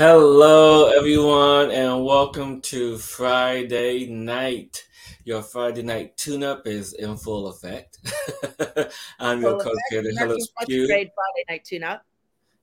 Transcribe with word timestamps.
Hello, 0.00 0.88
everyone, 0.88 1.70
and 1.70 2.06
welcome 2.06 2.62
to 2.62 2.96
Friday 2.96 4.06
night. 4.06 4.82
Your 5.24 5.42
Friday 5.42 5.82
night 5.82 6.16
tune-up 6.16 6.66
is 6.66 6.94
in 6.94 7.18
full 7.18 7.48
effect. 7.48 7.98
I'm 9.20 9.42
your 9.42 9.62
here, 9.90 10.02
the 10.02 10.16
Hillis 10.18 10.48
Q. 10.64 10.86
Great 10.86 11.10
Friday 11.14 11.44
night 11.50 11.64
tune-up. 11.66 12.02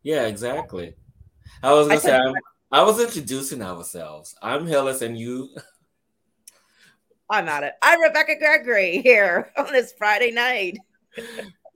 Yeah, 0.01 0.25
exactly. 0.25 0.95
I 1.61 1.73
was 1.73 1.85
gonna 1.85 1.99
I 1.99 2.01
say 2.01 2.15
I'm, 2.17 2.33
I 2.71 2.81
was 2.81 2.99
introducing 2.99 3.61
ourselves. 3.61 4.33
I'm 4.41 4.65
Hillis, 4.65 5.03
and 5.03 5.15
you. 5.15 5.49
I'm 7.29 7.47
at 7.49 7.61
it. 7.61 7.73
I'm 7.83 8.01
Rebecca 8.01 8.35
Gregory 8.39 9.03
here 9.03 9.51
on 9.57 9.71
this 9.71 9.93
Friday 9.95 10.31
night. 10.31 10.79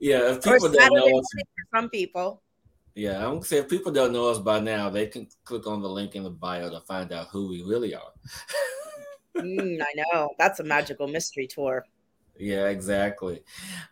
Yeah, 0.00 0.32
if 0.32 0.42
people 0.42 0.72
don't 0.72 0.92
know 0.92 1.06
for 1.06 1.22
some 1.72 1.88
people. 1.88 2.42
Yeah, 2.94 3.24
I'm 3.24 3.34
gonna 3.34 3.44
say 3.44 3.58
if 3.58 3.68
people 3.68 3.90
don't 3.90 4.12
know 4.12 4.28
us 4.28 4.38
by 4.38 4.60
now, 4.60 4.90
they 4.90 5.06
can 5.06 5.26
click 5.44 5.66
on 5.66 5.80
the 5.80 5.88
link 5.88 6.14
in 6.14 6.24
the 6.24 6.30
bio 6.30 6.68
to 6.70 6.80
find 6.80 7.10
out 7.12 7.28
who 7.28 7.48
we 7.48 7.62
really 7.62 7.94
are. 7.94 8.12
mm, 9.36 9.80
I 9.80 10.02
know 10.12 10.30
that's 10.38 10.60
a 10.60 10.64
magical 10.64 11.08
mystery 11.08 11.46
tour. 11.46 11.86
Yeah, 12.38 12.66
exactly. 12.66 13.44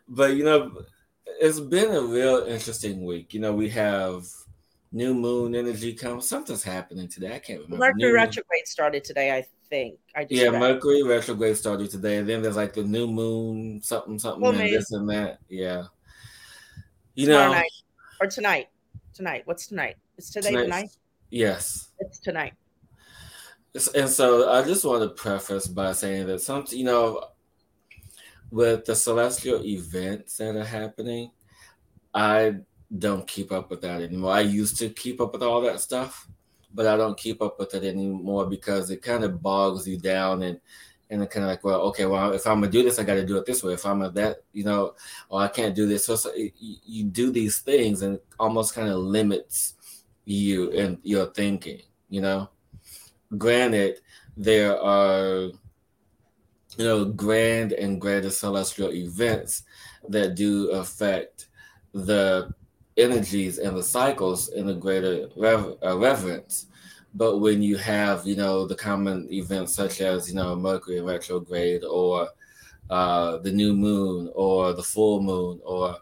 But 0.06 0.36
you 0.36 0.44
know, 0.44 0.82
it's 1.40 1.60
been 1.60 1.94
a 1.94 2.02
real 2.02 2.44
interesting 2.46 3.04
week. 3.04 3.32
You 3.32 3.40
know, 3.40 3.54
we 3.54 3.70
have 3.70 4.26
new 4.92 5.14
moon 5.14 5.54
energy 5.54 5.94
coming. 5.94 6.20
Something's 6.20 6.62
happening 6.62 7.08
today. 7.08 7.34
I 7.34 7.38
can't 7.38 7.60
remember. 7.60 7.86
Mercury 7.86 8.10
new 8.10 8.14
retrograde 8.14 8.66
started 8.66 9.02
today, 9.02 9.34
I 9.34 9.46
think. 9.70 9.98
I 10.14 10.26
yeah, 10.28 10.48
read. 10.48 10.60
Mercury 10.60 11.02
retrograde 11.04 11.56
started 11.56 11.90
today, 11.90 12.18
and 12.18 12.28
then 12.28 12.42
there's 12.42 12.56
like 12.56 12.74
the 12.74 12.84
new 12.84 13.06
moon, 13.06 13.80
something, 13.82 14.18
something, 14.18 14.44
and 14.44 14.58
this 14.58 14.92
and 14.92 15.08
that. 15.08 15.38
Yeah. 15.48 15.84
You 17.14 17.26
Tomorrow 17.26 17.46
know, 17.48 17.54
night. 17.54 17.72
or 18.20 18.26
tonight 18.26 18.68
tonight. 19.20 19.42
What's 19.44 19.66
tonight? 19.66 19.96
It's 20.16 20.30
today 20.30 20.48
Tonight's, 20.50 20.64
tonight. 20.64 20.90
Yes, 21.28 21.88
it's 21.98 22.18
tonight. 22.20 22.54
And 23.94 24.08
so 24.08 24.50
I 24.50 24.62
just 24.62 24.82
want 24.82 25.02
to 25.02 25.10
preface 25.10 25.66
by 25.66 25.92
saying 25.92 26.26
that 26.28 26.40
some, 26.40 26.64
you 26.70 26.84
know, 26.84 27.26
with 28.50 28.86
the 28.86 28.96
celestial 28.96 29.62
events 29.62 30.38
that 30.38 30.56
are 30.56 30.64
happening, 30.64 31.30
I 32.14 32.56
don't 32.98 33.28
keep 33.28 33.52
up 33.52 33.68
with 33.68 33.82
that 33.82 34.00
anymore. 34.00 34.32
I 34.32 34.40
used 34.40 34.78
to 34.78 34.88
keep 34.88 35.20
up 35.20 35.34
with 35.34 35.42
all 35.42 35.60
that 35.60 35.80
stuff, 35.80 36.26
but 36.72 36.86
I 36.86 36.96
don't 36.96 37.18
keep 37.18 37.42
up 37.42 37.58
with 37.58 37.74
it 37.74 37.84
anymore 37.84 38.46
because 38.46 38.90
it 38.90 39.02
kind 39.02 39.22
of 39.22 39.42
bogs 39.42 39.86
you 39.86 39.98
down 39.98 40.42
and 40.44 40.58
and 41.10 41.28
kind 41.28 41.44
of 41.44 41.50
like, 41.50 41.64
well, 41.64 41.80
okay, 41.82 42.06
well, 42.06 42.32
if 42.32 42.46
I'm 42.46 42.60
gonna 42.60 42.72
do 42.72 42.82
this, 42.82 42.98
I 42.98 43.04
got 43.04 43.14
to 43.14 43.26
do 43.26 43.36
it 43.36 43.44
this 43.44 43.62
way. 43.62 43.72
If 43.72 43.84
I'm 43.84 44.02
a 44.02 44.10
that, 44.12 44.44
you 44.52 44.64
know, 44.64 44.94
or 45.28 45.42
I 45.42 45.48
can't 45.48 45.74
do 45.74 45.86
this. 45.86 46.06
So, 46.06 46.14
so 46.14 46.32
you, 46.34 46.52
you 46.58 47.04
do 47.04 47.30
these 47.32 47.58
things 47.58 48.02
and 48.02 48.18
almost 48.38 48.74
kind 48.74 48.88
of 48.88 48.98
limits 48.98 49.74
you 50.24 50.70
and 50.70 50.98
your 51.02 51.26
thinking. 51.26 51.82
You 52.08 52.22
know, 52.22 52.50
granted, 53.36 54.00
there 54.36 54.80
are 54.80 55.50
you 56.76 56.84
know 56.84 57.04
grand 57.04 57.72
and 57.72 58.00
greater 58.00 58.30
celestial 58.30 58.92
events 58.92 59.64
that 60.08 60.36
do 60.36 60.70
affect 60.70 61.48
the 61.92 62.54
energies 62.96 63.58
and 63.58 63.76
the 63.76 63.82
cycles 63.82 64.48
in 64.50 64.68
a 64.68 64.74
greater 64.74 65.28
rever- 65.36 65.76
uh, 65.84 65.96
reverence 65.96 66.66
but 67.14 67.38
when 67.38 67.62
you 67.62 67.76
have, 67.76 68.26
you 68.26 68.36
know, 68.36 68.66
the 68.66 68.74
common 68.74 69.32
events 69.32 69.74
such 69.74 70.00
as, 70.00 70.28
you 70.28 70.34
know, 70.34 70.54
Mercury 70.54 71.00
retrograde 71.00 71.84
or 71.84 72.28
uh, 72.88 73.38
the 73.38 73.50
new 73.50 73.74
moon 73.74 74.30
or 74.34 74.72
the 74.72 74.82
full 74.82 75.20
moon 75.20 75.60
or, 75.64 75.96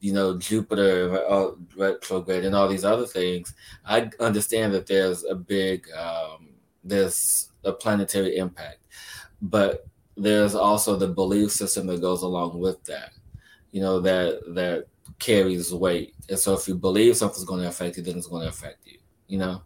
you 0.00 0.12
know, 0.12 0.36
Jupiter 0.38 1.20
uh, 1.28 1.50
retrograde 1.76 2.44
and 2.44 2.54
all 2.54 2.68
these 2.68 2.84
other 2.84 3.06
things, 3.06 3.54
I 3.84 4.10
understand 4.20 4.74
that 4.74 4.86
there's 4.86 5.24
a 5.24 5.34
big, 5.34 5.86
um, 5.96 6.48
there's 6.82 7.50
a 7.64 7.72
planetary 7.72 8.36
impact, 8.36 8.78
but 9.40 9.86
there's 10.16 10.54
also 10.54 10.96
the 10.96 11.08
belief 11.08 11.52
system 11.52 11.86
that 11.88 12.00
goes 12.00 12.22
along 12.22 12.58
with 12.58 12.82
that, 12.84 13.12
you 13.70 13.80
know, 13.80 14.00
that, 14.00 14.40
that 14.54 14.86
carries 15.18 15.72
weight. 15.72 16.14
And 16.28 16.38
so 16.38 16.54
if 16.54 16.66
you 16.66 16.74
believe 16.74 17.16
something's 17.16 17.44
going 17.44 17.62
to 17.62 17.68
affect 17.68 17.96
you, 17.96 18.02
then 18.02 18.16
it's 18.16 18.26
going 18.26 18.42
to 18.42 18.48
affect 18.48 18.86
you, 18.86 18.98
you 19.28 19.38
know? 19.38 19.62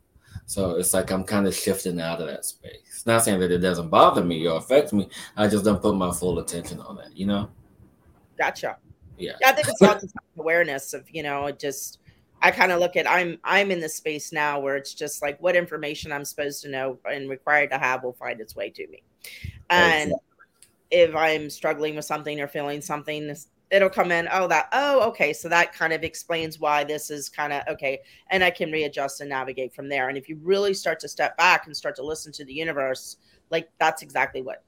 So 0.48 0.76
it's 0.76 0.94
like 0.94 1.10
I'm 1.10 1.25
kind 1.25 1.47
of 1.47 1.54
shifting 1.54 2.00
out 2.00 2.22
of 2.22 2.26
that 2.26 2.42
space. 2.42 3.04
Not 3.04 3.22
saying 3.22 3.38
that 3.41 3.50
it 3.50 3.59
doesn't 3.59 3.91
bother 3.91 4.25
me 4.25 4.48
or 4.48 4.56
affect 4.56 4.94
me. 4.94 5.10
I 5.36 5.47
just 5.47 5.62
don't 5.62 5.81
put 5.81 5.94
my 5.94 6.10
full 6.10 6.38
attention 6.38 6.81
on 6.81 6.97
that, 6.97 7.14
you 7.14 7.26
know? 7.26 7.50
Gotcha. 8.38 8.78
Yeah. 9.19 9.32
yeah 9.42 9.50
I 9.50 9.53
think 9.53 9.69
it's 9.69 9.82
all 9.82 9.92
just 9.92 10.14
awareness 10.38 10.94
of, 10.94 11.04
you 11.10 11.22
know, 11.22 11.50
just 11.50 11.98
I 12.41 12.50
kind 12.50 12.72
of 12.72 12.81
look 12.81 12.97
at 12.97 13.06
I'm 13.06 13.38
I'm 13.44 13.70
in 13.70 13.78
the 13.78 13.91
space 13.91 14.32
now 14.32 14.58
where 14.58 14.76
it's 14.76 14.94
just 14.94 15.20
like 15.20 15.38
what 15.42 15.54
information 15.54 16.12
I'm 16.12 16.25
supposed 16.25 16.62
to 16.62 16.70
know 16.70 16.98
and 17.04 17.28
required 17.28 17.69
to 17.72 17.78
have 17.78 18.03
will 18.03 18.14
find 18.14 18.41
its 18.41 18.56
way 18.56 18.70
to 18.70 18.87
me. 18.88 19.03
And 19.69 20.12
exactly. 20.12 20.19
if 20.92 21.14
I'm 21.14 21.50
struggling 21.50 21.94
with 21.94 22.06
something 22.06 22.41
or 22.41 22.48
feeling 22.48 22.81
something, 22.81 23.37
it'll 23.71 23.91
come 23.91 24.11
in 24.11 24.29
oh 24.33 24.47
that 24.47 24.69
oh 24.73 25.01
okay 25.09 25.33
so 25.33 25.49
that 25.49 25.73
kind 25.73 25.93
of 25.93 26.03
explains 26.03 26.59
why 26.59 26.84
this 26.84 27.11
is 27.11 27.29
kind 27.29 27.53
of 27.53 27.62
okay 27.69 27.99
and 28.31 28.43
i 28.43 28.51
can 28.51 28.71
readjust 28.71 29.21
and 29.21 29.31
navigate 29.31 29.75
from 29.75 29.89
there 29.89 30.09
and 30.09 30.17
if 30.17 30.29
you 30.29 30.39
really 30.43 30.73
start 30.75 30.99
to 31.01 31.09
step 31.09 31.37
back 31.37 31.67
and 31.67 31.77
start 31.77 31.95
to 31.95 32.03
listen 32.03 32.33
to 32.33 32.45
the 32.45 32.53
universe 32.53 33.17
like 33.51 33.69
that's 33.79 34.03
exactly 34.03 34.43
what 34.43 34.65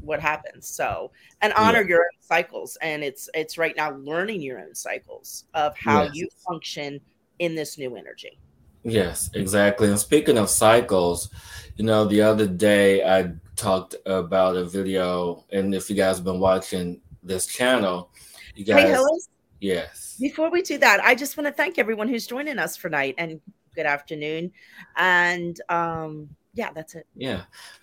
what 0.00 0.20
happens 0.20 0.68
so 0.68 1.10
and 1.40 1.52
honor 1.54 1.80
yeah. 1.82 1.88
your 1.88 2.00
own 2.00 2.20
cycles 2.20 2.76
and 2.82 3.02
it's 3.02 3.28
it's 3.34 3.56
right 3.56 3.76
now 3.76 3.92
learning 3.96 4.42
your 4.42 4.60
own 4.60 4.74
cycles 4.74 5.44
of 5.54 5.76
how 5.76 6.02
yes. 6.04 6.14
you 6.14 6.28
function 6.46 7.00
in 7.38 7.54
this 7.54 7.78
new 7.78 7.96
energy 7.96 8.38
yes 8.82 9.30
exactly 9.34 9.88
and 9.88 9.98
speaking 9.98 10.36
of 10.36 10.50
cycles 10.50 11.30
you 11.76 11.84
know 11.84 12.04
the 12.04 12.20
other 12.20 12.46
day 12.46 13.02
i 13.04 13.32
talked 13.56 13.96
about 14.04 14.54
a 14.54 14.64
video 14.64 15.44
and 15.50 15.74
if 15.74 15.88
you 15.88 15.96
guys 15.96 16.16
have 16.16 16.24
been 16.24 16.38
watching 16.38 17.00
this 17.22 17.46
channel 17.46 18.10
you 18.56 18.64
guys, 18.64 18.82
hey, 18.82 18.90
Hillis. 18.90 19.28
Yes. 19.60 20.16
Before 20.20 20.50
we 20.50 20.62
do 20.62 20.78
that, 20.78 21.00
I 21.02 21.14
just 21.14 21.36
want 21.36 21.46
to 21.46 21.52
thank 21.52 21.78
everyone 21.78 22.08
who's 22.08 22.26
joining 22.26 22.58
us 22.58 22.76
for 22.76 22.88
night 22.88 23.14
and 23.18 23.40
good 23.74 23.86
afternoon. 23.86 24.52
And 24.96 25.60
um, 25.68 26.28
yeah, 26.54 26.70
that's 26.74 26.94
it. 26.94 27.06
Yeah. 27.14 27.42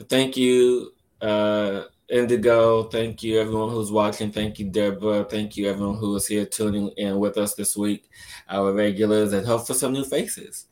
Thank 0.09 0.38
you, 0.38 0.94
uh, 1.22 1.84
Indigo. 2.09 2.84
Thank 2.84 3.23
you, 3.23 3.39
everyone 3.39 3.69
who's 3.69 3.91
watching. 3.91 4.31
Thank 4.31 4.59
you, 4.59 4.69
Deborah. 4.69 5.23
Thank 5.23 5.57
you, 5.57 5.69
everyone 5.69 5.97
who 5.97 6.16
is 6.16 6.28
here 6.28 6.45
tuning 6.45 6.90
in 6.97 7.17
with 7.19 7.38
us 7.38 7.55
this 7.55 7.78
week, 7.78 8.09
our 8.50 8.73
regulars, 8.73 9.34
and 9.34 9.45
hope 9.45 9.66
for 9.66 9.73
some 9.73 9.94
new 9.94 10.03
faces. 10.03 10.67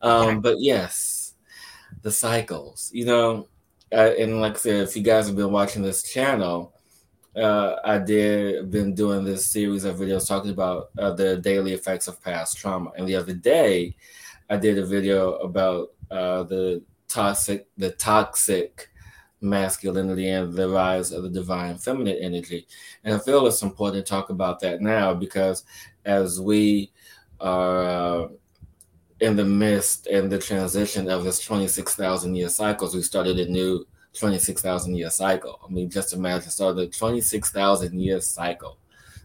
Um, 0.00 0.28
yeah. 0.28 0.34
But 0.36 0.56
yes, 0.60 1.34
the 2.02 2.10
cycles, 2.10 2.90
you 2.92 3.04
know, 3.04 3.48
uh, 3.92 4.12
and 4.18 4.40
like 4.40 4.54
I 4.54 4.58
said, 4.58 4.82
if 4.82 4.96
you 4.96 5.02
guys 5.02 5.26
have 5.26 5.36
been 5.36 5.52
watching 5.52 5.82
this 5.82 6.02
channel, 6.02 6.74
uh, 7.36 7.76
I 7.84 7.98
did 7.98 8.70
been 8.70 8.94
doing 8.94 9.24
this 9.24 9.46
series 9.46 9.84
of 9.84 9.96
videos 9.96 10.26
talking 10.26 10.50
about 10.50 10.90
uh, 10.98 11.12
the 11.12 11.36
daily 11.36 11.72
effects 11.72 12.08
of 12.08 12.22
past 12.22 12.56
trauma. 12.56 12.90
And 12.96 13.06
the 13.06 13.16
other 13.16 13.34
day, 13.34 13.96
I 14.48 14.56
did 14.56 14.78
a 14.78 14.86
video 14.86 15.34
about 15.36 15.92
uh, 16.10 16.42
the 16.44 16.82
toxic, 17.08 17.68
the 17.76 17.90
toxic 17.92 18.88
masculinity 19.40 20.28
and 20.28 20.52
the 20.52 20.68
rise 20.68 21.12
of 21.12 21.22
the 21.22 21.30
divine 21.30 21.78
feminine 21.78 22.18
energy. 22.20 22.66
And 23.04 23.14
I 23.14 23.18
feel 23.18 23.46
it's 23.46 23.62
important 23.62 24.04
to 24.04 24.10
talk 24.10 24.30
about 24.30 24.60
that 24.60 24.80
now 24.80 25.14
because 25.14 25.64
as 26.04 26.40
we 26.40 26.90
are 27.40 27.84
uh, 27.84 28.28
in 29.20 29.36
the 29.36 29.44
midst 29.44 30.06
and 30.08 30.30
the 30.30 30.38
transition 30.38 31.08
of 31.08 31.24
this 31.24 31.40
26,000 31.40 32.34
year 32.34 32.48
cycles, 32.48 32.94
we 32.94 33.02
started 33.02 33.38
a 33.38 33.50
new 33.50 33.86
26,000 34.18 34.94
year 34.94 35.10
cycle. 35.10 35.60
I 35.66 35.72
mean, 35.72 35.90
just 35.90 36.12
imagine. 36.12 36.50
So 36.50 36.72
the 36.72 36.86
26,000 36.86 37.98
year 37.98 38.20
cycle. 38.20 38.78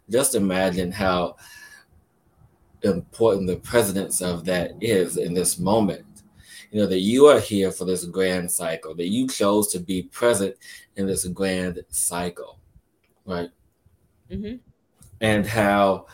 Just 0.10 0.36
imagine 0.36 0.92
how 0.92 1.38
important 2.84 3.48
the 3.48 3.58
presence 3.58 4.22
of 4.22 4.46
that 4.46 4.74
is 4.82 5.18
in 5.18 5.34
this 5.34 5.58
moment. 5.58 6.06
You 6.72 6.82
know, 6.82 6.88
that 6.88 7.00
you 7.00 7.26
are 7.28 7.40
here 7.40 7.72
for 7.72 7.86
this 7.86 8.06
grand 8.06 8.52
cycle, 8.52 8.94
that 8.96 9.08
you 9.08 9.28
chose 9.28 9.72
to 9.72 9.80
be 9.80 10.04
present 10.04 10.56
in 10.96 11.08
this 11.08 11.26
grand 11.26 11.84
cycle, 11.90 12.60
right? 13.26 13.50
Mm-hmm. 14.30 14.56
And 15.22 15.46
how 15.46 16.08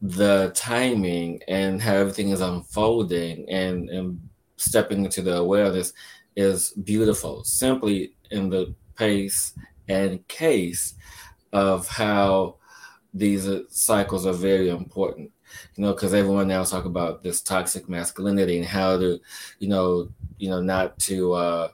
the 0.00 0.52
timing 0.54 1.40
and 1.48 1.82
how 1.82 1.94
everything 1.94 2.30
is 2.30 2.40
unfolding 2.40 3.48
and, 3.50 3.88
and 3.90 4.20
stepping 4.56 5.04
into 5.04 5.22
the 5.22 5.36
awareness 5.36 5.92
is 6.36 6.70
beautiful, 6.84 7.42
simply 7.44 8.14
in 8.30 8.50
the 8.50 8.74
pace 8.96 9.54
and 9.88 10.26
case 10.28 10.94
of 11.52 11.88
how 11.88 12.56
these 13.14 13.48
cycles 13.70 14.26
are 14.26 14.32
very 14.32 14.68
important. 14.68 15.30
You 15.76 15.84
know, 15.84 15.92
because 15.94 16.12
everyone 16.12 16.48
now 16.48 16.64
talk 16.64 16.84
about 16.84 17.22
this 17.22 17.40
toxic 17.40 17.88
masculinity 17.88 18.58
and 18.58 18.66
how 18.66 18.98
to, 18.98 19.18
you 19.58 19.68
know, 19.68 20.10
you 20.38 20.50
know, 20.50 20.60
not 20.60 20.98
to, 21.00 21.32
uh, 21.32 21.68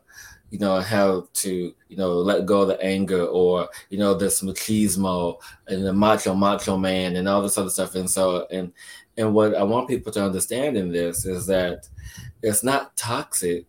you 0.51 0.59
know, 0.59 0.81
how 0.81 1.27
to, 1.33 1.75
you 1.89 1.97
know, 1.97 2.13
let 2.13 2.47
go 2.47 2.63
of 2.63 2.69
the 2.69 2.81
anger 2.83 3.25
or, 3.25 3.69
you 3.89 3.99
know, 3.99 4.15
this 4.15 4.43
machismo 4.43 5.39
and 5.67 5.85
the 5.85 5.93
macho 5.93 6.35
macho 6.35 6.77
man 6.77 7.17
and 7.17 7.27
all 7.27 7.43
this 7.43 7.59
other 7.59 7.71
stuff. 7.71 7.95
And 7.95 8.09
so, 8.09 8.47
and 8.51 8.73
and 9.17 9.35
what 9.35 9.55
I 9.55 9.63
want 9.63 9.89
people 9.89 10.13
to 10.13 10.25
understand 10.25 10.77
in 10.77 10.93
this 10.93 11.25
is 11.25 11.47
that 11.47 11.89
it's 12.43 12.63
not 12.63 12.97
toxic 12.97 13.67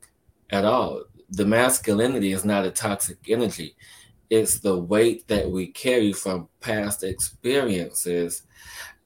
at 0.49 0.65
all. 0.65 1.03
The 1.29 1.45
masculinity 1.45 2.31
is 2.31 2.45
not 2.45 2.65
a 2.65 2.71
toxic 2.71 3.17
energy. 3.27 3.75
It's 4.29 4.59
the 4.59 4.77
weight 4.77 5.27
that 5.27 5.49
we 5.49 5.67
carry 5.67 6.13
from 6.13 6.49
past 6.59 7.03
experiences 7.03 8.43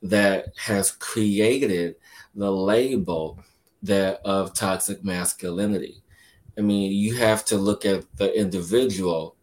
that 0.02 0.48
has 0.58 0.92
created 0.92 1.96
the 2.36 2.52
label 2.52 3.40
that 3.84 4.22
of 4.26 4.54
toxic 4.54 5.04
masculinity. 5.04 6.04
I 6.58 6.62
mean, 6.62 6.92
you 6.92 7.16
have 7.16 7.46
to 7.46 7.58
look 7.58 7.86
at 7.86 8.06
the 8.18 8.34
individual 8.38 9.36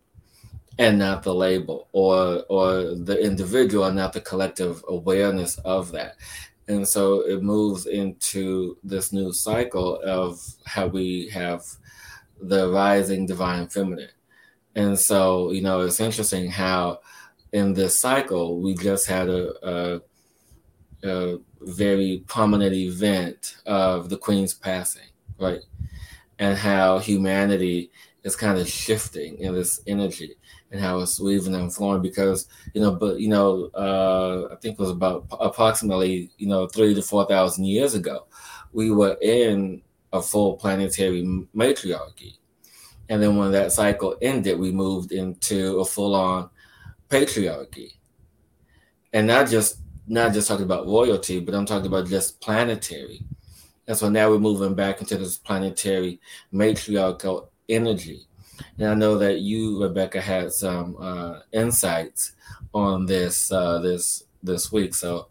and 0.79 0.99
not 0.99 1.23
the 1.23 1.35
label 1.35 1.89
or 1.93 2.45
or 2.49 2.95
the 2.97 3.19
individual 3.23 3.85
and 3.85 3.97
not 3.97 4.13
the 4.13 4.21
collective 4.21 4.85
awareness 4.89 5.59
of 5.59 5.93
that 5.93 6.17
and 6.69 6.87
so 6.87 7.21
it 7.21 7.43
moves 7.43 7.87
into 7.87 8.79
this 8.83 9.13
new 9.13 9.33
cycle 9.33 10.01
of 10.03 10.41
how 10.67 10.87
we 10.87 11.29
have 11.31 11.63
the 12.41 12.71
rising 12.71 13.27
divine 13.27 13.69
feminine. 13.69 14.09
And 14.75 14.99
so 14.99 15.53
you 15.53 15.63
know 15.63 15.81
it's 15.83 16.01
interesting 16.01 16.51
how 16.51 17.01
in 17.53 17.75
this 17.75 17.99
cycle 17.99 18.61
we 18.61 18.75
just 18.75 19.07
had 19.07 19.29
a, 19.29 19.53
a, 19.69 20.01
a 21.05 21.39
very 21.61 22.25
prominent 22.27 22.75
event 22.75 23.57
of 23.67 24.09
the 24.09 24.17
queen's 24.17 24.55
passing 24.55 25.09
right? 25.39 25.61
And 26.39 26.57
how 26.57 26.99
humanity 26.99 27.91
is 28.25 28.35
kind 28.35 28.59
of 28.59 28.67
shifting 28.67 29.39
in 29.39 29.55
this 29.55 29.81
energy 29.87 30.37
and 30.71 30.81
how 30.81 30.99
it's 30.99 31.21
weaving 31.21 31.55
and 31.55 31.73
flowing 31.73 32.03
because 32.03 32.49
you 32.73 32.81
know 32.81 32.91
but 32.93 33.21
you 33.21 33.29
know 33.29 33.71
uh, 33.75 34.49
i 34.51 34.57
think 34.57 34.79
it 34.79 34.83
was 34.83 34.91
about 34.91 35.27
approximately 35.39 36.31
you 36.39 36.49
know 36.49 36.67
three 36.67 36.95
to 36.95 37.03
four 37.03 37.27
thousand 37.27 37.65
years 37.65 37.95
ago 37.95 38.27
we 38.73 38.91
were 38.91 39.17
in 39.23 39.81
a 40.13 40.23
full 40.23 40.57
planetary 40.57 41.23
matriarchy. 41.53 42.39
And 43.09 43.23
then 43.23 43.37
when 43.37 43.53
that 43.53 43.73
cycle 43.73 44.17
ended 44.23 44.59
we 44.59 44.71
moved 44.71 45.13
into 45.13 45.79
a 45.79 45.85
full-on 45.85 46.51
patriarchy. 47.09 47.93
And 49.13 49.27
not 49.27 49.49
just 49.49 49.79
not 50.07 50.33
just 50.33 50.49
talking 50.49 50.67
about 50.67 50.87
royalty 50.87 51.41
but 51.41 51.55
i'm 51.55 51.67
talking 51.67 51.87
about 51.87 52.07
just 52.07 52.41
planetary. 52.41 53.21
And 53.87 53.97
so 53.97 54.09
now 54.09 54.31
we're 54.31 54.39
moving 54.39 54.75
back 54.75 55.01
into 55.01 55.19
this 55.19 55.37
planetary 55.37 56.21
matriarchal 56.53 57.51
energy 57.69 58.27
and 58.79 58.89
I 58.89 58.95
know 58.95 59.19
that 59.19 59.41
you, 59.41 59.83
Rebecca, 59.83 60.21
had 60.21 60.53
some 60.53 60.97
uh, 60.99 61.41
insights 61.53 62.33
on 62.73 63.07
this 63.07 63.51
uh, 63.53 63.79
this 63.79 64.25
this 64.43 64.73
week. 64.73 64.95
So, 64.95 65.29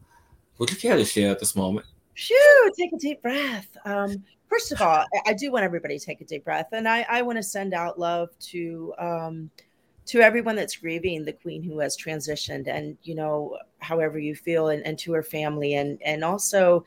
would 0.57 0.69
you 0.69 0.77
care 0.77 0.95
to 0.95 1.05
share 1.05 1.31
at 1.31 1.39
this 1.39 1.55
moment? 1.55 1.85
Sure. 2.13 2.69
Take 2.71 2.93
a 2.93 2.97
deep 2.97 3.21
breath. 3.21 3.67
Um, 3.85 4.23
first 4.47 4.71
of 4.71 4.81
all, 4.81 5.03
I 5.25 5.33
do 5.33 5.51
want 5.51 5.65
everybody 5.65 5.97
to 5.97 6.05
take 6.05 6.21
a 6.21 6.25
deep 6.25 6.45
breath, 6.45 6.69
and 6.71 6.87
I, 6.87 7.05
I 7.09 7.21
want 7.21 7.37
to 7.37 7.43
send 7.43 7.73
out 7.73 7.99
love 7.99 8.29
to 8.51 8.93
um, 8.97 9.49
to 10.05 10.19
everyone 10.19 10.55
that's 10.55 10.75
grieving 10.75 11.23
the 11.23 11.33
queen 11.33 11.63
who 11.63 11.79
has 11.79 11.97
transitioned, 11.97 12.67
and 12.67 12.97
you 13.03 13.15
know, 13.15 13.57
however 13.79 14.19
you 14.19 14.35
feel, 14.35 14.69
and, 14.69 14.85
and 14.85 14.97
to 14.99 15.13
her 15.13 15.23
family, 15.23 15.75
and 15.75 16.01
and 16.03 16.23
also, 16.23 16.85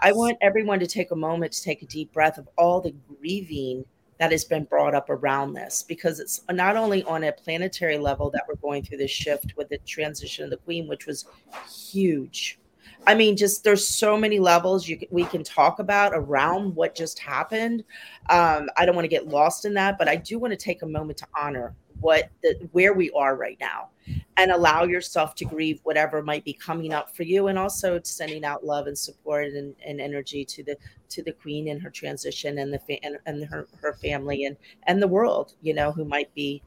I 0.00 0.12
want 0.12 0.38
everyone 0.40 0.80
to 0.80 0.86
take 0.86 1.10
a 1.10 1.16
moment 1.16 1.52
to 1.52 1.62
take 1.62 1.82
a 1.82 1.86
deep 1.86 2.12
breath 2.12 2.38
of 2.38 2.48
all 2.56 2.80
the 2.80 2.94
grieving 3.18 3.84
that 4.18 4.32
has 4.32 4.44
been 4.44 4.64
brought 4.64 4.94
up 4.94 5.10
around 5.10 5.54
this 5.54 5.82
because 5.82 6.20
it's 6.20 6.42
not 6.50 6.76
only 6.76 7.02
on 7.04 7.24
a 7.24 7.32
planetary 7.32 7.98
level 7.98 8.30
that 8.30 8.44
we're 8.48 8.56
going 8.56 8.82
through 8.82 8.98
this 8.98 9.10
shift 9.10 9.54
with 9.56 9.68
the 9.68 9.78
transition 9.78 10.44
of 10.44 10.50
the 10.50 10.56
queen 10.58 10.88
which 10.88 11.06
was 11.06 11.26
huge. 11.70 12.58
I 13.06 13.14
mean 13.14 13.36
just 13.36 13.64
there's 13.64 13.86
so 13.86 14.16
many 14.16 14.38
levels 14.38 14.88
you 14.88 15.00
we 15.10 15.24
can 15.24 15.44
talk 15.44 15.78
about 15.78 16.12
around 16.14 16.74
what 16.74 16.94
just 16.94 17.18
happened. 17.18 17.84
Um, 18.28 18.68
i 18.76 18.84
don't 18.84 18.94
want 18.94 19.04
to 19.04 19.08
get 19.08 19.28
lost 19.28 19.64
in 19.64 19.74
that 19.74 19.98
but 19.98 20.08
i 20.08 20.16
do 20.16 20.38
want 20.38 20.52
to 20.52 20.56
take 20.56 20.82
a 20.82 20.86
moment 20.86 21.18
to 21.18 21.26
honor 21.38 21.74
what 22.00 22.30
the 22.42 22.68
where 22.72 22.92
we 22.92 23.10
are 23.10 23.36
right 23.36 23.58
now. 23.60 23.90
And 24.38 24.50
allow 24.52 24.84
yourself 24.84 25.34
to 25.34 25.44
grieve 25.44 25.80
whatever 25.82 26.22
might 26.22 26.44
be 26.44 26.54
coming 26.54 26.94
up 26.94 27.14
for 27.14 27.24
you 27.24 27.48
and 27.48 27.58
also 27.58 28.00
sending 28.04 28.44
out 28.44 28.64
love 28.64 28.86
and 28.86 28.96
support 28.96 29.48
and, 29.48 29.74
and 29.84 30.00
energy 30.00 30.44
to 30.46 30.62
the 30.62 30.76
to 31.10 31.22
the 31.22 31.32
queen 31.32 31.68
and 31.68 31.82
her 31.82 31.90
transition 31.90 32.58
and 32.58 32.72
the 32.72 32.78
fa- 32.78 33.04
and, 33.04 33.18
and 33.26 33.44
her, 33.46 33.66
her 33.80 33.94
family 33.94 34.44
and 34.44 34.56
and 34.86 35.02
the 35.02 35.08
world 35.08 35.54
you 35.60 35.74
know 35.74 35.92
who 35.92 36.04
might 36.04 36.32
be 36.34 36.62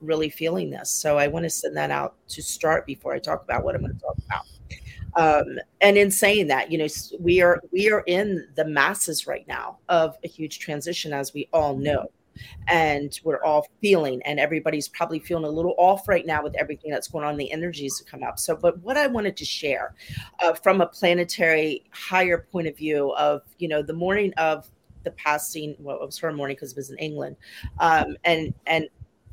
really 0.00 0.30
feeling 0.30 0.70
this. 0.70 0.90
So 0.90 1.18
i 1.18 1.26
want 1.26 1.44
to 1.44 1.50
send 1.50 1.76
that 1.76 1.90
out 1.90 2.14
to 2.28 2.42
start 2.42 2.86
before 2.86 3.12
i 3.12 3.18
talk 3.18 3.42
about 3.42 3.64
what 3.64 3.74
i'm 3.74 3.82
going 3.82 3.94
to 3.94 4.00
talk 4.00 4.16
about. 4.26 4.46
Um, 5.16 5.58
and 5.80 5.96
in 5.96 6.10
saying 6.10 6.46
that 6.48 6.70
you 6.70 6.78
know 6.78 6.86
we 7.18 7.40
are 7.42 7.60
we 7.72 7.90
are 7.90 8.04
in 8.06 8.48
the 8.54 8.64
masses 8.64 9.26
right 9.26 9.46
now 9.48 9.78
of 9.88 10.16
a 10.24 10.28
huge 10.28 10.60
transition 10.60 11.12
as 11.12 11.34
we 11.34 11.48
all 11.52 11.76
know 11.76 12.10
and 12.68 13.20
we're 13.24 13.42
all 13.42 13.66
feeling 13.80 14.20
and 14.24 14.38
everybody's 14.40 14.88
probably 14.88 15.18
feeling 15.18 15.44
a 15.44 15.50
little 15.50 15.74
off 15.78 16.08
right 16.08 16.26
now 16.26 16.42
with 16.42 16.54
everything 16.56 16.90
that's 16.90 17.08
going 17.08 17.24
on 17.24 17.36
the 17.36 17.50
energies 17.52 17.98
that 17.98 18.10
come 18.10 18.22
up. 18.22 18.38
So 18.38 18.56
but 18.56 18.78
what 18.80 18.96
i 18.96 19.06
wanted 19.06 19.36
to 19.36 19.44
share 19.44 19.94
uh, 20.40 20.54
from 20.54 20.80
a 20.80 20.86
planetary 20.86 21.84
higher 21.92 22.46
point 22.50 22.66
of 22.66 22.76
view 22.76 23.12
of 23.14 23.42
you 23.58 23.68
know 23.68 23.82
the 23.82 23.92
morning 23.92 24.32
of 24.36 24.70
the 25.04 25.10
passing 25.12 25.76
well 25.78 25.96
it 25.96 26.04
was 26.04 26.18
her 26.18 26.32
morning 26.32 26.56
because 26.56 26.72
it 26.72 26.76
was 26.76 26.90
in 26.90 26.98
england 26.98 27.36
um, 27.78 28.16
and 28.24 28.52
and 28.66 28.88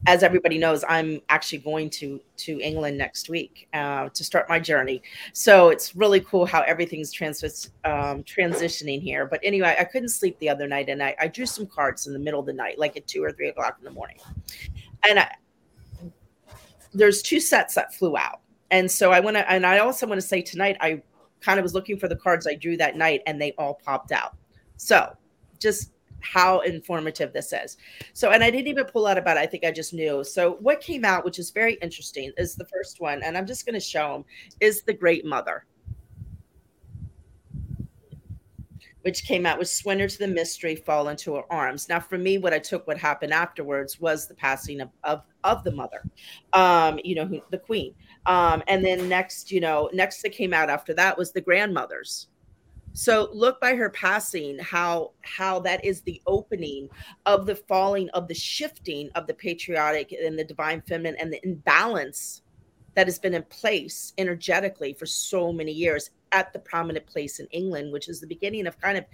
as 0.06 0.22
everybody 0.22 0.58
knows, 0.58 0.84
I'm 0.88 1.22
actually 1.30 1.60
going 1.60 1.90
to 1.92 2.20
to 2.38 2.60
England 2.60 2.98
next 2.98 3.30
week 3.30 3.68
uh, 3.74 4.10
to 4.10 4.24
start 4.24 4.50
my 4.50 4.60
journey. 4.60 5.02
So 5.32 5.70
it's 5.70 5.96
really 5.96 6.20
cool 6.20 6.46
how 6.46 6.62
everything's 6.62 7.12
trans- 7.12 7.72
um, 7.86 8.24
transitioning 8.24 9.02
here. 9.02 9.26
But 9.26 9.40
anyway, 9.44 9.76
I 9.80 9.86
couldn't 9.86 10.10
sleep 10.10 10.38
the 10.40 10.50
other 10.50 10.68
night, 10.68 10.90
and 10.90 11.02
I, 11.02 11.16
I, 11.20 11.28
drew 11.28 11.46
some 11.46 11.66
cards 11.66 12.08
in 12.08 12.14
the 12.14 12.20
middle 12.20 12.40
of 12.40 12.46
the 12.46 12.54
night, 12.54 12.78
like 12.78 12.98
at 12.98 13.08
two 13.08 13.24
or 13.24 13.32
three 13.32 13.48
o'clock 13.48 13.78
in 13.80 13.86
the 13.86 13.92
morning. 13.92 14.18
And 15.08 15.20
I, 15.20 15.32
there's 16.94 17.22
two 17.22 17.40
sets 17.40 17.76
that 17.76 17.94
flew 17.94 18.18
out, 18.18 18.42
and 18.72 18.92
so 18.92 19.12
I 19.12 19.22
want 19.22 19.38
to, 19.38 19.50
and 19.50 19.66
I 19.66 19.80
also 19.80 20.06
want 20.06 20.20
to 20.20 20.28
say 20.28 20.42
tonight, 20.42 20.78
I 20.82 21.02
kind 21.40 21.60
of 21.60 21.64
was 21.64 21.74
looking 21.74 21.98
for 21.98 22.08
the 22.08 22.16
cards 22.16 22.46
I 22.46 22.56
drew 22.56 22.76
that 22.78 22.98
night, 22.98 23.22
and 23.26 23.42
they 23.42 23.54
all 23.58 23.80
popped 23.86 24.12
out. 24.12 24.36
So 24.76 25.16
just 25.60 25.92
how 26.24 26.62
informative 26.62 27.34
this 27.34 27.54
is. 27.54 27.78
So, 28.14 28.32
and 28.32 28.44
I 28.44 28.50
didn't 28.50 28.68
even 28.68 28.86
pull 28.86 29.06
out 29.06 29.18
about 29.18 29.38
it. 29.38 29.42
I 29.42 29.46
think 29.46 29.66
I 29.66 29.72
just 29.72 29.94
knew. 29.94 30.24
So, 30.24 30.58
what 30.60 30.82
came 30.82 31.06
out, 31.06 31.26
which 31.26 31.40
is 31.40 31.52
very 31.52 31.76
interesting, 31.76 32.32
is 32.38 32.56
the 32.56 32.66
first 32.66 33.00
one, 33.00 33.22
and 33.24 33.38
I'm 33.38 33.46
just 33.46 33.66
going 33.66 33.76
to 33.76 33.80
show 33.80 34.14
them, 34.14 34.26
is 34.60 34.84
the 34.84 34.94
Great 34.94 35.26
Mother, 35.26 35.66
which 39.02 39.26
came 39.26 39.46
out 39.46 39.60
with 39.60 39.70
Surrender 39.70 40.08
to 40.08 40.18
the 40.18 40.28
Mystery, 40.28 40.76
Fall 40.76 41.10
into 41.10 41.36
Her 41.36 41.44
Arms. 41.52 41.90
Now, 41.90 42.00
for 42.00 42.18
me, 42.18 42.38
what 42.38 42.54
I 42.54 42.60
took, 42.60 42.88
what 42.88 42.98
happened 42.98 43.34
afterwards 43.34 44.00
was 44.00 44.28
the 44.28 44.36
passing 44.36 44.82
of, 44.82 44.90
of, 45.04 45.24
of 45.44 45.64
the 45.64 45.72
mother, 45.72 46.04
um, 46.54 47.00
you 47.04 47.16
know, 47.16 47.26
who, 47.26 47.42
the 47.52 47.58
queen. 47.58 47.94
Um, 48.26 48.64
and 48.68 48.84
then 48.84 49.10
next, 49.10 49.52
you 49.52 49.60
know, 49.60 49.90
next 49.94 50.22
that 50.22 50.32
came 50.32 50.54
out 50.54 50.70
after 50.70 50.94
that 50.94 51.18
was 51.18 51.34
the 51.34 51.42
grandmothers 51.42 52.28
so 52.94 53.30
look 53.34 53.60
by 53.60 53.76
her 53.76 53.90
passing 53.90 54.58
how 54.60 55.12
how 55.22 55.60
that 55.60 55.84
is 55.84 56.02
the 56.02 56.22
opening 56.28 56.88
of 57.26 57.46
the 57.46 57.56
falling 57.56 58.10
of 58.10 58.28
the 58.28 58.34
shifting 58.34 59.10
of 59.16 59.28
the 59.28 59.34
patriotic 59.34 60.12
and 60.12 60.38
the 60.38 60.44
divine 60.44 60.82
feminine 60.82 61.16
and 61.20 61.34
the 61.34 61.44
imbalance 61.44 62.44
that 62.96 63.08
has 63.08 63.20
been 63.20 63.34
in 63.34 63.44
place 63.44 64.14
energetically 64.18 64.94
for 64.94 65.06
so 65.06 65.52
many 65.52 65.72
years 65.72 66.12
at 66.32 66.54
the 66.54 66.60
prominent 66.60 67.06
place 67.06 67.40
in 67.40 67.48
England, 67.48 67.92
which 67.92 68.10
is 68.10 68.20
the 68.20 68.28
beginning 68.28 68.68
of 68.68 68.80
kind 68.80 68.98
of 68.98 69.06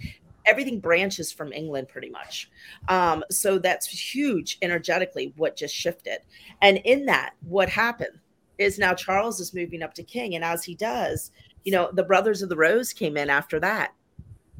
everything 0.46 0.80
branches 0.80 1.30
from 1.32 1.52
England 1.52 1.88
pretty 1.88 2.10
much. 2.10 2.50
Um, 2.88 3.22
so 3.30 3.58
that's 3.58 3.86
huge 3.86 4.58
energetically 4.62 5.32
what 5.36 5.56
just 5.56 5.74
shifted. 5.74 6.18
And 6.62 6.78
in 6.78 7.06
that, 7.06 7.34
what 7.42 7.68
happened 7.68 8.18
is 8.58 8.78
now 8.78 8.94
Charles 8.94 9.40
is 9.40 9.54
moving 9.54 9.82
up 9.82 9.94
to 9.94 10.02
king. 10.02 10.34
And 10.34 10.44
as 10.44 10.64
he 10.64 10.74
does, 10.74 11.30
you 11.64 11.72
know 11.72 11.90
the 11.92 12.04
brothers 12.04 12.42
of 12.42 12.48
the 12.48 12.56
rose 12.56 12.92
came 12.92 13.16
in 13.16 13.30
after 13.30 13.60
that. 13.60 13.92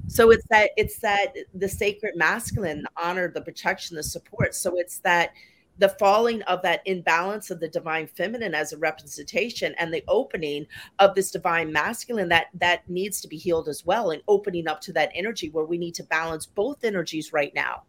So 0.08 0.30
it's 0.30 0.46
that 0.50 0.70
it's 0.76 0.98
that 1.00 1.34
the 1.54 1.68
sacred 1.68 2.16
masculine 2.16 2.82
the 2.82 2.90
honor 3.02 3.30
the 3.30 3.42
protection 3.42 3.96
the 3.96 4.02
support. 4.02 4.54
So 4.54 4.76
it's 4.76 4.98
that 5.00 5.32
the 5.78 5.88
falling 5.88 6.42
of 6.42 6.60
that 6.62 6.82
imbalance 6.84 7.50
of 7.50 7.58
the 7.58 7.68
divine 7.68 8.06
feminine 8.06 8.54
as 8.54 8.72
a 8.72 8.78
representation 8.78 9.74
and 9.78 9.92
the 9.92 10.04
opening 10.08 10.66
of 10.98 11.14
this 11.14 11.30
divine 11.30 11.72
masculine 11.72 12.28
that 12.28 12.48
that 12.54 12.88
needs 12.88 13.20
to 13.22 13.28
be 13.28 13.38
healed 13.38 13.66
as 13.66 13.84
well 13.86 14.10
and 14.10 14.22
opening 14.28 14.68
up 14.68 14.80
to 14.82 14.92
that 14.92 15.10
energy 15.14 15.48
where 15.48 15.64
we 15.64 15.78
need 15.78 15.94
to 15.94 16.04
balance 16.04 16.44
both 16.44 16.84
energies 16.84 17.32
right 17.32 17.54
now. 17.54 17.82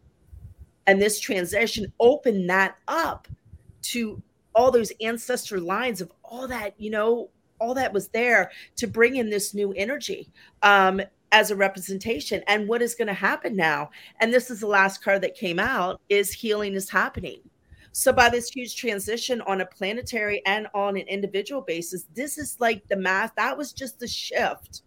And 0.86 1.00
this 1.00 1.20
transition 1.20 1.92
open 2.00 2.46
that 2.46 2.76
up 2.88 3.28
to 3.82 4.22
all 4.54 4.70
those 4.70 4.92
ancestor 5.00 5.60
lines 5.60 6.00
of 6.00 6.10
all 6.24 6.48
that 6.48 6.74
you 6.78 6.90
know 6.90 7.30
all 7.62 7.74
that 7.74 7.92
was 7.92 8.08
there 8.08 8.50
to 8.76 8.86
bring 8.86 9.16
in 9.16 9.30
this 9.30 9.54
new 9.54 9.72
energy 9.74 10.28
um, 10.62 11.00
as 11.30 11.50
a 11.50 11.56
representation. 11.56 12.42
And 12.46 12.68
what 12.68 12.82
is 12.82 12.94
going 12.94 13.08
to 13.08 13.14
happen 13.14 13.56
now? 13.56 13.90
And 14.20 14.34
this 14.34 14.50
is 14.50 14.60
the 14.60 14.66
last 14.66 15.02
card 15.02 15.22
that 15.22 15.34
came 15.34 15.58
out: 15.58 16.00
is 16.08 16.32
healing 16.32 16.74
is 16.74 16.90
happening. 16.90 17.40
So 17.92 18.12
by 18.12 18.30
this 18.30 18.48
huge 18.48 18.76
transition 18.76 19.42
on 19.42 19.60
a 19.60 19.66
planetary 19.66 20.42
and 20.46 20.66
on 20.74 20.96
an 20.96 21.06
individual 21.08 21.60
basis, 21.60 22.06
this 22.14 22.38
is 22.38 22.56
like 22.58 22.86
the 22.88 22.96
math. 22.96 23.34
That 23.36 23.56
was 23.56 23.72
just 23.72 24.00
the 24.00 24.08
shift 24.08 24.82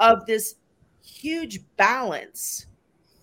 of 0.00 0.26
this 0.26 0.56
huge 1.02 1.60
balance 1.76 2.66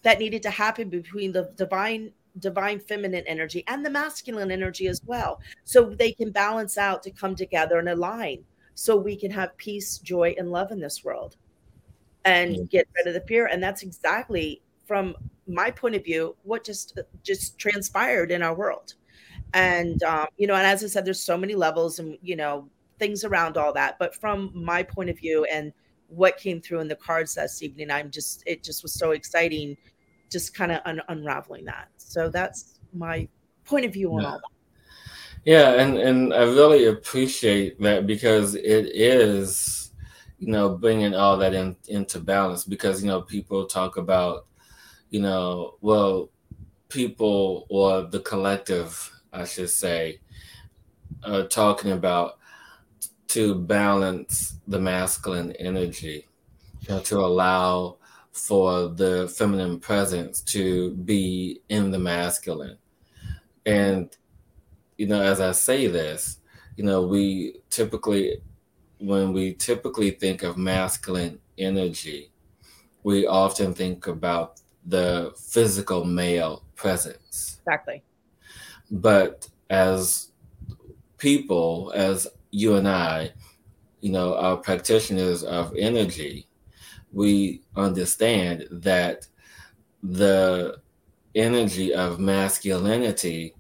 that 0.04 0.20
needed 0.20 0.42
to 0.44 0.50
happen 0.50 0.90
between 0.90 1.32
the 1.32 1.52
divine 1.56 2.12
divine 2.40 2.80
feminine 2.80 3.24
energy 3.28 3.64
and 3.68 3.86
the 3.86 3.90
masculine 3.90 4.52
energy 4.52 4.88
as 4.88 5.02
well 5.06 5.40
so 5.64 5.86
they 5.86 6.12
can 6.12 6.32
balance 6.32 6.78
out 6.78 7.02
to 7.02 7.10
come 7.10 7.34
together 7.34 7.80
and 7.80 7.88
align 7.88 8.44
so 8.76 8.96
we 8.96 9.16
can 9.16 9.32
have 9.32 9.56
peace 9.58 9.98
joy 10.00 10.36
and 10.38 10.52
love 10.52 10.72
in 10.72 10.80
this 10.80 11.04
world 11.04 11.38
and 12.26 12.70
get 12.70 12.88
rid 12.96 13.08
of 13.08 13.14
the 13.14 13.28
fear. 13.28 13.48
And 13.48 13.62
that's 13.62 13.84
exactly 13.84 14.62
from 14.86 15.16
my 15.48 15.72
point 15.72 15.96
of 15.96 16.04
view 16.04 16.36
what 16.44 16.64
just 16.64 17.00
just 17.24 17.58
transpired 17.58 18.32
in 18.32 18.42
our 18.42 18.54
world. 18.54 18.94
And 19.54 20.02
um, 20.04 20.28
you 20.38 20.48
know 20.48 20.56
and 20.56 20.66
as 20.66 20.84
i 20.84 20.88
said 20.88 21.06
there's 21.06 21.22
so 21.22 21.38
many 21.38 21.56
levels 21.56 22.00
and 22.00 22.18
you 22.22 22.36
know 22.36 22.70
things 23.00 23.24
around 23.24 23.58
all 23.58 23.74
that. 23.74 23.98
But 24.00 24.16
from 24.16 24.52
my 24.54 24.84
point 24.84 25.10
of 25.10 25.18
view 25.18 25.46
and 25.46 25.72
what 26.08 26.38
came 26.38 26.62
through 26.62 26.82
in 26.82 26.88
the 26.88 26.96
cards 26.96 27.34
this 27.34 27.64
evening 27.64 27.90
i'm 27.90 28.12
just 28.12 28.44
it 28.46 28.62
just 28.62 28.84
was 28.84 28.94
so 28.94 29.10
exciting 29.10 29.76
just 30.32 30.54
kind 30.54 30.72
of 30.72 30.82
un- 30.86 31.02
unraveling 31.08 31.66
that. 31.66 31.90
So 31.98 32.30
that's 32.30 32.80
my 32.94 33.28
point 33.64 33.86
of 33.86 33.94
view 33.94 34.14
on 34.14 34.22
yeah. 34.22 34.28
all 34.28 34.38
that 34.38 34.55
yeah 35.46 35.74
and 35.82 35.98
and 35.98 36.34
i 36.34 36.44
really 36.44 36.86
appreciate 36.86 37.80
that 37.80 38.06
because 38.06 38.56
it 38.56 38.88
is 38.94 39.92
you 40.40 40.48
know 40.48 40.78
bringing 40.78 41.16
all 41.16 41.38
that 41.38 41.54
in, 41.54 41.76
into 41.88 42.20
balance 42.20 42.66
because 42.66 43.02
you 43.02 43.08
know 43.08 43.22
people 43.22 43.66
talk 43.66 43.98
about 43.98 44.48
you 45.10 45.22
know 45.22 45.76
well 45.82 46.30
people 46.90 47.66
or 47.70 48.04
the 48.04 48.20
collective 48.20 49.12
i 49.32 49.46
should 49.46 49.70
say 49.70 50.20
are 51.24 51.48
talking 51.48 51.92
about 51.92 52.40
to 53.28 53.56
balance 53.56 54.60
the 54.68 54.80
masculine 54.80 55.52
energy, 55.54 56.28
you 56.82 56.88
know, 56.90 57.02
to 57.02 57.20
allow 57.20 57.98
for 58.32 58.88
the 58.88 59.34
feminine 59.38 59.80
presence 59.80 60.42
to 60.42 60.92
be 60.92 61.62
in 61.70 61.92
the 61.92 62.00
masculine. 62.00 62.78
And, 63.66 64.16
you 64.98 65.08
know, 65.08 65.22
as 65.22 65.42
I 65.42 65.52
say 65.52 65.88
this, 65.88 66.40
you 66.78 66.84
know, 66.84 67.06
we 67.06 67.62
typically, 67.70 68.42
when 69.00 69.34
we 69.34 69.54
typically 69.54 70.12
think 70.12 70.44
of 70.44 70.58
masculine 70.58 71.40
energy, 71.58 72.32
we 73.04 73.28
often 73.28 73.74
think 73.74 74.08
about 74.08 74.62
the 74.86 75.34
physical 75.38 76.06
male 76.06 76.64
presence. 76.76 77.60
Exactly. 77.62 78.04
But 78.92 79.48
as 79.70 80.32
people, 81.18 81.92
as 81.96 82.28
you 82.52 82.76
and 82.76 82.88
I, 82.88 83.34
you 84.02 84.12
know, 84.12 84.36
are 84.36 84.58
practitioners 84.58 85.44
of 85.44 85.74
energy, 85.78 86.48
we 87.12 87.62
understand 87.76 88.68
that 88.72 89.28
the 90.04 90.78
energy 91.34 91.94
of 91.94 92.20
masculinity 92.20 93.56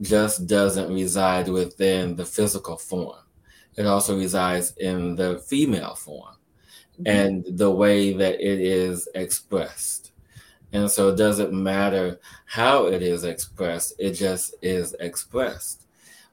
just 0.00 0.46
doesn't 0.46 0.92
reside 0.92 1.48
within 1.48 2.16
the 2.16 2.24
physical 2.24 2.76
form. 2.76 3.18
It 3.76 3.86
also 3.86 4.16
resides 4.16 4.74
in 4.76 5.16
the 5.16 5.38
female 5.38 5.94
form 5.94 6.36
mm-hmm. 7.00 7.06
and 7.06 7.58
the 7.58 7.70
way 7.70 8.12
that 8.12 8.34
it 8.34 8.60
is 8.60 9.08
expressed. 9.14 10.12
And 10.72 10.90
so 10.90 11.08
it 11.10 11.16
doesn't 11.16 11.52
matter 11.52 12.20
how 12.44 12.86
it 12.86 13.02
is 13.02 13.24
expressed, 13.24 13.94
it 13.98 14.12
just 14.12 14.54
is 14.62 14.94
expressed 15.00 15.86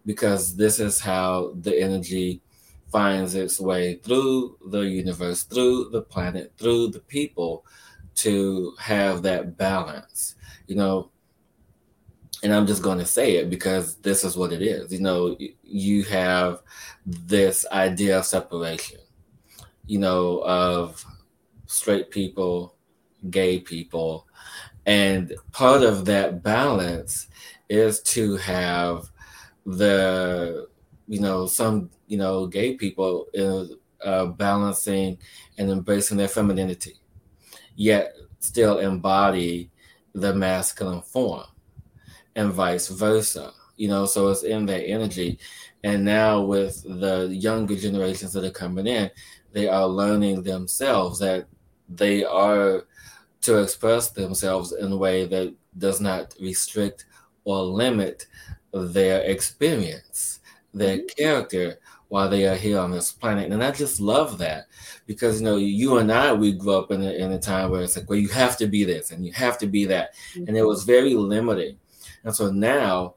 because 0.05 0.55
this 0.55 0.79
is 0.79 1.00
how 1.00 1.53
the 1.62 1.79
energy 1.79 2.41
finds 2.91 3.36
its 3.36 3.60
way 3.60 3.96
through 3.96 4.58
the 4.67 4.82
universe, 4.82 5.43
through 5.43 5.89
the 5.89 6.01
planet, 6.01 6.53
through 6.58 6.89
the 6.89 7.00
people 7.00 7.65
to 8.15 8.74
have 8.79 9.24
that 9.24 9.58
balance. 9.58 10.36
You 10.67 10.75
know, 10.75 11.10
and 12.44 12.54
I'm 12.54 12.68
just 12.68 12.84
going 12.84 13.00
to 13.00 13.06
say 13.06 13.38
it 13.38 13.50
because 13.50 13.96
this 13.96 14.26
is 14.26 14.36
what 14.36 14.52
it 14.52 14.62
is. 14.62 14.92
You 14.92 15.00
know, 15.00 15.38
you 15.64 16.04
have 16.04 16.62
this 17.06 17.66
idea 17.72 18.20
of 18.20 18.26
separation, 18.26 19.00
you 19.88 19.98
know, 19.98 20.44
of 20.44 21.06
straight 21.68 22.12
people, 22.12 22.76
gay 23.30 23.60
people. 23.60 24.28
And 24.86 25.34
part 25.54 25.84
of 25.84 26.04
that 26.06 26.44
balance 26.44 27.28
is 27.70 28.02
to 28.02 28.36
have 28.36 29.10
the 29.66 30.68
you 31.08 31.22
know 31.22 31.48
some 31.48 31.90
you 32.08 32.18
know 32.18 32.48
gay 32.48 32.76
people 32.76 33.28
uh, 34.04 34.26
balancing 34.26 35.18
and 35.58 35.70
embracing 35.70 36.18
their 36.18 36.28
femininity 36.28 36.96
yet 37.76 38.14
still 38.40 38.80
embody 38.80 39.72
the 40.14 40.34
masculine 40.34 41.02
form 41.02 41.46
and 42.36 42.52
vice 42.52 42.88
versa 42.88 43.52
you 43.78 43.88
know 43.88 44.06
so 44.06 44.30
it's 44.30 44.44
in 44.44 44.66
that 44.66 44.84
energy 44.88 45.40
and 45.84 46.04
now 46.04 46.42
with 46.42 46.84
the 47.02 47.28
younger 47.32 47.75
generations 47.75 48.34
that 48.34 48.44
are 48.44 48.52
coming 48.52 48.88
in 48.88 49.10
they 49.52 49.68
are 49.68 49.88
learning 49.88 50.42
themselves 50.44 51.20
that 51.20 51.48
they 51.90 52.24
are 52.24 52.86
to 53.42 53.62
express 53.62 54.10
themselves 54.12 54.72
in 54.72 54.92
a 54.92 54.98
way 54.98 55.25
that 55.25 55.54
does 55.78 56.00
not 56.00 56.34
restrict 56.40 57.06
or 57.44 57.62
limit 57.62 58.25
their 58.74 59.22
experience, 59.22 60.40
their 60.74 60.98
mm-hmm. 60.98 61.22
character 61.22 61.80
while 62.08 62.30
they 62.30 62.48
are 62.48 62.56
here 62.56 62.80
on 62.80 62.92
this 62.92 63.12
planet. 63.12 63.52
And 63.52 63.63
I 63.63 63.72
just 63.72 64.00
love 64.00 64.38
that 64.38 64.68
because 65.08 65.42
you 65.42 65.46
know, 65.46 65.58
you 65.58 65.98
and 65.98 66.12
I 66.12 66.32
we 66.32 66.54
grew 66.54 66.75
up 66.75 66.92
in 66.92 67.02
a, 67.02 67.12
in 67.12 67.32
a 67.32 67.40
time 67.40 67.70
where 67.70 67.82
it's 67.82 67.98
like, 67.98 68.10
well, 68.10 68.20
you 68.20 68.30
have 68.30 68.56
to 68.58 68.68
be 68.68 68.84
this 68.84 69.12
and 69.12 69.25
you 69.25 69.34
have 69.34 69.58
to 69.60 69.68
be 69.68 69.86
that, 69.86 70.16
mm-hmm. 70.34 70.48
and 70.48 70.58
it 70.58 70.63
was 70.63 70.84
very 70.84 71.13
limiting. 71.13 71.78
And 72.24 72.36
so 72.36 72.51
now 72.51 73.15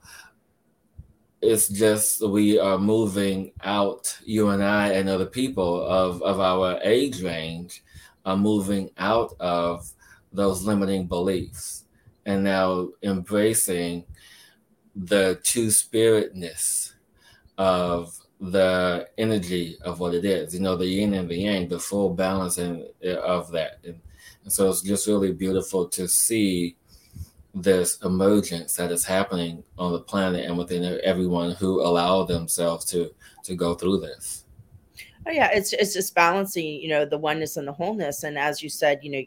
it's 1.41 1.69
just 1.69 2.27
we 2.27 2.59
are 2.59 2.79
moving 2.79 3.53
out, 3.63 4.19
you 4.25 4.49
and 4.49 4.63
I 4.63 4.93
and 4.93 5.09
other 5.09 5.27
people 5.27 5.87
of, 5.87 6.23
of 6.23 6.41
our 6.41 6.81
age 6.83 7.23
range 7.23 7.85
are 8.25 8.37
moving 8.37 8.91
out 8.99 9.35
of 9.39 9.89
those 10.33 10.65
limiting 10.65 11.07
beliefs 11.07 11.85
and 12.25 12.43
now 12.43 12.89
embracing 13.03 14.05
the 14.95 15.39
two 15.45 15.67
spiritness 15.67 16.93
of 17.59 18.19
the 18.41 19.09
energy 19.17 19.79
of 19.83 20.01
what 20.01 20.15
it 20.15 20.25
is, 20.25 20.55
you 20.55 20.61
know, 20.61 20.77
the 20.77 20.87
yin 20.87 21.15
and 21.15 21.29
the 21.29 21.37
yang, 21.37 21.69
the 21.69 21.79
full 21.79 22.11
balance 22.11 22.59
and 22.59 22.85
of 23.05 23.51
that. 23.53 23.79
And, 23.85 24.01
and 24.43 24.53
so 24.53 24.69
it's 24.69 24.83
just 24.83 25.07
really 25.07 25.33
beautiful 25.33 25.89
to 25.91 26.09
see 26.09 26.77
this 27.57 27.99
emergence 28.05 28.77
that 28.77 28.93
is 28.93 29.05
happening 29.05 29.65
on 29.79 29.93
the 29.93 30.01
planet 30.01 30.45
and 30.45 30.59
within 30.59 31.01
everyone 31.03 31.53
who 31.53 31.81
allow 31.81 32.23
themselves 32.23 32.85
to 32.85 33.11
to 33.45 33.57
go 33.57 33.75
through 33.75 33.99
this. 33.99 34.45
Oh 35.27 35.31
yeah, 35.31 35.51
it's 35.53 35.73
it's 35.73 35.95
just 35.95 36.15
balancing, 36.15 36.81
you 36.81 36.89
know, 36.89 37.05
the 37.05 37.19
oneness 37.19 37.57
and 37.57 37.67
the 37.67 37.73
wholeness. 37.73 38.25
And 38.25 38.39
as 38.39 38.63
you 38.63 38.69
said, 38.69 39.01
you 39.03 39.11
know, 39.11 39.23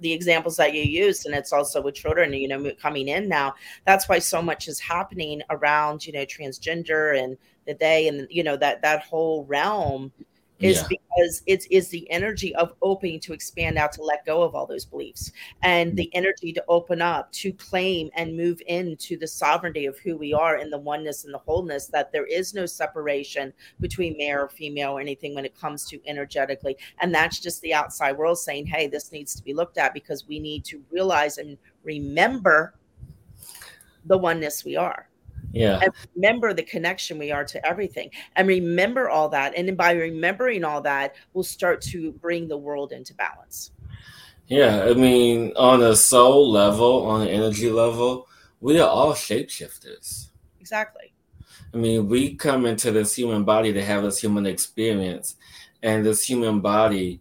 the 0.00 0.12
examples 0.12 0.56
that 0.56 0.74
you 0.74 0.82
used 0.82 1.26
and 1.26 1.34
it's 1.34 1.52
also 1.52 1.80
with 1.80 1.94
children 1.94 2.32
you 2.34 2.46
know 2.46 2.70
coming 2.80 3.08
in 3.08 3.26
now 3.26 3.54
that's 3.86 4.06
why 4.06 4.18
so 4.18 4.42
much 4.42 4.68
is 4.68 4.78
happening 4.78 5.40
around 5.48 6.06
you 6.06 6.12
know 6.12 6.26
transgender 6.26 7.18
and 7.18 7.38
the 7.66 7.72
day 7.72 8.08
and 8.08 8.26
you 8.30 8.42
know 8.42 8.54
that 8.54 8.82
that 8.82 9.02
whole 9.02 9.44
realm 9.46 10.12
is 10.60 10.78
yeah. 10.78 10.86
because 10.88 11.42
it's 11.46 11.66
is 11.66 11.88
the 11.88 12.10
energy 12.10 12.54
of 12.56 12.72
opening 12.82 13.20
to 13.20 13.32
expand 13.32 13.78
out 13.78 13.92
to 13.92 14.02
let 14.02 14.26
go 14.26 14.42
of 14.42 14.54
all 14.54 14.66
those 14.66 14.84
beliefs 14.84 15.32
and 15.62 15.96
the 15.96 16.14
energy 16.14 16.52
to 16.52 16.64
open 16.68 17.00
up 17.00 17.30
to 17.32 17.52
claim 17.52 18.10
and 18.16 18.36
move 18.36 18.60
into 18.66 19.16
the 19.16 19.26
sovereignty 19.26 19.86
of 19.86 19.98
who 19.98 20.16
we 20.16 20.34
are 20.34 20.56
in 20.56 20.70
the 20.70 20.78
oneness 20.78 21.24
and 21.24 21.32
the 21.32 21.38
wholeness 21.38 21.86
that 21.86 22.10
there 22.12 22.26
is 22.26 22.54
no 22.54 22.66
separation 22.66 23.52
between 23.80 24.16
male 24.16 24.40
or 24.40 24.48
female 24.48 24.92
or 24.92 25.00
anything 25.00 25.34
when 25.34 25.44
it 25.44 25.58
comes 25.58 25.84
to 25.84 26.00
energetically 26.06 26.76
and 27.00 27.14
that's 27.14 27.38
just 27.38 27.60
the 27.62 27.72
outside 27.72 28.16
world 28.16 28.38
saying 28.38 28.66
hey 28.66 28.86
this 28.86 29.12
needs 29.12 29.34
to 29.34 29.42
be 29.42 29.54
looked 29.54 29.78
at 29.78 29.94
because 29.94 30.26
we 30.26 30.38
need 30.38 30.64
to 30.64 30.82
realize 30.90 31.38
and 31.38 31.56
remember 31.84 32.74
the 34.06 34.18
oneness 34.18 34.64
we 34.64 34.76
are 34.76 35.07
yeah. 35.52 35.80
And 35.82 35.92
remember 36.14 36.52
the 36.52 36.62
connection 36.62 37.18
we 37.18 37.30
are 37.32 37.44
to 37.44 37.66
everything. 37.66 38.10
And 38.36 38.48
remember 38.48 39.08
all 39.08 39.28
that 39.30 39.54
and 39.56 39.68
then 39.68 39.76
by 39.76 39.92
remembering 39.92 40.64
all 40.64 40.80
that 40.82 41.16
we'll 41.32 41.44
start 41.44 41.80
to 41.82 42.12
bring 42.12 42.48
the 42.48 42.56
world 42.56 42.92
into 42.92 43.14
balance. 43.14 43.72
Yeah 44.46 44.84
i 44.84 44.94
mean 44.94 45.52
on 45.56 45.82
a 45.82 45.94
soul 45.94 46.50
level 46.50 47.06
on 47.06 47.22
an 47.22 47.28
energy 47.28 47.70
level 47.70 48.26
we 48.60 48.80
are 48.80 48.88
all 48.88 49.12
shapeshifters. 49.12 50.28
Exactly. 50.60 51.12
I 51.72 51.76
mean 51.76 52.08
we 52.08 52.34
come 52.34 52.66
into 52.66 52.90
this 52.90 53.14
human 53.14 53.44
body 53.44 53.72
to 53.72 53.84
have 53.84 54.02
this 54.02 54.20
human 54.20 54.46
experience 54.46 55.36
and 55.82 56.04
this 56.04 56.24
human 56.24 56.60
body 56.60 57.20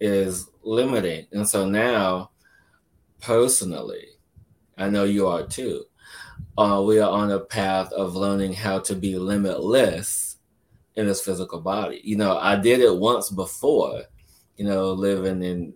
is 0.00 0.48
limiting 0.62 1.26
and 1.32 1.48
so 1.48 1.68
now 1.68 2.30
personally 3.20 4.06
i 4.76 4.88
know 4.88 5.02
you 5.02 5.26
are 5.26 5.44
too 5.44 5.87
uh, 6.58 6.82
we 6.82 6.98
are 6.98 7.08
on 7.08 7.30
a 7.30 7.38
path 7.38 7.92
of 7.92 8.16
learning 8.16 8.52
how 8.52 8.80
to 8.80 8.96
be 8.96 9.16
limitless 9.16 10.38
in 10.96 11.06
this 11.06 11.20
physical 11.20 11.60
body. 11.60 12.00
You 12.02 12.16
know, 12.16 12.36
I 12.36 12.56
did 12.56 12.80
it 12.80 12.96
once 12.96 13.30
before, 13.30 14.02
you 14.56 14.64
know, 14.64 14.90
living 14.90 15.44
in 15.44 15.72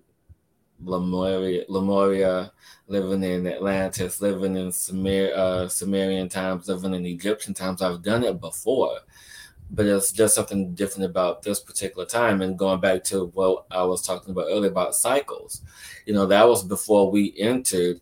Lemuria, 0.82 1.64
Lemuria, 1.68 2.50
living 2.88 3.22
in 3.22 3.46
Atlantis, 3.46 4.20
living 4.20 4.56
in 4.56 4.72
Sumer, 4.72 5.30
uh, 5.36 5.68
Sumerian 5.68 6.28
times, 6.28 6.66
living 6.66 6.94
in 6.94 7.06
Egyptian 7.06 7.54
times. 7.54 7.80
I've 7.80 8.02
done 8.02 8.24
it 8.24 8.40
before, 8.40 8.98
but 9.70 9.86
it's 9.86 10.10
just 10.10 10.34
something 10.34 10.74
different 10.74 11.08
about 11.08 11.42
this 11.42 11.60
particular 11.60 12.06
time. 12.06 12.42
And 12.42 12.58
going 12.58 12.80
back 12.80 13.04
to 13.04 13.26
what 13.26 13.66
I 13.70 13.84
was 13.84 14.04
talking 14.04 14.32
about 14.32 14.48
earlier 14.48 14.72
about 14.72 14.96
cycles, 14.96 15.62
you 16.06 16.12
know, 16.12 16.26
that 16.26 16.48
was 16.48 16.64
before 16.64 17.08
we 17.08 17.32
entered 17.38 18.00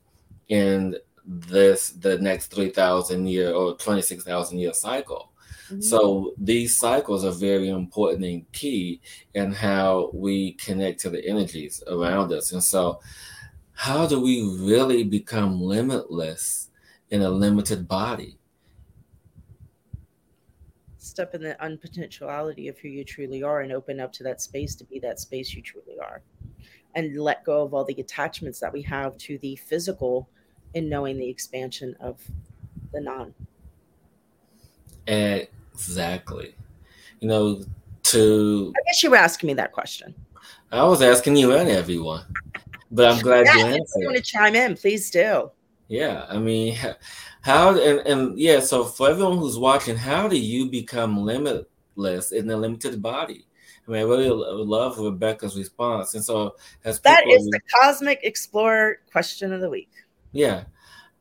in 0.49 0.97
this 1.27 1.91
the 1.91 2.19
next 2.19 2.49
3,000 2.49 3.27
year 3.27 3.53
or 3.53 3.77
26,000 3.77 4.59
year 4.59 4.73
cycle. 4.73 5.33
Mm-hmm. 5.71 5.83
So 5.83 6.35
these 6.37 6.79
cycles 6.79 7.25
are 7.25 7.31
very 7.31 7.69
important 7.69 8.25
and 8.25 8.51
key 8.53 9.01
in 9.35 9.53
how 9.53 10.11
we 10.13 10.55
connect 10.55 11.01
to 11.01 11.11
the 11.11 11.25
energies 11.27 11.83
around 11.87 12.33
us. 12.33 12.53
And 12.53 12.63
so, 12.63 13.01
how 13.73 14.07
do 14.07 14.21
we 14.21 14.43
really 14.61 15.05
become 15.05 15.61
limitless 15.61 16.71
in 17.11 17.23
a 17.23 17.31
limited 17.31 17.87
body? 17.87 18.37
Step 20.99 21.35
in 21.35 21.43
the 21.43 21.57
unpotentiality 21.63 22.69
of 22.69 22.79
who 22.79 22.89
you 22.89 23.05
truly 23.05 23.43
are 23.43 23.61
and 23.61 23.73
open 23.73 24.01
up 24.01 24.13
to 24.15 24.23
that 24.25 24.43
space 24.43 24.75
to 24.77 24.85
be 24.85 24.99
that 24.99 25.19
space 25.19 25.55
you 25.55 25.63
truly 25.63 25.99
are. 25.99 26.23
And 26.95 27.17
let 27.17 27.45
go 27.45 27.63
of 27.63 27.73
all 27.73 27.85
the 27.85 27.99
attachments 28.01 28.59
that 28.61 28.73
we 28.73 28.83
have 28.83 29.17
to 29.19 29.39
the 29.39 29.57
physical 29.57 30.29
in 30.75 30.89
knowing 30.89 31.19
the 31.19 31.29
expansion 31.29 31.97
of 32.01 32.21
the 32.93 33.01
non. 33.01 33.35
Exactly. 35.07 36.55
You 37.21 37.29
know, 37.29 37.65
to. 38.05 38.73
I 38.77 38.81
guess 38.87 39.03
you 39.03 39.11
were 39.11 39.17
asking 39.17 39.49
me 39.49 39.55
that 39.55 39.73
question. 39.73 40.15
I 40.73 40.85
was 40.85 41.03
asking 41.03 41.37
you 41.37 41.53
and 41.53 41.69
everyone, 41.69 42.25
but 42.91 43.11
I'm 43.11 43.21
glad 43.21 43.47
yeah, 43.47 43.57
you 43.57 43.65
answered. 43.65 43.83
If 43.83 43.91
you 43.97 44.07
want 44.07 44.17
to 44.19 44.23
chime 44.23 44.55
in, 44.55 44.77
please 44.77 45.11
do. 45.11 45.51
Yeah, 45.89 46.27
I 46.29 46.39
mean, 46.39 46.79
how 47.41 47.71
and 47.77 48.07
and 48.07 48.39
yeah. 48.39 48.61
So 48.61 48.85
for 48.85 49.11
everyone 49.11 49.39
who's 49.39 49.59
watching, 49.59 49.97
how 49.97 50.29
do 50.29 50.39
you 50.39 50.71
become 50.71 51.19
limitless 51.19 52.31
in 52.31 52.49
a 52.51 52.57
limited 52.57 53.03
body? 53.03 53.47
I 53.87 53.91
mean, 53.91 54.01
I 54.01 54.05
really 54.05 54.29
love 54.29 54.99
Rebecca's 54.99 55.59
response, 55.59 56.15
and 56.15 56.25
so 56.25 56.55
as 56.85 57.01
that 57.01 57.27
is 57.29 57.45
the 57.47 57.61
cosmic 57.81 58.21
explorer 58.23 58.99
question 59.11 59.53
of 59.53 59.61
the 59.61 59.71
week. 59.71 59.91
Yeah. 60.33 60.65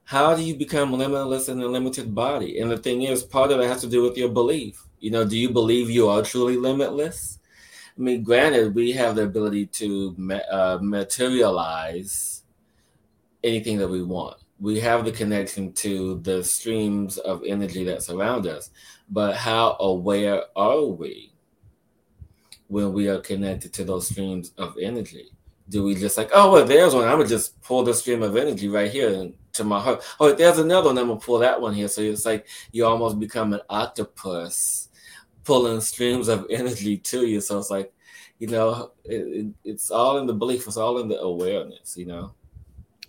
How 0.04 0.36
do 0.36 0.42
you 0.42 0.56
become 0.56 0.94
limitless 0.94 1.50
in 1.50 1.62
a 1.62 1.68
limited 1.68 2.16
body? 2.16 2.60
And 2.60 2.72
the 2.72 2.78
thing 2.78 3.04
is, 3.04 3.24
part 3.24 3.52
of 3.52 3.60
it 3.60 3.68
has 3.68 3.82
to 3.82 3.88
do 3.88 4.04
with 4.04 4.18
your 4.18 4.30
belief. 4.30 4.84
You 5.00 5.12
know, 5.12 5.24
do 5.24 5.38
you 5.38 5.50
believe 5.50 5.90
you 5.90 6.10
are 6.10 6.24
truly 6.24 6.58
limitless? 6.58 7.40
I 7.98 8.02
mean, 8.02 8.24
granted, 8.24 8.76
we 8.76 8.92
have 8.94 9.16
the 9.16 9.24
ability 9.24 9.68
to 9.68 10.40
uh, 10.52 10.80
materialize 10.82 12.44
anything 13.44 13.78
that 13.78 13.88
we 13.88 14.04
want. 14.04 14.38
We 14.60 14.80
have 14.80 15.06
the 15.06 15.12
connection 15.12 15.74
to 15.74 16.20
the 16.20 16.44
streams 16.44 17.18
of 17.18 17.44
energy 17.46 17.84
that 17.86 18.04
surround 18.04 18.48
us. 18.48 18.72
But 19.10 19.36
how 19.36 19.78
aware 19.80 20.44
are 20.56 20.86
we 20.86 21.34
when 22.68 22.94
we 22.94 23.08
are 23.08 23.20
connected 23.20 23.74
to 23.74 23.84
those 23.84 24.10
streams 24.10 24.52
of 24.58 24.76
energy? 24.82 25.32
Do 25.70 25.84
we 25.84 25.96
just 25.96 26.18
like, 26.18 26.32
oh, 26.34 26.52
well, 26.52 26.66
there's 26.66 26.94
one. 26.94 27.06
I'm 27.06 27.18
gonna 27.18 27.28
just 27.28 27.62
pull 27.62 27.84
the 27.84 27.94
stream 27.94 28.24
of 28.24 28.36
energy 28.36 28.68
right 28.68 28.92
here 28.92 29.10
into 29.10 29.64
my 29.64 29.80
heart. 29.80 30.04
Oh, 30.20 30.34
there's 30.34 30.58
another 30.58 30.88
one. 30.88 30.98
I'm 30.98 31.08
gonna 31.08 31.20
pull 31.20 31.40
that 31.40 31.62
one 31.62 31.74
here. 31.74 31.88
So 31.88 32.02
it's 32.02 32.26
like 32.26 32.48
you 32.72 32.86
almost 32.86 33.20
become 33.20 33.54
an 33.54 33.62
octopus 33.70 34.90
pulling 35.44 35.82
streams 35.82 36.28
of 36.28 36.48
energy 36.50 36.98
to 36.98 37.26
you. 37.26 37.40
So 37.40 37.60
it's 37.60 37.70
like, 37.70 37.94
you 38.40 38.48
know, 38.48 38.92
it, 39.06 39.16
it, 39.16 39.48
it's 39.64 39.92
all 39.92 40.18
in 40.18 40.26
the 40.26 40.34
belief. 40.34 40.66
It's 40.68 40.78
all 40.78 41.00
in 41.00 41.08
the 41.08 41.20
awareness. 41.20 41.96
You 41.96 42.08
know. 42.08 42.34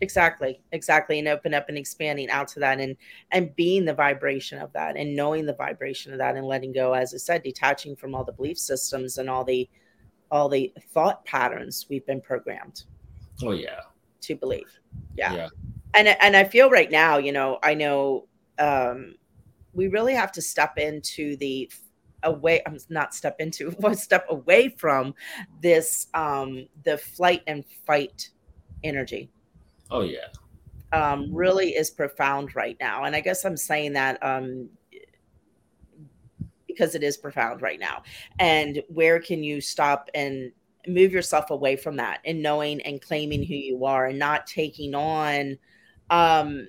Exactly, 0.03 0.63
exactly, 0.73 1.19
and 1.19 1.29
open 1.29 1.53
up 1.53 1.69
and 1.69 1.77
expanding 1.77 2.31
out 2.31 2.49
to 2.49 2.61
that, 2.61 2.81
and 2.81 2.97
and 3.33 3.55
being 3.55 3.85
the 3.85 3.93
vibration 3.93 4.59
of 4.59 4.73
that, 4.73 4.97
and 4.97 5.15
knowing 5.15 5.45
the 5.45 5.55
vibration 5.55 6.13
of 6.13 6.19
that, 6.19 6.37
and 6.37 6.47
letting 6.47 6.73
go, 6.73 6.95
as 6.95 7.13
I 7.13 7.19
said, 7.19 7.43
detaching 7.43 7.97
from 7.97 8.15
all 8.15 8.25
the 8.25 8.33
belief 8.33 8.59
systems 8.59 9.19
and 9.19 9.29
all 9.29 9.45
the 9.45 9.69
all 10.31 10.49
the 10.49 10.73
thought 10.93 11.25
patterns 11.25 11.87
we've 11.89 12.07
been 12.07 12.21
programmed. 12.21 12.85
Oh 13.43 13.53
yeah. 13.53 13.81
To 14.23 14.37
believe. 14.37 14.71
Yeah. 15.17 15.35
yeah. 15.35 15.49
And 15.95 16.09
and 16.09 16.37
I 16.37 16.45
feel 16.45 16.71
right 16.71 16.91
now, 16.91 17.19
you 17.19 17.33
know, 17.33 17.59
I 17.63 17.75
know 17.75 18.29
um 18.59 19.15
we 19.73 19.89
really 19.89 20.15
have 20.15 20.33
to 20.33 20.43
step 20.43 20.79
into 20.79 21.37
the 21.37 21.71
away 22.23 22.63
I'm 22.67 22.79
not 22.91 23.15
step 23.15 23.37
into 23.39 23.71
but 23.81 23.99
step 23.99 24.27
away 24.29 24.69
from 24.69 25.15
this 25.63 26.09
um 26.15 26.67
the 26.85 26.99
flight 26.99 27.43
and 27.47 27.65
fight 27.87 28.31
energy. 28.85 29.31
Oh 29.91 30.03
yeah. 30.03 30.29
Um 30.93 31.35
really 31.35 31.71
is 31.71 31.91
profound 31.91 32.55
right 32.55 32.77
now. 32.81 33.05
And 33.05 33.17
I 33.17 33.21
guess 33.21 33.45
I'm 33.45 33.57
saying 33.57 33.95
that 33.95 34.23
um 34.23 34.69
because 36.75 36.95
it 36.95 37.03
is 37.03 37.17
profound 37.17 37.63
right 37.63 37.81
now. 37.81 38.03
And 38.39 38.83
where 38.89 39.21
can 39.21 39.43
you 39.43 39.61
stop 39.61 40.09
and 40.15 40.53
move 40.87 41.13
yourself 41.13 41.51
away 41.51 41.77
from 41.77 41.97
that 41.97 42.21
and 42.25 42.43
knowing 42.43 42.81
and 42.83 43.03
claiming 43.03 43.43
who 43.43 43.55
you 43.55 43.85
are 43.85 44.07
and 44.07 44.19
not 44.19 44.47
taking 44.47 44.95
on 44.95 45.59
um, 46.11 46.69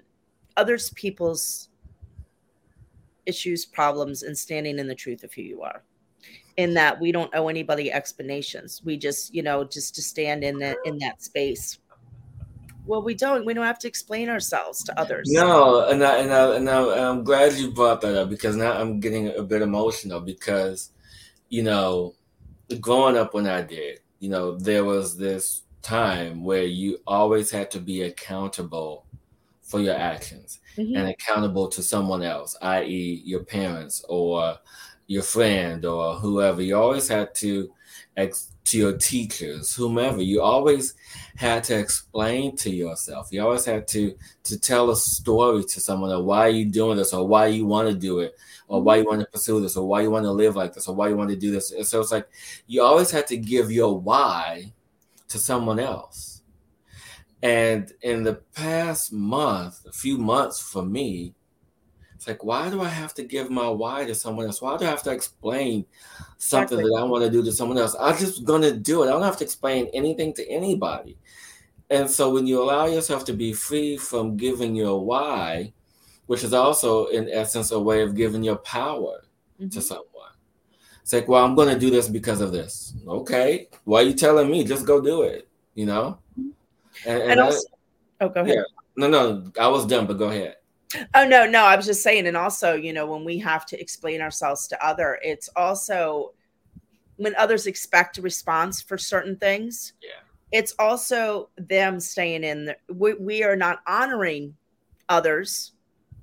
others 0.58 0.90
people's 0.92 1.70
issues, 3.26 3.66
problems, 3.66 4.24
and 4.24 4.38
standing 4.38 4.80
in 4.80 4.88
the 4.88 4.96
truth 4.96 5.24
of 5.24 5.34
who 5.34 5.42
you 5.42 5.62
are. 5.62 5.84
In 6.58 6.74
that 6.74 7.00
we 7.00 7.12
don't 7.12 7.34
owe 7.34 7.48
anybody 7.48 7.92
explanations. 7.92 8.82
We 8.84 8.98
just, 8.98 9.34
you 9.34 9.42
know, 9.42 9.64
just 9.64 9.96
to 9.96 10.02
stand 10.02 10.44
in 10.44 10.60
that 10.60 10.78
in 10.84 10.98
that 11.00 11.24
space 11.24 11.80
well, 12.86 13.02
we 13.02 13.14
don't. 13.14 13.46
We 13.46 13.54
don't 13.54 13.66
have 13.66 13.80
to 13.80 13.88
explain 13.88 14.30
ourselves 14.30 14.84
to 14.86 15.00
others. 15.00 15.28
No, 15.32 15.88
and 15.88 16.04
I, 16.04 16.18
and 16.18 16.34
I, 16.34 16.56
and, 16.56 16.70
I, 16.70 17.10
I'm 17.10 17.24
glad 17.24 17.54
you 17.54 17.72
brought 17.72 18.02
that 18.02 18.20
up 18.20 18.30
because 18.30 18.56
now 18.56 18.74
I'm 18.74 19.00
getting 19.00 19.28
a 19.36 19.44
bit 19.44 19.62
emotional 19.62 20.20
because, 20.20 20.90
you 21.50 21.64
know, 21.64 22.16
growing 22.80 23.18
up 23.18 23.34
when 23.34 23.48
I 23.48 23.62
did, 23.62 24.00
you 24.20 24.30
know, 24.30 24.58
there 24.58 24.86
was 24.86 25.18
this 25.18 25.64
time 25.82 26.44
where 26.44 26.64
you 26.64 27.00
always 27.08 27.52
had 27.52 27.72
to 27.72 27.80
be 27.80 28.04
accountable 28.04 29.06
for 29.62 29.80
your 29.80 29.96
actions 29.96 30.60
mm-hmm. 30.78 30.96
and 30.96 31.10
accountable 31.10 31.68
to 31.70 31.82
someone 31.82 32.24
else, 32.24 32.58
i.e., 32.62 33.22
your 33.26 33.44
parents 33.44 34.04
or 34.10 34.58
your 35.12 35.24
friend 35.24 35.84
or 35.84 36.16
whoever. 36.16 36.62
You 36.62 36.78
always 36.78 37.10
had 37.10 37.36
to 37.36 37.70
ex- 38.16 38.54
to 38.64 38.78
your 38.78 38.98
teachers, 38.98 39.76
whomever. 39.76 40.22
You 40.22 40.42
always 40.42 40.94
had 41.36 41.66
to 41.66 41.78
explain 41.78 42.56
to 42.58 42.70
yourself. 42.70 43.28
You 43.30 43.42
always 43.44 43.66
had 43.66 43.90
to 43.90 44.16
to 44.44 44.60
tell 44.60 44.90
a 44.90 44.96
story 44.96 45.66
to 45.66 45.82
someone 45.82 46.12
of 46.12 46.24
why 46.24 46.48
you 46.48 46.66
doing 46.66 46.98
this 46.98 47.14
or 47.14 47.28
why 47.28 47.48
you 47.48 47.66
want 47.66 47.90
to 47.90 47.94
do 47.94 48.20
it 48.20 48.36
or 48.70 48.82
why 48.82 48.98
you 48.98 49.06
want 49.06 49.20
to 49.20 49.28
pursue 49.28 49.60
this 49.60 49.76
or 49.76 49.86
why 49.86 50.00
you 50.02 50.10
want 50.10 50.24
to 50.24 50.32
live 50.32 50.56
like 50.56 50.74
this 50.74 50.88
or 50.88 50.96
why 50.96 51.10
you 51.10 51.18
want 51.18 51.30
to 51.30 51.36
do 51.36 51.52
this. 51.52 51.72
And 51.72 51.86
so 51.86 52.00
it's 52.00 52.14
like 52.14 52.30
you 52.68 52.82
always 52.82 53.12
had 53.12 53.28
to 53.28 53.38
give 53.38 53.70
your 53.70 54.00
why 54.00 54.72
to 55.28 55.38
someone 55.38 55.80
else. 55.80 56.42
And 57.44 57.92
in 58.02 58.24
the 58.24 58.36
past 58.56 59.12
month, 59.12 59.86
a 59.86 59.92
few 59.92 60.18
months 60.18 60.62
for 60.62 60.84
me, 60.84 61.34
it's 62.22 62.28
like, 62.28 62.44
why 62.44 62.70
do 62.70 62.84
I 62.84 62.88
have 62.88 63.16
to 63.16 63.24
give 63.24 63.50
my 63.50 63.68
why 63.68 64.06
to 64.06 64.14
someone 64.14 64.46
else? 64.46 64.62
Why 64.62 64.78
do 64.78 64.86
I 64.86 64.90
have 64.90 65.02
to 65.04 65.12
explain 65.12 65.88
something 66.38 66.78
exactly. 66.78 66.96
that 66.96 67.02
I 67.02 67.04
want 67.06 67.24
to 67.24 67.32
do 67.32 67.44
to 67.44 67.52
someone 67.52 67.80
else? 67.80 67.96
I'm 68.00 68.16
just 68.16 68.44
gonna 68.44 68.72
do 68.72 69.02
it. 69.02 69.08
I 69.08 69.10
don't 69.10 69.24
have 69.24 69.38
to 69.38 69.44
explain 69.44 69.90
anything 69.92 70.32
to 70.36 70.48
anybody. 70.48 71.18
And 71.90 72.08
so 72.08 72.32
when 72.32 72.46
you 72.46 72.62
allow 72.62 72.86
yourself 72.86 73.26
to 73.26 73.34
be 73.34 73.54
free 73.54 73.98
from 73.98 74.38
giving 74.38 74.76
your 74.76 75.04
why, 75.04 75.74
which 76.28 76.44
is 76.44 76.54
also 76.54 77.08
in 77.08 77.28
essence 77.28 77.72
a 77.72 77.80
way 77.80 78.04
of 78.04 78.14
giving 78.14 78.44
your 78.44 78.58
power 78.58 79.24
mm-hmm. 79.60 79.70
to 79.70 79.82
someone. 79.82 80.06
It's 81.02 81.14
like, 81.14 81.28
well, 81.28 81.44
I'm 81.44 81.56
gonna 81.56 81.80
do 81.80 81.90
this 81.90 82.08
because 82.08 82.40
of 82.40 82.52
this. 82.52 82.94
Okay. 83.08 83.68
Why 83.86 84.02
are 84.02 84.06
you 84.06 84.14
telling 84.14 84.52
me? 84.52 84.64
Just 84.64 84.86
go 84.86 85.02
do 85.02 85.24
it, 85.24 85.48
you 85.74 85.88
know? 85.88 86.20
Mm-hmm. 86.40 87.10
And, 87.10 87.22
and, 87.24 87.32
and 87.32 87.40
also, 87.40 87.68
I, 88.20 88.26
oh 88.26 88.30
go 88.30 88.42
ahead. 88.42 88.58
Yeah. 88.58 88.64
No, 88.96 89.08
no, 89.08 89.52
I 89.60 89.68
was 89.70 89.88
done, 89.88 90.06
but 90.06 90.20
go 90.20 90.30
ahead. 90.30 90.58
Oh 91.14 91.26
no, 91.26 91.46
no, 91.46 91.64
I 91.64 91.76
was 91.76 91.86
just 91.86 92.04
saying, 92.04 92.28
and 92.28 92.38
also, 92.38 92.74
you 92.74 92.94
know, 92.94 93.06
when 93.06 93.24
we 93.24 93.38
have 93.40 93.66
to 93.68 93.80
explain 93.80 94.22
ourselves 94.22 94.68
to 94.70 94.86
other, 94.86 95.20
it's 95.22 95.50
also 95.56 96.34
when 97.18 97.36
others 97.36 97.68
expect 97.68 98.18
a 98.18 98.22
response 98.22 98.82
for 98.82 98.98
certain 98.98 99.36
things. 99.38 99.94
Yeah. 100.02 100.10
It's 100.52 100.74
also 100.80 101.50
them 101.58 102.00
staying 102.00 102.44
in. 102.44 102.66
The, 102.66 102.78
we, 102.94 103.14
we 103.14 103.44
are 103.44 103.56
not 103.56 103.80
honoring 103.88 104.56
others 105.08 105.74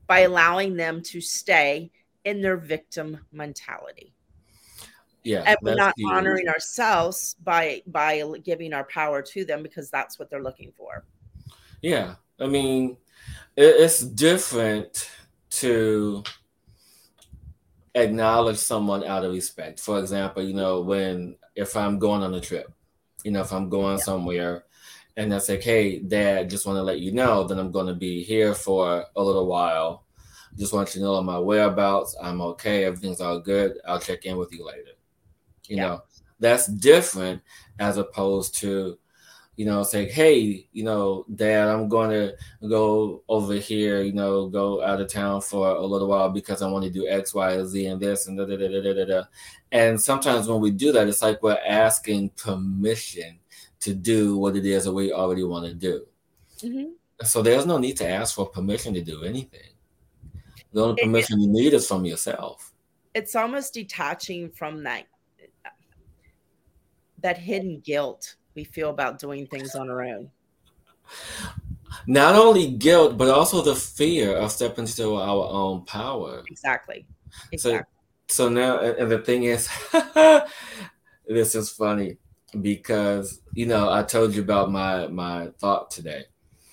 by 0.07 0.21
allowing 0.21 0.77
them 0.77 1.03
to 1.03 1.21
stay 1.21 1.91
in 2.25 2.43
their 2.43 2.57
victim 2.57 3.21
mentality. 3.33 4.13
Yeah, 5.25 5.43
and 5.47 5.59
we're 5.63 5.75
not 5.75 5.95
honoring 6.11 6.49
ourselves 6.49 7.37
by 7.45 7.83
by 7.87 8.23
giving 8.45 8.73
our 8.73 8.85
power 8.85 9.21
to 9.21 9.45
them 9.45 9.63
because 9.63 9.91
that's 9.91 10.19
what 10.19 10.31
they're 10.31 10.43
looking 10.43 10.73
for. 10.77 11.05
Yeah, 11.83 12.15
I 12.41 12.47
mean, 12.47 12.97
it's 13.57 14.01
different 14.01 15.11
to 15.51 16.23
acknowledge 17.95 18.59
someone 18.59 19.05
out 19.05 19.25
of 19.25 19.33
respect. 19.33 19.81
For 19.81 19.99
example, 19.99 20.43
you 20.43 20.55
know, 20.55 20.83
when 20.83 21.37
if 21.55 21.77
I'm 21.77 21.99
going 21.99 22.23
on 22.23 22.35
a 22.35 22.41
trip, 22.41 22.73
you 23.25 23.33
know, 23.33 23.41
if 23.41 23.53
I'm 23.53 23.69
going 23.69 23.99
yeah. 23.99 24.05
somewhere 24.05 24.65
and 25.17 25.35
I 25.35 25.39
say, 25.39 25.61
hey, 25.61 25.99
Dad, 25.99 26.49
just 26.49 26.67
want 26.67 26.77
to 26.77 26.83
let 26.83 27.01
you 27.01 27.13
know 27.13 27.45
that 27.45 27.59
I'm 27.59 27.73
going 27.73 27.89
to 27.89 27.95
be 27.95 28.23
here 28.23 28.55
for 28.55 29.05
a 29.17 29.23
little 29.23 29.47
while. 29.47 30.05
Just 30.57 30.73
want 30.73 30.95
you 30.95 31.01
to 31.01 31.07
know 31.07 31.23
my 31.23 31.39
whereabouts. 31.39 32.17
I'm 32.23 32.41
okay. 32.41 32.85
Everything's 32.85 33.21
all 33.21 33.41
good. 33.41 33.79
I'll 33.87 34.01
check 34.01 34.25
in 34.25 34.37
with 34.37 34.53
you 34.53 34.65
later. 34.65 34.93
You 35.67 35.77
yeah. 35.77 35.83
know, 35.83 36.03
that's 36.39 36.67
different 36.67 37.43
as 37.81 37.97
opposed 37.97 38.57
to, 38.61 38.99
you 39.59 39.65
know, 39.65 39.83
say, 39.83 40.09
hey, 40.09 40.69
you 40.73 40.85
know, 40.85 41.27
Dad, 41.35 41.67
I'm 41.67 41.89
going 41.89 42.11
to 42.11 42.37
go 42.69 43.25
over 43.29 43.55
here, 43.55 44.03
you 44.03 44.13
know, 44.13 44.47
go 44.47 44.81
out 44.85 45.01
of 45.01 45.13
town 45.13 45.41
for 45.41 45.71
a 45.71 45.85
little 45.85 46.07
while 46.07 46.31
because 46.31 46.63
I 46.63 46.71
want 46.71 46.85
to 46.85 46.91
do 46.91 47.09
X, 47.09 47.35
Y, 47.35 47.65
Z, 47.65 47.87
and 47.87 48.01
this, 48.01 48.29
and 48.29 48.39
da 48.39 48.45
da 48.45 48.57
da 48.57 48.69
da 48.69 48.93
da 48.95 49.05
da. 49.05 49.23
And 49.73 50.01
sometimes 50.01 50.47
when 50.47 50.61
we 50.61 50.71
do 50.71 50.93
that, 50.93 51.09
it's 51.09 51.23
like 51.23 51.43
we're 51.43 51.59
asking 51.67 52.31
permission 52.37 53.41
to 53.81 53.95
do 53.95 54.39
what 54.39 54.55
it 54.55 54.65
is 54.65 54.85
that 54.85 54.93
we 54.93 55.13
already 55.13 55.43
want 55.43 55.67
to 55.67 55.75
do. 55.75 56.07
Mm-hmm. 56.59 56.93
So 57.25 57.43
there's 57.43 57.67
no 57.67 57.79
need 57.79 57.97
to 57.97 58.09
ask 58.09 58.37
for 58.37 58.47
permission 58.47 58.95
to 58.95 59.03
do 59.03 59.25
anything. 59.25 59.73
The 60.73 60.85
only 60.85 61.03
permission 61.03 61.41
it, 61.41 61.43
you 61.43 61.49
need 61.49 61.75
is 61.75 61.89
from 61.89 62.05
yourself. 62.05 62.73
It's 63.13 63.35
almost 63.35 63.75
detaching 63.75 64.51
from 64.51 64.85
that 64.85 65.07
that 67.21 67.39
hidden 67.39 67.81
guilt 67.81 68.37
we 68.59 68.65
feel 68.65 68.91
about 68.91 69.21
doing 69.21 69.47
things 69.47 69.77
on 69.77 69.89
our 69.89 70.03
own. 70.03 70.29
Not 72.09 72.35
only 72.35 72.73
guilt, 72.73 73.17
but 73.17 73.29
also 73.29 73.63
the 73.63 73.77
fear 73.77 74.35
of 74.37 74.51
stepping 74.51 74.85
into 74.85 75.15
our 75.15 75.47
own 75.49 75.85
power. 75.85 76.43
Exactly. 76.51 77.07
Exactly. 77.53 77.87
So, 78.27 78.47
so 78.47 78.49
now, 78.49 78.81
and 78.81 79.09
the 79.09 79.21
thing 79.21 79.45
is, 79.45 79.69
this 81.29 81.55
is 81.55 81.71
funny 81.71 82.17
because 82.61 83.41
you 83.53 83.67
know 83.67 83.93
I 83.93 84.03
told 84.03 84.35
you 84.35 84.43
about 84.43 84.73
my 84.73 85.07
my 85.07 85.51
thought 85.61 85.93
today, 85.93 86.25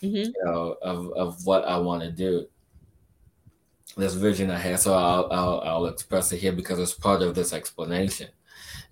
mm-hmm. 0.01 0.15
you 0.15 0.33
know, 0.43 0.77
of 0.81 1.11
of 1.13 1.45
what 1.45 1.65
I 1.65 1.77
want 1.77 2.01
to 2.01 2.11
do. 2.11 2.47
This 3.95 4.15
vision 4.15 4.49
I 4.49 4.57
had, 4.57 4.79
so 4.79 4.93
I'll, 4.95 5.27
I'll 5.31 5.59
I'll 5.61 5.85
express 5.85 6.31
it 6.31 6.39
here 6.39 6.51
because 6.51 6.79
it's 6.79 6.93
part 6.93 7.21
of 7.21 7.35
this 7.35 7.53
explanation. 7.53 8.29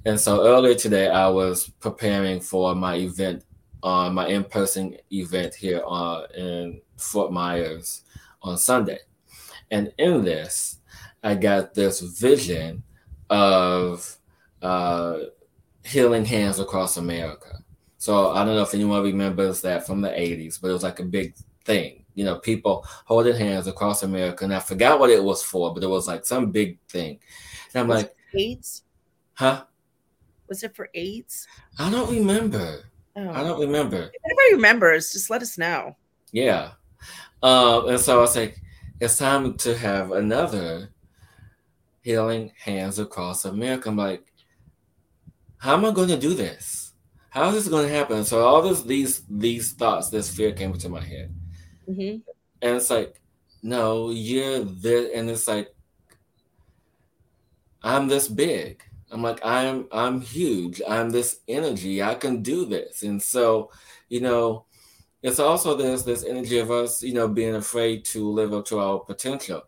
And 0.06 0.20
so 0.20 0.46
earlier 0.46 0.76
today, 0.76 1.10
I 1.10 1.28
was 1.30 1.70
preparing 1.80 2.42
for 2.42 2.76
my 2.76 2.96
event, 2.96 3.46
uh, 3.84 4.10
my 4.10 4.28
in-person 4.28 4.98
event 5.12 5.56
here 5.56 5.82
uh, 5.88 6.24
in 6.36 6.82
Fort 6.98 7.32
Myers 7.32 8.04
on 8.42 8.58
Sunday, 8.58 9.00
and 9.72 9.94
in 9.98 10.24
this, 10.24 10.80
I 11.24 11.36
got 11.36 11.74
this 11.74 12.02
vision 12.02 12.84
of 13.30 14.18
uh, 14.62 15.20
healing 15.84 16.26
hands 16.26 16.60
across 16.60 16.98
America. 16.98 17.60
So 17.98 18.32
I 18.32 18.44
don't 18.44 18.56
know 18.56 18.64
if 18.64 18.74
anyone 18.74 19.02
remembers 19.02 19.62
that 19.62 19.88
from 19.88 20.02
the 20.02 20.10
80s, 20.10 20.60
but 20.62 20.70
it 20.70 20.74
was 20.74 20.84
like 20.84 21.00
a 21.00 21.06
big 21.06 21.36
thing. 21.64 22.04
You 22.16 22.26
know, 22.26 22.40
people 22.40 22.86
holding 23.06 23.36
hands 23.36 23.68
across 23.68 24.04
America. 24.04 24.44
And 24.44 24.54
I 24.54 24.60
forgot 24.60 25.00
what 25.00 25.10
it 25.10 25.24
was 25.24 25.42
for, 25.42 25.74
but 25.74 25.84
it 25.84 25.88
was 25.88 26.08
like 26.08 26.26
some 26.26 26.52
big 26.52 26.78
thing. 26.90 27.20
And 27.74 27.82
I'm 27.82 27.88
like, 27.88 28.14
AIDS? 28.36 28.84
Huh? 29.34 29.64
Was 30.48 30.64
it 30.64 30.76
for 30.76 30.90
AIDS? 30.94 31.48
I 31.80 31.90
don't 31.90 32.12
remember. 32.12 32.84
Oh. 33.16 33.30
I 33.30 33.44
don't 33.44 33.60
remember. 33.60 33.98
If 33.98 34.22
anybody 34.26 34.56
remembers, 34.56 35.12
just 35.12 35.30
let 35.30 35.42
us 35.42 35.58
know. 35.58 35.96
Yeah. 36.32 36.72
Um, 37.42 37.90
and 37.90 38.00
so 38.00 38.18
I 38.18 38.22
was 38.22 38.36
like, 38.36 38.60
it's 39.00 39.18
time 39.18 39.56
to 39.58 39.78
have 39.78 40.12
another 40.12 40.90
healing 42.02 42.52
hands 42.58 43.00
across 43.00 43.46
America. 43.46 43.90
I'm 43.90 43.98
like, 43.98 44.32
how 45.58 45.74
am 45.76 45.86
I 45.86 45.92
going 45.92 46.10
to 46.10 46.18
do 46.18 46.34
this? 46.34 46.94
How 47.30 47.50
is 47.50 47.56
this 47.56 47.68
going 47.68 47.88
to 47.88 47.94
happen? 47.94 48.24
So 48.26 48.46
all 48.46 48.62
this, 48.62 48.84
these 48.84 49.24
these 49.30 49.74
thoughts, 49.74 50.10
this 50.10 50.30
fear 50.34 50.52
came 50.52 50.72
into 50.72 50.88
my 50.90 51.02
head, 51.02 51.34
mm-hmm. 51.90 52.18
and 52.62 52.76
it's 52.76 52.90
like, 52.90 53.20
no, 53.64 54.12
you're 54.12 54.60
this, 54.60 55.12
and 55.16 55.30
it's 55.30 55.48
like, 55.48 55.74
I'm 57.82 58.08
this 58.08 58.28
big. 58.28 58.84
I'm 59.14 59.22
like, 59.24 59.40
I'm 59.46 59.88
I'm 59.92 60.22
huge. 60.22 60.82
I'm 60.88 61.12
this 61.12 61.42
energy. 61.48 62.04
I 62.04 62.16
can 62.16 62.42
do 62.44 62.66
this, 62.66 63.04
and 63.04 63.22
so, 63.22 63.72
you 64.10 64.22
know, 64.22 64.66
it's 65.24 65.40
also 65.40 65.76
this 65.78 66.04
this 66.04 66.26
energy 66.26 66.60
of 66.60 66.72
us, 66.72 67.04
you 67.04 67.14
know, 67.14 67.28
being 67.28 67.56
afraid 67.56 68.06
to 68.06 68.30
live 68.32 68.54
up 68.54 68.66
to 68.68 68.80
our 68.80 69.00
potential 69.00 69.64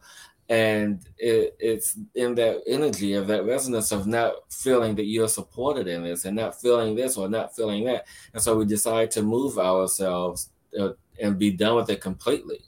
and 0.49 1.07
it, 1.17 1.55
it's 1.59 1.97
in 2.13 2.35
that 2.35 2.61
energy 2.67 3.13
of 3.13 3.27
that 3.27 3.45
resonance 3.45 3.91
of 3.91 4.05
not 4.05 4.33
feeling 4.51 4.95
that 4.95 5.05
you're 5.05 5.27
supported 5.27 5.87
in 5.87 6.03
this 6.03 6.25
and 6.25 6.35
not 6.35 6.59
feeling 6.61 6.95
this 6.95 7.17
or 7.17 7.27
not 7.27 7.55
feeling 7.55 7.83
that 7.85 8.05
and 8.33 8.43
so 8.43 8.55
we 8.55 8.65
decide 8.65 9.09
to 9.09 9.23
move 9.23 9.57
ourselves 9.57 10.51
uh, 10.79 10.89
and 11.19 11.39
be 11.39 11.49
done 11.51 11.75
with 11.75 11.89
it 11.89 12.01
completely 12.01 12.59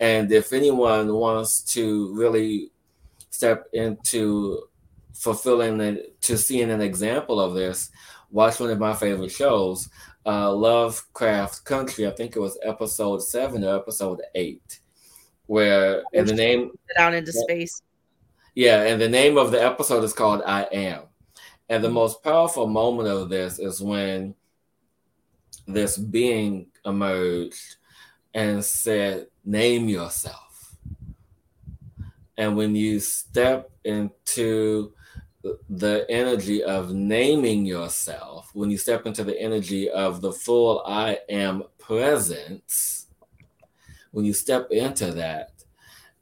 and 0.00 0.32
if 0.32 0.52
anyone 0.52 1.14
wants 1.14 1.60
to 1.62 2.12
really 2.14 2.72
step 3.30 3.66
into 3.72 4.60
fulfilling 5.22 5.80
it 5.80 6.20
to 6.20 6.36
seeing 6.36 6.70
an 6.70 6.80
example 6.80 7.40
of 7.40 7.54
this 7.54 7.90
watch 8.30 8.58
one 8.58 8.70
of 8.70 8.78
my 8.78 8.94
favorite 8.94 9.30
shows 9.30 9.88
uh, 10.26 10.52
lovecraft 10.52 11.64
country 11.64 12.06
i 12.06 12.10
think 12.10 12.34
it 12.34 12.40
was 12.40 12.58
episode 12.62 13.22
seven 13.22 13.64
or 13.64 13.76
episode 13.76 14.20
eight 14.34 14.80
where 15.46 16.02
in 16.12 16.26
the 16.26 16.32
name 16.32 16.70
down 16.96 17.14
into 17.14 17.32
space. 17.32 17.82
Yeah, 18.54 18.82
and 18.82 19.00
the 19.00 19.08
name 19.08 19.38
of 19.38 19.50
the 19.50 19.62
episode 19.62 20.04
is 20.04 20.12
called 20.12 20.42
I 20.46 20.62
Am. 20.72 21.02
And 21.68 21.82
the 21.82 21.90
most 21.90 22.22
powerful 22.22 22.66
moment 22.66 23.08
of 23.08 23.30
this 23.30 23.58
is 23.58 23.80
when 23.80 24.34
this 25.66 25.96
being 25.96 26.66
emerged 26.84 27.76
and 28.34 28.64
said, 28.64 29.26
Name 29.44 29.88
yourself. 29.88 30.76
And 32.36 32.56
when 32.56 32.74
you 32.74 33.00
step 33.00 33.70
into 33.84 34.92
the 35.68 36.06
energy 36.08 36.62
of 36.62 36.92
naming 36.92 37.66
yourself, 37.66 38.50
when 38.54 38.70
you 38.70 38.78
step 38.78 39.06
into 39.06 39.24
the 39.24 39.38
energy 39.40 39.90
of 39.90 40.20
the 40.20 40.32
full 40.32 40.82
I 40.86 41.18
am 41.28 41.64
presence, 41.78 43.06
when 44.12 44.24
you 44.24 44.32
step 44.32 44.68
into 44.70 45.12
that, 45.12 45.50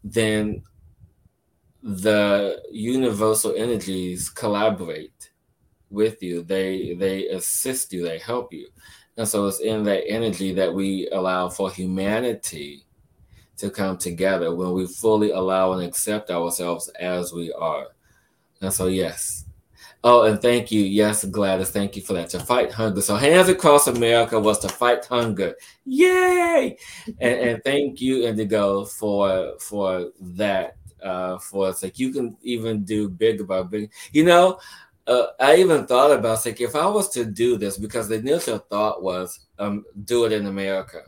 then 0.02 0.62
the 1.82 2.62
universal 2.70 3.54
energies 3.56 4.30
collaborate 4.30 5.30
with 5.90 6.22
you. 6.22 6.42
They 6.42 6.94
they 6.94 7.28
assist 7.28 7.92
you, 7.92 8.02
they 8.02 8.18
help 8.18 8.52
you. 8.52 8.68
And 9.16 9.28
so 9.28 9.46
it's 9.46 9.60
in 9.60 9.82
that 9.84 10.08
energy 10.08 10.54
that 10.54 10.72
we 10.72 11.08
allow 11.12 11.48
for 11.48 11.70
humanity 11.70 12.86
to 13.58 13.68
come 13.68 13.98
together 13.98 14.54
when 14.54 14.72
we 14.72 14.86
fully 14.86 15.30
allow 15.32 15.72
and 15.72 15.82
accept 15.82 16.30
ourselves 16.30 16.88
as 16.98 17.32
we 17.32 17.52
are. 17.52 17.88
And 18.60 18.72
so 18.72 18.86
yes, 18.88 19.44
Oh, 20.02 20.22
and 20.22 20.40
thank 20.40 20.72
you. 20.72 20.82
Yes, 20.82 21.24
Gladys, 21.26 21.70
thank 21.70 21.94
you 21.94 22.00
for 22.00 22.14
that. 22.14 22.30
To 22.30 22.40
fight 22.40 22.72
hunger. 22.72 23.02
So 23.02 23.16
Hands 23.16 23.48
Across 23.48 23.86
America 23.88 24.40
was 24.40 24.58
to 24.60 24.68
fight 24.68 25.04
hunger. 25.04 25.54
Yay! 25.84 26.78
and, 27.06 27.40
and 27.40 27.64
thank 27.64 28.00
you, 28.00 28.26
Indigo, 28.26 28.84
for 28.86 29.54
for 29.58 30.10
that. 30.20 30.76
Uh, 31.02 31.38
for 31.38 31.68
us, 31.68 31.82
like 31.82 31.98
you 31.98 32.12
can 32.12 32.36
even 32.42 32.84
do 32.84 33.08
big 33.08 33.40
about 33.40 33.70
big. 33.70 33.90
You 34.12 34.24
know, 34.24 34.58
uh, 35.06 35.28
I 35.38 35.56
even 35.56 35.86
thought 35.86 36.12
about 36.12 36.44
like 36.44 36.60
if 36.60 36.76
I 36.76 36.86
was 36.86 37.08
to 37.10 37.24
do 37.24 37.56
this 37.56 37.78
because 37.78 38.08
the 38.08 38.16
initial 38.16 38.58
thought 38.58 39.02
was 39.02 39.46
um, 39.58 39.84
do 40.04 40.26
it 40.26 40.32
in 40.32 40.46
America, 40.46 41.02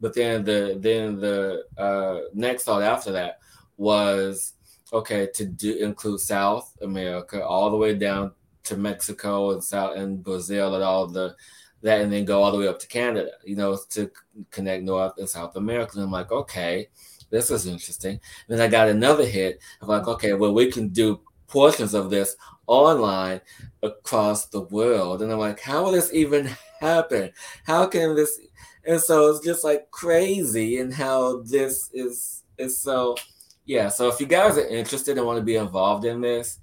but 0.00 0.14
then 0.14 0.44
the 0.44 0.76
then 0.80 1.18
the 1.18 1.64
uh, 1.76 2.20
next 2.34 2.64
thought 2.64 2.82
after 2.82 3.10
that 3.12 3.38
was 3.76 4.51
okay 4.92 5.28
to 5.34 5.44
do 5.46 5.76
include 5.76 6.20
South 6.20 6.76
America 6.82 7.44
all 7.44 7.70
the 7.70 7.76
way 7.76 7.94
down 7.94 8.32
to 8.64 8.76
Mexico 8.76 9.52
and 9.52 9.62
South 9.62 9.96
and 9.96 10.22
Brazil 10.22 10.74
and 10.74 10.84
all 10.84 11.06
the 11.06 11.34
that 11.82 12.00
and 12.00 12.12
then 12.12 12.24
go 12.24 12.42
all 12.42 12.52
the 12.52 12.58
way 12.58 12.68
up 12.68 12.78
to 12.78 12.86
Canada, 12.86 13.30
you 13.44 13.56
know, 13.56 13.76
to 13.90 14.10
connect 14.50 14.84
North 14.84 15.14
and 15.18 15.28
South 15.28 15.56
America. 15.56 15.92
And 15.94 16.04
I'm 16.04 16.12
like, 16.12 16.30
okay, 16.30 16.88
this 17.30 17.50
is 17.50 17.66
interesting. 17.66 18.12
And 18.12 18.20
then 18.58 18.60
I 18.60 18.68
got 18.68 18.88
another 18.88 19.26
hit 19.26 19.58
of 19.80 19.88
like, 19.88 20.06
okay, 20.06 20.32
well, 20.34 20.54
we 20.54 20.70
can 20.70 20.88
do 20.88 21.20
portions 21.48 21.92
of 21.92 22.08
this 22.08 22.36
online 22.66 23.40
across 23.82 24.46
the 24.46 24.60
world. 24.60 25.22
And 25.22 25.32
I'm 25.32 25.38
like, 25.38 25.60
how 25.60 25.82
will 25.82 25.92
this 25.92 26.12
even 26.12 26.48
happen? 26.80 27.32
How 27.66 27.86
can 27.86 28.14
this? 28.14 28.38
And 28.84 29.00
so 29.00 29.30
it's 29.30 29.44
just 29.44 29.64
like 29.64 29.90
crazy 29.90 30.78
and 30.78 30.94
how 30.94 31.42
this 31.42 31.90
is 31.92 32.44
is 32.58 32.78
so 32.78 33.16
yeah, 33.64 33.88
so 33.88 34.08
if 34.08 34.20
you 34.20 34.26
guys 34.26 34.58
are 34.58 34.66
interested 34.66 35.16
and 35.16 35.26
want 35.26 35.38
to 35.38 35.44
be 35.44 35.56
involved 35.56 36.04
in 36.04 36.20
this, 36.20 36.58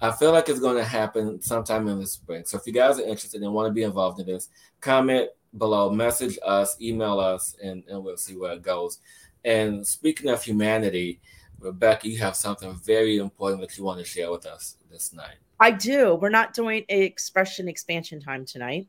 I 0.00 0.12
feel 0.12 0.32
like 0.32 0.48
it's 0.48 0.60
going 0.60 0.76
to 0.76 0.84
happen 0.84 1.42
sometime 1.42 1.88
in 1.88 1.98
the 1.98 2.06
spring. 2.06 2.44
So 2.46 2.58
if 2.58 2.66
you 2.66 2.72
guys 2.72 3.00
are 3.00 3.06
interested 3.06 3.42
and 3.42 3.52
want 3.52 3.68
to 3.68 3.72
be 3.72 3.82
involved 3.82 4.20
in 4.20 4.26
this, 4.26 4.48
comment 4.80 5.28
below, 5.56 5.90
message 5.90 6.38
us, 6.44 6.76
email 6.80 7.18
us, 7.18 7.56
and, 7.62 7.82
and 7.88 8.04
we'll 8.04 8.16
see 8.16 8.36
where 8.36 8.52
it 8.52 8.62
goes. 8.62 9.00
And 9.44 9.86
speaking 9.86 10.30
of 10.30 10.42
humanity, 10.42 11.20
Rebecca, 11.58 12.08
you 12.08 12.18
have 12.18 12.36
something 12.36 12.78
very 12.84 13.16
important 13.16 13.60
that 13.62 13.76
you 13.76 13.82
want 13.82 13.98
to 13.98 14.04
share 14.04 14.30
with 14.30 14.46
us 14.46 14.76
this 14.90 15.12
night. 15.12 15.36
I 15.58 15.72
do. 15.72 16.14
We're 16.14 16.28
not 16.28 16.54
doing 16.54 16.84
expression 16.88 17.68
expansion 17.68 18.20
time 18.20 18.44
tonight. 18.44 18.86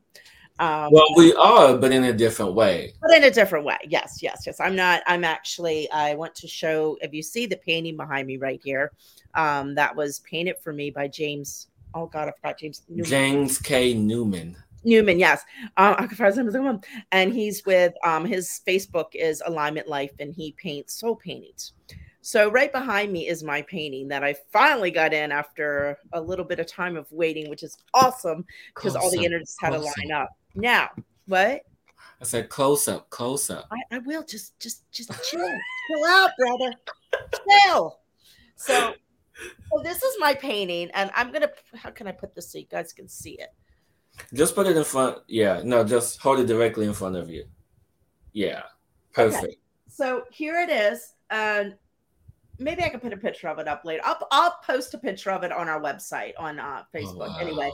Um, 0.58 0.90
well, 0.92 1.06
we 1.16 1.32
are, 1.34 1.76
but 1.76 1.92
in 1.92 2.04
a 2.04 2.12
different 2.12 2.54
way. 2.54 2.92
But 3.00 3.16
in 3.16 3.24
a 3.24 3.30
different 3.30 3.64
way. 3.64 3.78
Yes, 3.88 4.18
yes, 4.20 4.42
yes. 4.46 4.60
I'm 4.60 4.76
not, 4.76 5.02
I'm 5.06 5.24
actually, 5.24 5.90
I 5.90 6.14
want 6.14 6.34
to 6.34 6.48
show, 6.48 6.98
if 7.00 7.14
you 7.14 7.22
see 7.22 7.46
the 7.46 7.56
painting 7.56 7.96
behind 7.96 8.26
me 8.26 8.36
right 8.36 8.60
here, 8.62 8.92
um, 9.34 9.74
that 9.76 9.94
was 9.94 10.18
painted 10.20 10.56
for 10.58 10.72
me 10.72 10.90
by 10.90 11.08
James. 11.08 11.68
Oh, 11.94 12.06
God, 12.06 12.28
I 12.28 12.32
forgot 12.32 12.58
James. 12.58 12.82
Newman. 12.88 13.04
James 13.04 13.58
K. 13.58 13.94
Newman. 13.94 14.56
Newman, 14.84 15.18
yes. 15.18 15.42
Um, 15.76 15.94
I 15.98 16.06
can 16.06 16.32
him 16.32 16.48
as 16.48 16.56
one. 16.56 16.80
And 17.12 17.32
he's 17.32 17.64
with 17.66 17.92
um 18.04 18.24
his 18.24 18.60
Facebook 18.66 19.14
is 19.14 19.42
Alignment 19.44 19.88
Life 19.88 20.12
and 20.18 20.34
he 20.34 20.52
paints 20.52 20.94
soul 20.94 21.16
paintings. 21.16 21.72
So 22.22 22.50
right 22.50 22.70
behind 22.70 23.12
me 23.12 23.28
is 23.28 23.42
my 23.42 23.62
painting 23.62 24.08
that 24.08 24.22
I 24.22 24.34
finally 24.52 24.90
got 24.90 25.12
in 25.14 25.32
after 25.32 25.98
a 26.12 26.20
little 26.20 26.44
bit 26.44 26.60
of 26.60 26.66
time 26.66 26.96
of 26.96 27.10
waiting, 27.10 27.48
which 27.48 27.62
is 27.62 27.78
awesome 27.94 28.44
because 28.74 28.94
all 28.94 29.10
the 29.10 29.24
interns 29.24 29.56
had 29.58 29.70
to 29.70 29.78
line 29.78 30.12
up. 30.14 30.30
Now, 30.54 30.90
what? 31.26 31.62
I 32.20 32.24
said 32.24 32.48
close 32.48 32.86
up, 32.88 33.08
close 33.10 33.50
up. 33.50 33.66
I, 33.70 33.96
I 33.96 33.98
will 33.98 34.22
just 34.22 34.58
just 34.60 34.90
just 34.92 35.10
chill. 35.30 35.40
chill 35.40 36.04
out, 36.06 36.30
brother. 36.38 36.72
Chill. 37.34 37.98
So 38.56 38.94
so 39.72 39.82
this 39.82 40.02
is 40.02 40.16
my 40.18 40.34
painting, 40.34 40.90
and 40.92 41.10
I'm 41.14 41.32
gonna 41.32 41.50
how 41.74 41.90
can 41.90 42.06
I 42.06 42.12
put 42.12 42.34
this 42.34 42.52
so 42.52 42.58
you 42.58 42.66
guys 42.66 42.92
can 42.92 43.08
see 43.08 43.32
it? 43.32 43.48
Just 44.34 44.54
put 44.54 44.66
it 44.66 44.76
in 44.76 44.84
front. 44.84 45.18
Yeah, 45.28 45.62
no, 45.64 45.82
just 45.84 46.20
hold 46.20 46.40
it 46.40 46.46
directly 46.46 46.86
in 46.86 46.92
front 46.92 47.16
of 47.16 47.30
you. 47.30 47.44
Yeah, 48.32 48.62
perfect. 49.12 49.44
Okay. 49.44 49.56
So 49.88 50.24
here 50.30 50.60
it 50.60 50.68
is, 50.70 51.14
and 51.30 51.74
maybe 52.58 52.82
I 52.82 52.90
can 52.90 53.00
put 53.00 53.12
a 53.12 53.16
picture 53.16 53.48
of 53.48 53.58
it 53.58 53.68
up 53.68 53.84
later. 53.84 54.02
I'll 54.04 54.26
I'll 54.30 54.58
post 54.64 54.92
a 54.94 54.98
picture 54.98 55.30
of 55.30 55.42
it 55.42 55.52
on 55.52 55.68
our 55.68 55.80
website 55.80 56.32
on 56.38 56.58
uh, 56.58 56.82
Facebook. 56.94 57.28
Oh, 57.28 57.30
wow. 57.30 57.38
Anyway, 57.40 57.70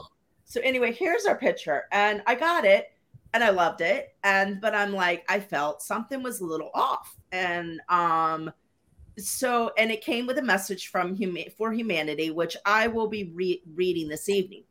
so 0.49 0.61
anyway, 0.61 0.93
here's 0.93 1.25
our 1.25 1.37
picture, 1.37 1.83
and 1.91 2.23
I 2.25 2.35
got 2.35 2.65
it, 2.65 2.87
and 3.33 3.43
I 3.43 3.49
loved 3.49 3.81
it, 3.81 4.15
and 4.23 4.59
but 4.59 4.73
I'm 4.73 4.93
like, 4.93 5.25
I 5.29 5.39
felt 5.39 5.81
something 5.81 6.23
was 6.23 6.39
a 6.39 6.45
little 6.45 6.71
off, 6.73 7.15
and 7.31 7.81
um, 7.89 8.51
so 9.17 9.71
and 9.77 9.91
it 9.91 10.01
came 10.01 10.25
with 10.25 10.37
a 10.37 10.41
message 10.41 10.87
from 10.87 11.15
hum- 11.15 11.37
for 11.57 11.71
humanity, 11.71 12.31
which 12.31 12.55
I 12.65 12.87
will 12.87 13.07
be 13.07 13.31
re- 13.35 13.61
reading 13.75 14.07
this 14.07 14.29
evening. 14.29 14.63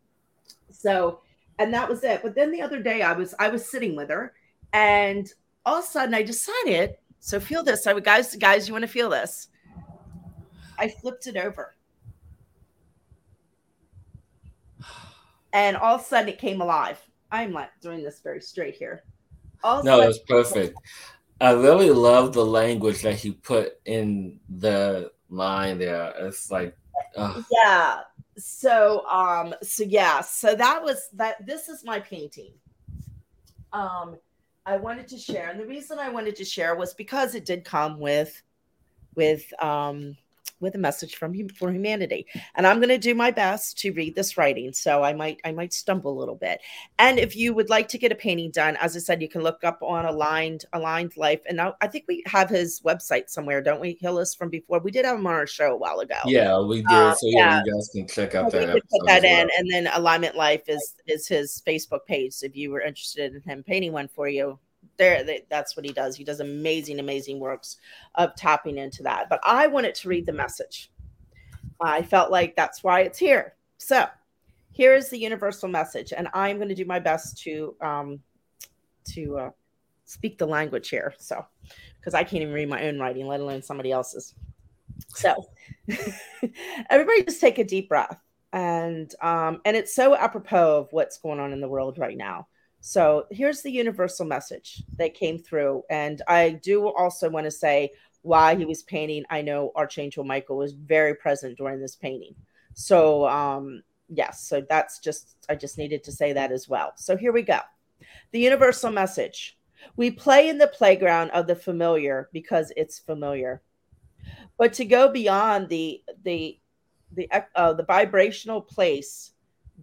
So 0.71 1.21
and 1.59 1.73
that 1.75 1.89
was 1.89 2.05
it. 2.05 2.23
But 2.23 2.35
then 2.35 2.51
the 2.51 2.63
other 2.63 2.83
day 2.83 3.03
I 3.03 3.13
was 3.13 3.35
I 3.39 3.49
was 3.49 3.71
sitting 3.71 3.97
with 3.97 4.11
her 4.11 4.35
and 4.73 5.31
all 5.65 5.79
of 5.79 5.85
a 5.85 5.87
sudden 5.87 6.15
I 6.15 6.23
decided, 6.23 6.97
so 7.19 7.41
feel 7.41 7.63
this. 7.63 7.87
I 7.87 7.93
would 7.93 8.05
guys, 8.05 8.35
guys, 8.37 8.69
you 8.69 8.75
want 8.75 8.83
to 8.83 8.89
feel 8.89 9.11
this? 9.11 9.49
I 10.79 10.89
flipped 10.89 11.27
it 11.27 11.37
over. 11.37 11.75
And 15.57 15.77
all 15.77 15.95
of 15.95 16.03
a 16.03 16.05
sudden 16.05 16.29
it 16.29 16.39
came 16.39 16.61
alive. 16.61 17.01
I'm 17.33 17.53
like 17.53 17.71
doing 17.81 18.03
this 18.03 18.21
very 18.21 18.43
straight 18.43 18.75
here. 18.75 19.05
All 19.65 19.83
no, 19.83 20.03
it's 20.03 20.19
perfect. 20.19 20.79
I 21.41 21.53
really 21.53 21.91
love 21.91 22.33
the 22.33 22.45
language 22.45 23.03
that 23.03 23.15
he 23.15 23.33
put 23.33 23.81
in 23.87 24.39
the 24.49 25.11
line 25.31 25.79
there. 25.79 26.13
It's 26.19 26.51
like, 26.51 26.77
uh. 27.17 27.43
yeah, 27.51 28.01
so 28.39 29.07
um 29.07 29.55
so 29.63 29.83
yeah 29.85 30.21
so 30.21 30.55
that 30.55 30.83
was 30.83 31.09
that 31.15 31.45
this 31.47 31.69
is 31.69 31.83
my 31.85 31.99
painting 31.99 32.53
um 33.73 34.17
i 34.67 34.77
wanted 34.77 35.09
to 35.09 35.17
share 35.17 35.49
and 35.49 35.59
the 35.59 35.67
reason 35.67 35.99
i 35.99 36.09
wanted 36.09 36.37
to 36.37 36.45
share 36.45 36.75
was 36.77 36.93
because 36.93 37.35
it 37.35 37.47
did 37.47 37.65
come 37.65 37.99
with 37.99 38.43
with 39.15 39.43
um 39.63 40.15
with 40.61 40.75
a 40.75 40.79
message 40.79 41.17
from 41.17 41.33
him 41.35 41.49
for 41.49 41.71
humanity. 41.71 42.27
And 42.55 42.67
i'm 42.67 42.79
going 42.79 42.89
to 42.89 42.99
do 42.99 43.15
my 43.15 43.31
best 43.31 43.79
to 43.79 43.93
read 43.93 44.15
this 44.15 44.37
writing 44.37 44.73
so 44.73 45.03
i 45.03 45.13
might 45.13 45.41
i 45.45 45.53
might 45.53 45.73
stumble 45.73 46.17
a 46.17 46.19
little 46.19 46.35
bit. 46.35 46.61
And 46.99 47.19
if 47.19 47.37
you 47.37 47.55
would 47.55 47.71
like 47.71 47.89
to 47.89 47.99
get 47.99 48.13
a 48.13 48.17
painting 48.17 48.51
done 48.51 48.77
as 48.77 48.97
i 48.97 48.99
said 48.99 49.23
you 49.23 49.29
can 49.29 49.43
look 49.43 49.65
up 49.65 49.79
on 49.83 50.05
aligned 50.05 50.65
aligned 50.73 51.17
life 51.17 51.41
and 51.47 51.57
now 51.57 51.75
i 51.81 51.87
think 51.87 52.05
we 52.09 52.23
have 52.27 52.49
his 52.49 52.81
website 52.81 53.29
somewhere 53.29 53.63
don't 53.63 53.81
we 53.81 53.99
hillis 54.01 54.35
from 54.35 54.51
before? 54.51 54.79
We 54.81 54.91
did 54.91 55.05
have 55.05 55.19
him 55.19 55.27
on 55.27 55.35
our 55.35 55.47
show 55.47 55.73
a 55.73 55.77
while 55.77 56.01
ago. 56.01 56.17
Yeah 56.27 56.61
we 56.61 56.79
did 56.79 56.91
uh, 56.91 57.15
so 57.15 57.27
yeah, 57.29 57.39
yeah, 57.39 57.63
you 57.65 57.75
guys 57.75 57.91
can 57.93 58.09
check 58.09 58.35
out 58.35 58.53
that 58.53 58.83
put 58.91 59.07
that 59.07 59.25
in 59.25 59.49
and 59.59 59.71
then 59.71 59.89
alignment 59.95 60.37
life 60.37 60.63
is 60.69 60.95
is 61.07 61.27
his 61.27 61.63
facebook 61.67 62.05
page 62.07 62.33
so 62.33 62.47
if 62.47 62.57
you 62.57 62.71
were 62.71 62.81
interested 62.81 63.35
in 63.35 63.43
him 63.43 63.63
painting 63.63 63.93
one 63.93 64.09
for 64.09 64.29
you 64.29 64.59
there 64.99 65.25
that's 65.51 65.77
what 65.77 65.85
he 65.85 65.93
does. 65.93 66.17
He 66.17 66.25
does 66.25 66.41
amazing 66.41 66.99
amazing 66.99 67.41
works 67.41 67.77
of 68.15 68.35
tapping 68.35 68.79
into 68.79 69.03
that. 69.05 69.29
But 69.29 69.41
i 69.45 69.67
wanted 69.67 69.95
to 69.97 70.09
read 70.09 70.27
the 70.27 70.33
message. 70.33 70.91
I 71.81 72.03
felt 72.03 72.31
like 72.31 72.57
that's 72.57 72.83
why 72.83 73.01
it's 73.01 73.19
here. 73.19 73.55
So 73.79 74.07
here 74.77 74.93
is 74.93 75.09
the 75.09 75.19
universal 75.19 75.69
message 75.71 76.13
and 76.15 76.29
i'm 76.35 76.57
going 76.57 76.69
to 76.69 76.75
do 76.75 76.85
my 76.85 76.99
best 76.99 77.39
to 77.39 77.75
um 77.81 78.21
to 79.05 79.39
uh, 79.39 79.51
speak 80.05 80.37
the 80.37 80.47
language 80.47 80.91
here 80.91 81.15
so 81.19 81.45
because 81.99 82.13
i 82.13 82.23
can't 82.23 82.43
even 82.43 82.53
read 82.53 82.69
my 82.69 82.85
own 82.85 82.99
writing 82.99 83.27
let 83.27 83.41
alone 83.41 83.63
somebody 83.63 83.91
else's. 83.91 84.35
So 85.09 85.35
everybody 86.91 87.25
just 87.25 87.41
take 87.41 87.59
a 87.59 87.65
deep 87.65 87.89
breath 87.89 88.21
and 88.53 89.13
um 89.23 89.61
and 89.65 89.77
it's 89.77 89.95
so 89.95 90.15
apropos 90.15 90.79
of 90.79 90.89
what's 90.93 91.19
going 91.19 91.41
on 91.41 91.53
in 91.53 91.61
the 91.61 91.69
world 91.69 91.99
right 91.99 92.17
now 92.17 92.47
so 92.81 93.27
here's 93.31 93.63
the 93.63 93.71
universal 93.71 94.27
message 94.27 94.83
that 94.97 95.15
came 95.15 95.39
through. 95.39 95.83
And 95.91 96.23
I 96.29 96.51
do 96.51 96.89
also 96.89 97.29
want 97.29 97.45
to 97.45 97.51
say 97.51 97.91
why 98.23 98.55
he 98.55 98.65
was 98.65 98.83
painting. 98.83 99.25
I 99.31 99.43
know 99.43 99.73
Archangel 99.75 100.25
Michael 100.25 100.57
was 100.57 100.73
very 100.73 101.15
present 101.15 101.59
during 101.59 101.81
this 101.81 101.97
painting. 101.97 102.35
So, 102.75 103.27
um, 103.27 103.83
yes, 104.09 104.43
so 104.43 104.65
that's 104.69 104.99
just, 104.99 105.37
I 105.49 105.55
just 105.55 105.79
needed 105.79 106.05
to 106.05 106.13
say 106.13 106.33
that 106.33 106.53
as 106.53 106.69
well. 106.69 106.93
So 106.97 107.17
here 107.17 107.33
we 107.33 107.43
go. 107.43 107.61
The 108.33 108.41
universal 108.41 108.91
message. 108.91 109.57
We 109.97 110.11
play 110.11 110.49
in 110.49 110.59
the 110.59 110.67
playground 110.67 111.31
of 111.31 111.47
the 111.47 111.55
familiar 111.55 112.29
because 112.33 112.73
it's 112.77 112.99
familiar. 112.99 113.63
But 114.59 114.73
to 114.75 114.85
go 114.85 115.11
beyond 115.13 115.69
the 115.69 116.03
the 116.25 116.59
the 117.13 117.31
uh, 117.55 117.73
the 117.75 117.85
vibrational 117.85 118.61
place 118.61 119.33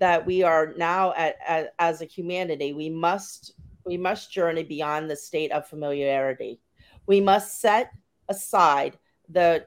that 0.04 0.26
we 0.26 0.44
are 0.44 0.74
now 0.76 1.14
at, 1.14 1.38
at, 1.48 1.74
as 1.80 2.02
a 2.02 2.06
humanity 2.06 2.74
we 2.74 2.90
must 2.90 3.54
we 3.86 3.96
must 3.96 4.34
journey 4.34 4.64
beyond 4.64 5.10
the 5.10 5.16
state 5.16 5.50
of 5.54 5.66
familiarity. 5.66 6.60
We 7.06 7.22
must 7.22 7.62
set 7.62 7.90
aside 8.28 8.98
the 9.30 9.66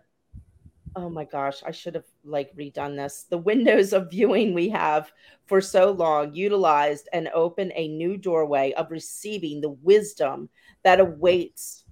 oh 0.94 1.08
my 1.10 1.24
gosh 1.24 1.62
i 1.66 1.70
should 1.70 1.94
have 1.94 2.04
like 2.22 2.54
redone 2.54 2.96
this. 2.96 3.24
The 3.30 3.38
windows 3.38 3.94
of 3.94 4.10
viewing 4.10 4.52
we 4.52 4.68
have 4.68 5.10
for 5.46 5.62
so 5.62 5.90
long 5.90 6.34
utilized 6.34 7.08
and 7.14 7.30
open 7.32 7.72
a 7.74 7.88
new 7.88 8.18
doorway 8.18 8.72
of 8.72 8.90
receiving 8.90 9.62
the 9.62 9.70
wisdom 9.70 10.50
that 10.82 11.00
awaits. 11.00 11.84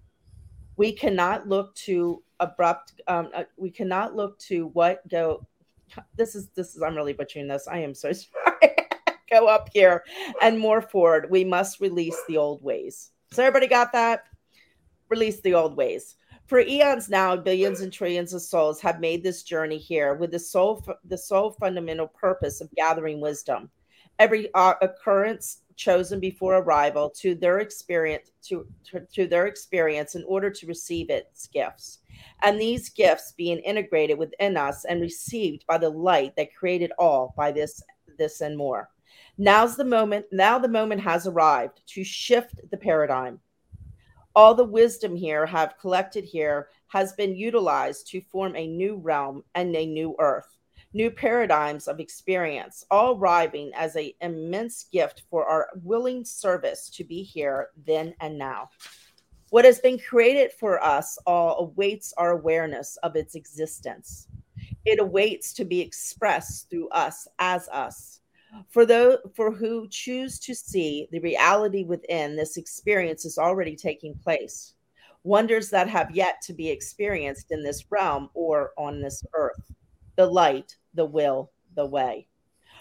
We 0.77 0.93
cannot 0.93 1.49
look 1.49 1.75
to 1.87 2.23
abrupt 2.41 3.01
um, 3.09 3.31
uh, 3.35 3.45
we 3.57 3.71
cannot 3.71 4.15
look 4.15 4.39
to 4.51 4.67
what 4.75 5.09
go 5.09 5.47
this 6.16 6.35
is 6.35 6.49
this 6.51 6.75
is 6.75 6.83
I'm 6.83 6.97
really 6.97 7.12
butchering 7.12 7.49
this. 7.49 7.68
I 7.68 7.79
am 7.79 7.94
so 7.94 8.12
sorry. 8.12 8.77
Go 9.31 9.49
up 9.49 9.68
here 9.73 10.05
and 10.42 10.59
more 10.59 10.81
forward. 10.81 11.31
We 11.31 11.44
must 11.44 11.81
release 11.81 12.16
the 12.29 12.37
old 12.37 12.62
ways. 12.62 13.11
So 13.33 13.42
everybody 13.42 13.66
got 13.66 13.92
that? 13.92 14.25
Release 15.09 15.40
the 15.40 15.55
old 15.55 15.77
ways. 15.77 16.16
For 16.47 16.61
eons 16.61 17.09
now, 17.09 17.37
billions 17.37 17.81
and 17.81 17.92
trillions 17.92 18.35
of 18.35 18.42
souls 18.42 18.81
have 18.81 19.01
made 19.01 19.23
this 19.23 19.42
journey 19.42 19.79
here 19.79 20.14
with 20.14 20.31
the 20.31 20.38
sole 20.38 20.85
the 21.05 21.18
sole 21.18 21.53
fundamental 21.53 22.07
purpose 22.07 22.61
of 22.61 22.70
gathering 22.73 23.20
wisdom. 23.20 23.70
Every 24.18 24.53
uh, 24.55 24.75
occurrence 24.83 25.62
chosen 25.77 26.21
before 26.21 26.57
arrival 26.57 27.11
to 27.11 27.35
their 27.35 27.59
experience 27.61 28.31
to, 28.43 28.67
to, 28.91 29.01
to 29.13 29.27
their 29.27 29.47
experience 29.47 30.15
in 30.15 30.25
order 30.27 30.51
to 30.51 30.67
receive 30.67 31.11
its 31.11 31.47
gifts. 31.49 31.99
And 32.43 32.61
these 32.61 32.89
gifts 32.89 33.33
being 33.33 33.59
integrated 33.59 34.19
within 34.19 34.57
us 34.57 34.85
and 34.85 35.01
received 35.01 35.67
by 35.67 35.79
the 35.79 35.91
light 35.91 36.37
that 36.37 36.55
created 36.55 36.93
all 36.99 37.35
by 37.37 37.53
this 37.53 37.83
this 38.19 38.41
and 38.41 38.57
more. 38.57 38.91
Now's 39.39 39.77
the 39.77 39.85
moment 39.85 40.27
now 40.31 40.59
the 40.59 40.69
moment 40.69 41.01
has 41.01 41.27
arrived 41.27 41.81
to 41.89 42.05
shift 42.05 42.55
the 42.71 42.77
paradigm. 42.77 43.41
All 44.37 44.55
the 44.55 44.65
wisdom 44.65 45.15
here 45.15 45.47
have 45.47 45.79
collected 45.81 46.25
here 46.25 46.69
has 46.89 47.13
been 47.13 47.35
utilized 47.35 48.09
to 48.09 48.21
form 48.21 48.55
a 48.57 48.67
new 48.67 48.97
realm 48.97 49.45
and 49.55 49.75
a 49.75 49.87
new 49.87 50.15
earth 50.19 50.54
new 50.95 51.11
paradigms 51.11 51.89
of 51.89 52.01
experience 52.01 52.85
all 52.91 53.17
arriving 53.17 53.71
as 53.75 53.97
an 53.97 54.11
immense 54.21 54.87
gift 54.93 55.23
for 55.29 55.45
our 55.45 55.69
willing 55.83 56.25
service 56.25 56.89
to 56.89 57.05
be 57.05 57.23
here 57.23 57.69
then 57.85 58.15
and 58.21 58.39
now 58.39 58.69
what 59.55 59.65
has 59.65 59.79
been 59.79 60.01
created 60.01 60.51
for 60.51 60.83
us 60.83 61.17
all 61.27 61.59
awaits 61.61 62.13
our 62.17 62.33
awareness 62.33 62.97
of 63.05 63.15
its 63.15 63.37
existence. 63.37 64.27
It 64.85 64.99
awaits 64.99 65.53
to 65.53 65.65
be 65.65 65.81
expressed 65.81 66.69
through 66.71 66.89
us 66.89 67.29
as 67.39 67.69
us. 67.69 68.19
For 68.71 68.85
those 68.85 69.19
for 69.37 69.53
who 69.53 69.87
choose 69.89 70.41
to 70.41 70.57
see 70.57 71.07
the 71.13 71.21
reality 71.21 71.85
within, 71.85 72.35
this 72.35 72.57
experience 72.57 73.25
is 73.25 73.39
already 73.39 73.77
taking 73.77 74.17
place. 74.17 74.75
Wonders 75.23 75.71
that 75.71 75.89
have 75.89 76.11
yet 76.11 76.43
to 76.43 76.53
be 76.53 76.69
experienced 76.69 77.53
in 77.53 77.63
this 77.63 77.85
realm 77.93 78.31
or 78.35 78.73
on 78.77 79.01
this 79.01 79.25
earth. 79.35 79.73
The 80.17 80.27
light, 80.27 80.77
the 80.95 81.05
will, 81.05 81.53
the 81.75 81.87
way. 81.87 82.27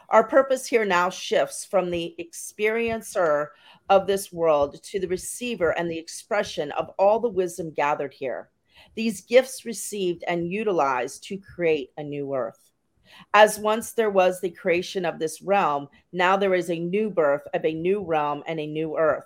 Our 0.09 0.23
purpose 0.23 0.67
here 0.67 0.85
now 0.85 1.09
shifts 1.09 1.65
from 1.65 1.89
the 1.89 2.15
experiencer 2.19 3.47
of 3.89 4.05
this 4.05 4.31
world 4.31 4.81
to 4.83 4.99
the 4.99 5.07
receiver 5.07 5.71
and 5.77 5.89
the 5.89 5.97
expression 5.97 6.71
of 6.71 6.89
all 6.99 7.19
the 7.19 7.29
wisdom 7.29 7.71
gathered 7.71 8.13
here. 8.13 8.49
These 8.95 9.21
gifts 9.21 9.65
received 9.65 10.23
and 10.27 10.51
utilized 10.51 11.23
to 11.25 11.37
create 11.37 11.91
a 11.97 12.03
new 12.03 12.35
earth. 12.35 12.71
As 13.33 13.59
once 13.59 13.93
there 13.93 14.09
was 14.09 14.39
the 14.39 14.49
creation 14.49 15.05
of 15.05 15.19
this 15.19 15.41
realm, 15.41 15.87
now 16.11 16.37
there 16.37 16.53
is 16.53 16.69
a 16.69 16.79
new 16.79 17.09
birth 17.09 17.43
of 17.53 17.65
a 17.65 17.73
new 17.73 18.03
realm 18.03 18.43
and 18.47 18.59
a 18.59 18.67
new 18.67 18.97
earth. 18.97 19.25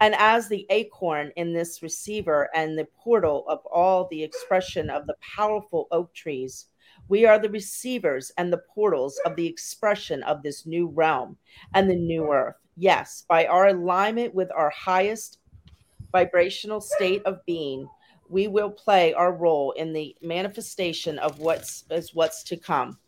And 0.00 0.14
as 0.16 0.48
the 0.48 0.66
acorn 0.70 1.32
in 1.36 1.52
this 1.52 1.82
receiver 1.82 2.48
and 2.54 2.78
the 2.78 2.88
portal 3.02 3.44
of 3.48 3.64
all 3.66 4.06
the 4.08 4.22
expression 4.22 4.90
of 4.90 5.06
the 5.06 5.16
powerful 5.36 5.88
oak 5.90 6.14
trees, 6.14 6.66
we 7.08 7.24
are 7.24 7.38
the 7.38 7.50
receivers 7.50 8.30
and 8.36 8.52
the 8.52 8.62
portals 8.74 9.18
of 9.24 9.34
the 9.36 9.46
expression 9.46 10.22
of 10.24 10.42
this 10.42 10.66
new 10.66 10.88
realm 10.88 11.36
and 11.74 11.88
the 11.88 11.96
new 11.96 12.32
earth. 12.32 12.56
Yes, 12.76 13.24
by 13.28 13.46
our 13.46 13.68
alignment 13.68 14.34
with 14.34 14.50
our 14.54 14.70
highest 14.70 15.38
vibrational 16.12 16.80
state 16.80 17.22
of 17.24 17.44
being, 17.46 17.88
we 18.28 18.46
will 18.46 18.70
play 18.70 19.14
our 19.14 19.32
role 19.32 19.72
in 19.72 19.92
the 19.92 20.14
manifestation 20.22 21.18
of 21.18 21.38
what's 21.38 21.84
is 21.90 22.14
what's 22.14 22.42
to 22.44 22.56
come. 22.56 22.98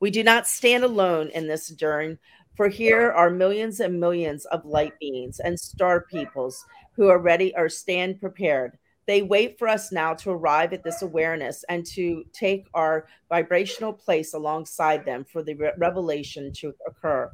We 0.00 0.10
do 0.10 0.22
not 0.22 0.46
stand 0.46 0.84
alone 0.84 1.28
in 1.30 1.46
this 1.46 1.68
journey, 1.68 2.18
for 2.56 2.68
here 2.68 3.10
are 3.12 3.30
millions 3.30 3.80
and 3.80 3.98
millions 3.98 4.44
of 4.46 4.64
light 4.64 4.98
beings 5.00 5.40
and 5.40 5.58
star 5.58 6.02
peoples 6.02 6.64
who 6.94 7.08
are 7.08 7.18
ready 7.18 7.52
or 7.56 7.68
stand 7.68 8.20
prepared. 8.20 8.78
They 9.06 9.22
wait 9.22 9.58
for 9.58 9.68
us 9.68 9.90
now 9.90 10.14
to 10.14 10.30
arrive 10.30 10.72
at 10.72 10.84
this 10.84 11.02
awareness 11.02 11.64
and 11.68 11.84
to 11.86 12.24
take 12.32 12.66
our 12.74 13.06
vibrational 13.28 13.92
place 13.92 14.34
alongside 14.34 15.04
them 15.04 15.24
for 15.24 15.42
the 15.42 15.54
re- 15.54 15.72
revelation 15.76 16.52
to 16.54 16.72
occur. 16.86 17.30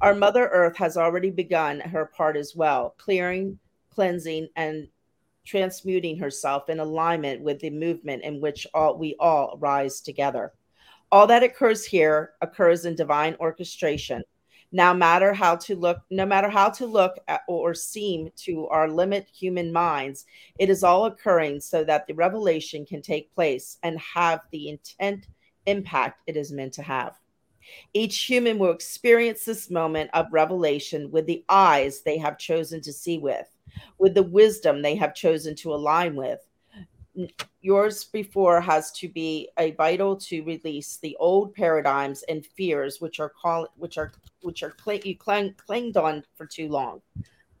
Our 0.00 0.14
Mother 0.14 0.48
Earth 0.48 0.76
has 0.78 0.96
already 0.96 1.30
begun 1.30 1.78
her 1.78 2.06
part 2.06 2.36
as 2.36 2.56
well, 2.56 2.96
clearing, 2.98 3.58
cleansing, 3.90 4.48
and 4.56 4.88
transmuting 5.44 6.18
herself 6.18 6.68
in 6.68 6.80
alignment 6.80 7.42
with 7.42 7.60
the 7.60 7.70
movement 7.70 8.24
in 8.24 8.40
which 8.40 8.66
all 8.74 8.98
we 8.98 9.14
all 9.20 9.56
rise 9.60 10.00
together. 10.00 10.52
All 11.12 11.26
that 11.28 11.42
occurs 11.42 11.84
here 11.84 12.32
occurs 12.40 12.84
in 12.84 12.96
divine 12.96 13.36
orchestration. 13.38 14.22
Now 14.72 14.94
matter 14.94 15.34
how 15.34 15.56
to 15.56 15.76
look, 15.76 15.98
no 16.10 16.24
matter 16.24 16.48
how 16.48 16.70
to 16.70 16.86
look 16.86 17.18
at, 17.28 17.42
or 17.46 17.74
seem 17.74 18.30
to 18.38 18.66
our 18.68 18.88
limit 18.88 19.28
human 19.32 19.72
minds, 19.72 20.24
it 20.58 20.70
is 20.70 20.82
all 20.82 21.04
occurring 21.04 21.60
so 21.60 21.84
that 21.84 22.06
the 22.06 22.14
revelation 22.14 22.86
can 22.86 23.02
take 23.02 23.34
place 23.34 23.78
and 23.82 23.98
have 23.98 24.40
the 24.50 24.70
intent 24.70 25.26
impact 25.66 26.22
it 26.26 26.36
is 26.36 26.52
meant 26.52 26.72
to 26.74 26.82
have. 26.82 27.18
Each 27.94 28.24
human 28.24 28.58
will 28.58 28.72
experience 28.72 29.44
this 29.44 29.70
moment 29.70 30.10
of 30.14 30.32
revelation 30.32 31.10
with 31.10 31.26
the 31.26 31.44
eyes 31.48 32.00
they 32.00 32.18
have 32.18 32.38
chosen 32.38 32.80
to 32.80 32.92
see 32.92 33.18
with 33.18 33.46
with 33.98 34.14
the 34.14 34.22
wisdom 34.22 34.82
they 34.82 34.96
have 34.96 35.14
chosen 35.14 35.54
to 35.56 35.72
align 35.72 36.16
with. 36.16 36.40
Yours 37.60 38.04
before 38.04 38.60
has 38.60 38.90
to 38.92 39.08
be 39.08 39.48
a 39.58 39.72
vital 39.72 40.16
to 40.16 40.42
release 40.44 40.96
the 40.96 41.16
old 41.20 41.54
paradigms 41.54 42.22
and 42.24 42.44
fears 42.44 43.00
which 43.00 43.20
are 43.20 43.28
call 43.28 43.68
which 43.76 43.98
are 43.98 44.12
which 44.42 44.62
are 44.62 44.74
cl- 44.82 45.00
you 45.04 45.16
cling, 45.16 45.54
clinged 45.56 45.96
on 45.96 46.24
for 46.36 46.46
too 46.46 46.68
long. 46.68 47.00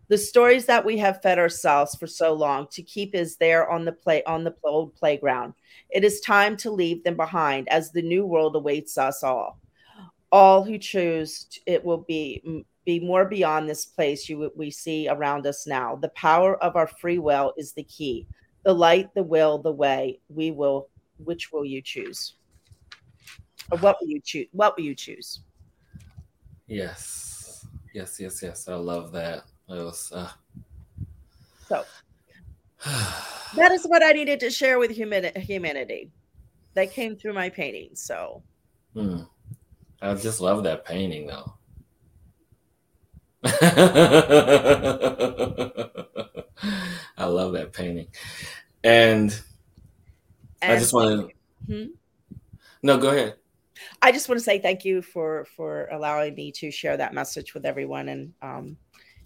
The 0.08 0.18
stories 0.18 0.66
that 0.66 0.84
we 0.84 0.98
have 0.98 1.22
fed 1.22 1.38
ourselves 1.38 1.94
for 1.94 2.06
so 2.06 2.32
long 2.32 2.66
to 2.72 2.82
keep 2.82 3.14
is 3.14 3.36
there 3.36 3.70
on 3.70 3.84
the 3.84 3.92
play 3.92 4.22
on 4.24 4.44
the 4.44 4.54
old 4.64 4.94
playground. 4.94 5.54
It 5.90 6.04
is 6.04 6.20
time 6.20 6.56
to 6.58 6.70
leave 6.70 7.04
them 7.04 7.16
behind 7.16 7.68
as 7.68 7.90
the 7.90 8.02
new 8.02 8.26
world 8.26 8.56
awaits 8.56 8.98
us 8.98 9.22
all. 9.22 9.58
All 10.30 10.64
who 10.64 10.78
choose 10.78 11.46
it 11.66 11.84
will 11.84 12.04
be 12.08 12.64
be 12.84 13.00
more 13.00 13.24
beyond 13.24 13.68
this 13.68 13.84
place 13.84 14.28
you 14.28 14.50
we 14.56 14.70
see 14.70 15.08
around 15.08 15.46
us 15.46 15.66
now. 15.66 15.96
The 15.96 16.08
power 16.10 16.62
of 16.62 16.74
our 16.74 16.86
free 16.86 17.18
will 17.18 17.54
is 17.56 17.72
the 17.72 17.84
key. 17.84 18.26
The 18.64 18.72
light, 18.72 19.12
the 19.14 19.22
will, 19.22 19.58
the 19.58 19.72
way. 19.72 20.20
We 20.28 20.50
will. 20.50 20.88
Which 21.18 21.52
will 21.52 21.64
you 21.64 21.82
choose? 21.82 22.34
Or 23.70 23.78
what 23.78 23.96
will 24.00 24.08
you 24.08 24.20
choose? 24.20 24.46
What 24.52 24.76
will 24.76 24.84
you 24.84 24.94
choose? 24.94 25.40
Yes, 26.66 27.66
yes, 27.94 28.18
yes, 28.18 28.42
yes. 28.42 28.68
I 28.68 28.74
love 28.74 29.12
that. 29.12 29.44
It 29.68 29.84
was 29.84 30.12
uh... 30.12 30.30
so. 31.68 31.84
that 33.56 33.72
is 33.72 33.84
what 33.84 34.02
I 34.02 34.12
needed 34.12 34.40
to 34.40 34.50
share 34.50 34.78
with 34.78 34.90
human- 34.90 35.32
humanity. 35.40 36.10
That 36.74 36.90
came 36.90 37.16
through 37.16 37.34
my 37.34 37.50
painting. 37.50 37.90
So. 37.94 38.42
Hmm. 38.94 39.20
I 40.00 40.14
just 40.14 40.40
love 40.40 40.64
that 40.64 40.84
painting, 40.84 41.26
though. 41.26 41.52
I 47.16 47.24
love 47.26 47.52
that 47.54 47.72
painting. 47.72 48.06
And, 48.84 49.34
and 50.60 50.72
I 50.72 50.78
just 50.78 50.92
want 50.92 51.30
to. 51.30 51.74
Hmm? 51.74 51.90
No, 52.82 52.98
go 52.98 53.10
ahead. 53.10 53.36
I 54.00 54.12
just 54.12 54.28
want 54.28 54.38
to 54.38 54.44
say 54.44 54.58
thank 54.58 54.84
you 54.84 55.02
for 55.02 55.44
for 55.56 55.88
allowing 55.90 56.34
me 56.34 56.52
to 56.52 56.70
share 56.70 56.96
that 56.96 57.14
message 57.14 57.54
with 57.54 57.64
everyone. 57.64 58.08
And 58.08 58.32
um, 58.42 58.76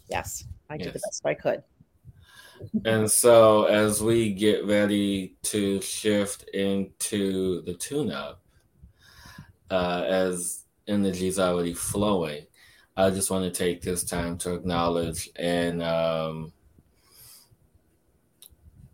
yes, 0.09 0.45
I 0.71 0.77
did 0.77 0.87
yes. 0.87 0.95
the 0.95 1.01
best 1.01 1.27
I 1.27 1.35
could. 1.35 1.63
And 2.85 3.11
so, 3.11 3.65
as 3.65 4.03
we 4.03 4.33
get 4.33 4.65
ready 4.65 5.37
to 5.45 5.81
shift 5.83 6.49
into 6.55 7.61
the 7.63 7.75
tune-up, 7.75 8.41
uh, 9.71 10.05
as 10.07 10.65
energy 10.89 11.29
is 11.29 11.39
already 11.39 11.75
flowing, 11.75 12.47
I 12.97 13.11
just 13.11 13.31
want 13.31 13.45
to 13.45 13.51
take 13.51 13.83
this 13.83 14.05
time 14.05 14.39
to 14.39 14.55
acknowledge 14.55 15.29
and 15.37 15.83
um, 15.83 16.53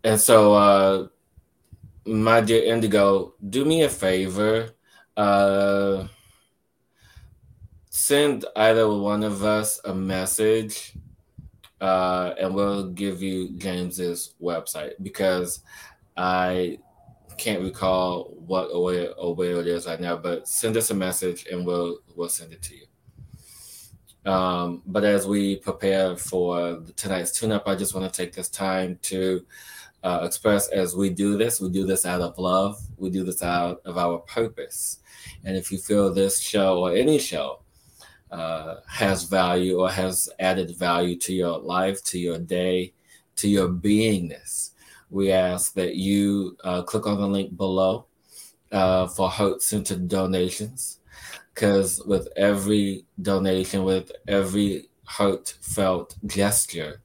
and 0.03 0.19
so 0.19 0.53
uh, 0.53 1.07
my 2.05 2.41
dear 2.41 2.63
Indigo, 2.63 3.35
do 3.49 3.63
me 3.63 3.83
a 3.83 3.89
favor. 3.89 4.71
Uh, 5.15 6.07
send 7.89 8.45
either 8.55 8.89
one 8.89 9.23
of 9.23 9.43
us 9.43 9.79
a 9.85 9.93
message 9.93 10.93
uh, 11.79 12.33
and 12.39 12.53
we'll 12.53 12.89
give 12.89 13.21
you 13.21 13.51
James's 13.57 14.35
website 14.41 14.93
because 15.01 15.61
I 16.17 16.79
can't 17.37 17.61
recall 17.61 18.35
what 18.45 18.65
or 18.71 18.83
where, 18.83 19.13
or 19.13 19.35
where 19.35 19.59
it 19.61 19.67
is 19.67 19.85
right 19.85 19.99
now, 19.99 20.17
but 20.17 20.47
send 20.47 20.75
us 20.77 20.91
a 20.91 20.95
message 20.95 21.45
and 21.51 21.65
we'll 21.65 21.99
we'll 22.15 22.29
send 22.29 22.53
it 22.53 22.61
to 22.63 22.75
you. 22.75 22.85
Um, 24.25 24.81
but 24.85 25.03
as 25.03 25.27
we 25.27 25.57
prepare 25.57 26.15
for 26.15 26.81
tonight's 26.95 27.37
tune-up, 27.37 27.67
I 27.67 27.75
just 27.75 27.93
want 27.93 28.11
to 28.11 28.17
take 28.17 28.33
this 28.33 28.49
time 28.49 28.99
to 29.03 29.45
uh, 30.03 30.21
express 30.23 30.69
as 30.69 30.95
we 30.95 31.09
do 31.09 31.37
this, 31.37 31.59
we 31.59 31.69
do 31.69 31.85
this 31.85 32.05
out 32.05 32.21
of 32.21 32.37
love, 32.37 32.79
we 32.97 33.09
do 33.09 33.23
this 33.23 33.41
out 33.41 33.81
of 33.85 33.97
our 33.97 34.19
purpose. 34.19 34.99
And 35.43 35.55
if 35.57 35.71
you 35.71 35.77
feel 35.77 36.13
this 36.13 36.39
show 36.39 36.79
or 36.79 36.93
any 36.93 37.19
show 37.19 37.59
uh, 38.31 38.75
has 38.87 39.23
value 39.23 39.79
or 39.79 39.89
has 39.89 40.29
added 40.39 40.75
value 40.77 41.17
to 41.19 41.33
your 41.33 41.59
life, 41.59 42.03
to 42.05 42.19
your 42.19 42.37
day, 42.37 42.93
to 43.37 43.47
your 43.47 43.69
beingness, 43.69 44.71
we 45.09 45.31
ask 45.31 45.73
that 45.73 45.95
you 45.95 46.57
uh, 46.63 46.81
click 46.81 47.05
on 47.05 47.19
the 47.19 47.27
link 47.27 47.55
below 47.55 48.05
uh, 48.71 49.07
for 49.07 49.29
heart 49.29 49.61
centered 49.61 50.07
donations 50.07 50.99
because 51.53 52.01
with 52.05 52.27
every 52.35 53.05
donation, 53.21 53.83
with 53.83 54.11
every 54.27 54.89
heartfelt 55.03 56.15
gesture, 56.25 57.01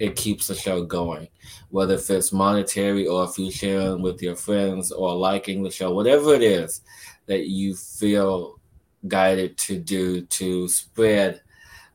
it 0.00 0.16
keeps 0.16 0.48
the 0.48 0.54
show 0.54 0.84
going. 0.84 1.28
Whether 1.70 1.94
if 1.94 2.10
it's 2.10 2.32
monetary 2.32 3.06
or 3.06 3.24
if 3.24 3.38
you 3.38 3.50
sharing 3.50 4.02
with 4.02 4.20
your 4.20 4.34
friends 4.36 4.90
or 4.90 5.14
liking 5.14 5.62
the 5.62 5.70
show, 5.70 5.92
whatever 5.92 6.34
it 6.34 6.42
is 6.42 6.80
that 7.26 7.46
you 7.48 7.74
feel 7.74 8.58
guided 9.06 9.56
to 9.58 9.78
do 9.78 10.22
to 10.22 10.66
spread 10.68 11.40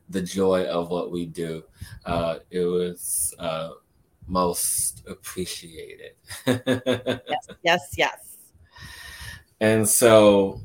the 0.08 0.22
joy 0.22 0.64
of 0.64 0.90
what 0.90 1.10
we 1.10 1.26
do, 1.26 1.62
uh, 2.06 2.38
it 2.50 2.64
was 2.64 3.34
uh, 3.38 3.70
most 4.26 5.02
appreciated. 5.06 6.12
yes, 6.46 7.46
yes, 7.62 7.90
yes. 7.96 8.36
And 9.60 9.86
so 9.86 10.62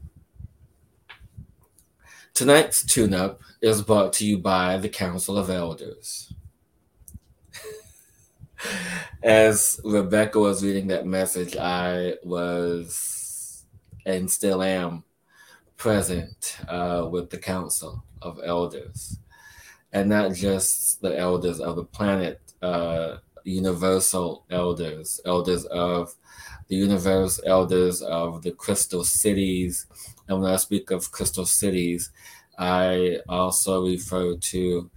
Tonight's 2.36 2.86
tune 2.86 3.14
up 3.14 3.40
is 3.62 3.82
brought 3.82 4.12
to 4.12 4.26
you 4.26 4.38
by 4.38 4.76
the 4.76 4.90
Council 4.90 5.38
of 5.38 5.50
Elders. 5.50 6.34
As 9.24 9.80
Rebecca 9.86 10.38
was 10.38 10.62
reading 10.62 10.88
that 10.88 11.08
message, 11.08 11.56
I 11.56 12.16
was 12.26 13.64
and 14.06 14.30
still 14.30 14.62
am 14.62 15.06
present 15.78 16.58
uh, 16.68 17.08
with 17.10 17.30
the 17.30 17.38
Council 17.38 18.04
of 18.22 18.42
Elders. 18.44 19.18
And 19.94 20.10
not 20.10 20.34
just 20.34 21.02
the 21.02 21.18
elders 21.18 21.62
of 21.62 21.78
the 21.78 21.86
planet, 21.86 22.42
uh, 22.62 23.20
universal 23.52 24.46
elders, 24.50 25.22
elders 25.26 25.66
of 25.66 26.16
the 26.68 26.76
universe, 26.76 27.40
elders 27.46 28.02
of 28.02 28.42
the 28.42 28.52
crystal 28.52 29.04
cities. 29.04 29.86
And 30.28 30.42
when 30.42 30.52
I 30.52 30.58
speak 30.58 30.92
of 30.92 31.12
crystal 31.12 31.46
cities, 31.46 32.12
I 32.58 33.20
also 33.30 33.86
refer 33.86 34.36
to 34.36 34.90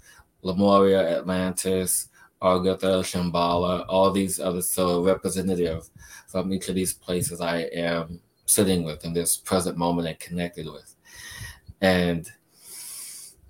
Lemuria, 0.42 1.18
Atlantis, 1.18 2.09
Agartha, 2.40 3.03
Shambhala, 3.03 3.84
all 3.88 4.11
these 4.11 4.38
other 4.38 4.62
so 4.62 5.03
representative 5.03 5.90
from 6.28 6.53
each 6.53 6.68
of 6.68 6.74
these 6.74 6.94
places 6.94 7.40
I 7.40 7.62
am 7.74 8.20
sitting 8.46 8.84
with 8.84 9.05
in 9.05 9.12
this 9.12 9.36
present 9.36 9.76
moment 9.76 10.09
and 10.09 10.18
connected 10.18 10.66
with. 10.66 10.94
And 11.80 12.30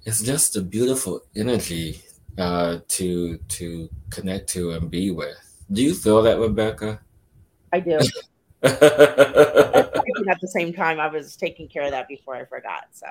it's 0.05 0.23
just 0.23 0.57
a 0.57 0.63
beautiful 0.63 1.23
energy 1.37 2.03
uh, 2.39 2.79
to 2.89 3.37
to 3.37 3.89
connect 4.11 4.49
to 4.51 4.73
and 4.73 4.91
be 4.91 5.11
with. 5.11 5.37
Do 5.73 5.83
you 5.83 5.95
feel 5.95 6.23
that, 6.23 6.39
Rebecca? 6.39 7.01
I 7.73 7.81
do. 7.81 7.99
at 8.63 10.41
the 10.41 10.49
same 10.49 10.73
time, 10.73 10.99
I 10.99 11.09
was 11.09 11.37
taking 11.37 11.69
care 11.69 11.83
of 11.83 11.91
that 11.91 12.09
before 12.09 12.37
I 12.37 12.45
forgot. 12.45 12.87
So 12.93 13.07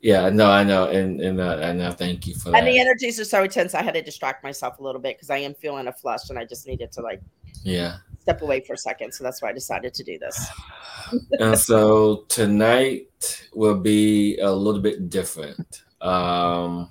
yeah, 0.00 0.28
no, 0.28 0.50
I 0.50 0.64
know, 0.64 0.88
and 0.88 1.20
and 1.20 1.40
uh, 1.40 1.58
and 1.60 1.82
uh, 1.82 1.92
thank 1.92 2.26
you 2.26 2.34
for 2.34 2.50
that. 2.50 2.58
And 2.58 2.66
the 2.66 2.78
energies 2.78 3.18
are 3.18 3.24
so 3.24 3.42
intense. 3.42 3.74
I 3.74 3.82
had 3.82 3.94
to 3.94 4.02
distract 4.02 4.44
myself 4.44 4.78
a 4.78 4.82
little 4.82 5.00
bit 5.00 5.16
because 5.16 5.30
I 5.30 5.38
am 5.38 5.54
feeling 5.54 5.88
a 5.88 5.92
flush, 5.92 6.30
and 6.30 6.38
I 6.38 6.44
just 6.44 6.66
needed 6.66 6.92
to 6.92 7.02
like 7.02 7.20
yeah 7.64 7.98
step 8.20 8.42
away 8.42 8.60
for 8.60 8.74
a 8.74 8.78
second. 8.78 9.12
So 9.12 9.24
that's 9.24 9.42
why 9.42 9.48
I 9.48 9.52
decided 9.52 9.94
to 9.94 10.04
do 10.04 10.18
this. 10.18 10.48
and 11.40 11.58
so 11.58 12.24
tonight 12.28 13.46
will 13.54 13.78
be 13.78 14.38
a 14.38 14.50
little 14.50 14.80
bit 14.80 15.10
different. 15.10 15.82
Um, 16.00 16.90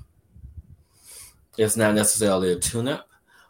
it's 1.58 1.78
not 1.78 1.95
necessarily 1.95 2.51
a 2.51 2.60
tune-up, 2.60 3.10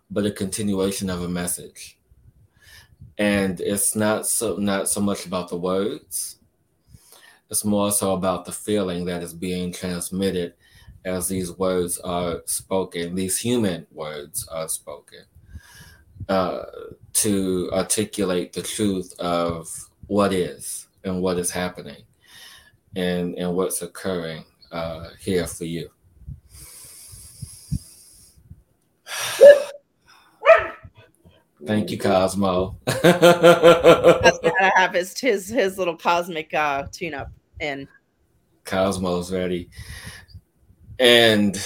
but 0.09 0.25
a 0.25 0.31
continuation 0.31 1.09
of 1.09 1.21
a 1.21 1.27
message. 1.27 1.99
And 3.17 3.59
it's 3.59 3.95
not 3.95 4.27
so 4.27 4.57
not 4.57 4.87
so 4.87 5.01
much 5.01 5.25
about 5.25 5.49
the 5.49 5.57
words. 5.57 6.37
It's 7.49 7.65
more 7.65 7.91
so 7.91 8.13
about 8.13 8.45
the 8.45 8.51
feeling 8.51 9.05
that 9.05 9.23
is 9.23 9.33
being 9.33 9.71
transmitted 9.71 10.53
as 11.05 11.27
these 11.27 11.57
words 11.57 11.97
are 11.99 12.41
spoken, 12.45 13.15
these 13.15 13.37
human 13.37 13.87
words 13.91 14.47
are 14.49 14.67
spoken, 14.67 15.23
uh, 16.27 16.63
to 17.13 17.69
articulate 17.71 18.51
the 18.53 18.61
truth 18.61 19.17
of 19.19 19.69
what 20.07 20.33
is 20.33 20.87
and 21.03 21.21
what 21.21 21.37
is 21.37 21.49
happening 21.49 22.03
and, 22.95 23.35
and 23.35 23.55
what's 23.55 23.81
occurring 23.81 24.43
uh, 24.71 25.09
here 25.19 25.47
for 25.47 25.65
you. 25.65 25.89
Thank 31.65 31.91
you, 31.91 31.97
Cosmo. 31.97 32.77
That's 32.85 34.39
gotta 34.39 34.71
have 34.75 34.93
his 34.93 35.19
his 35.19 35.49
his 35.49 35.77
little 35.77 35.97
cosmic 35.97 36.53
uh, 36.53 36.85
tune 36.91 37.13
up 37.13 37.31
in. 37.59 37.87
Cosmo's 38.63 39.31
ready, 39.31 39.69
and 40.99 41.57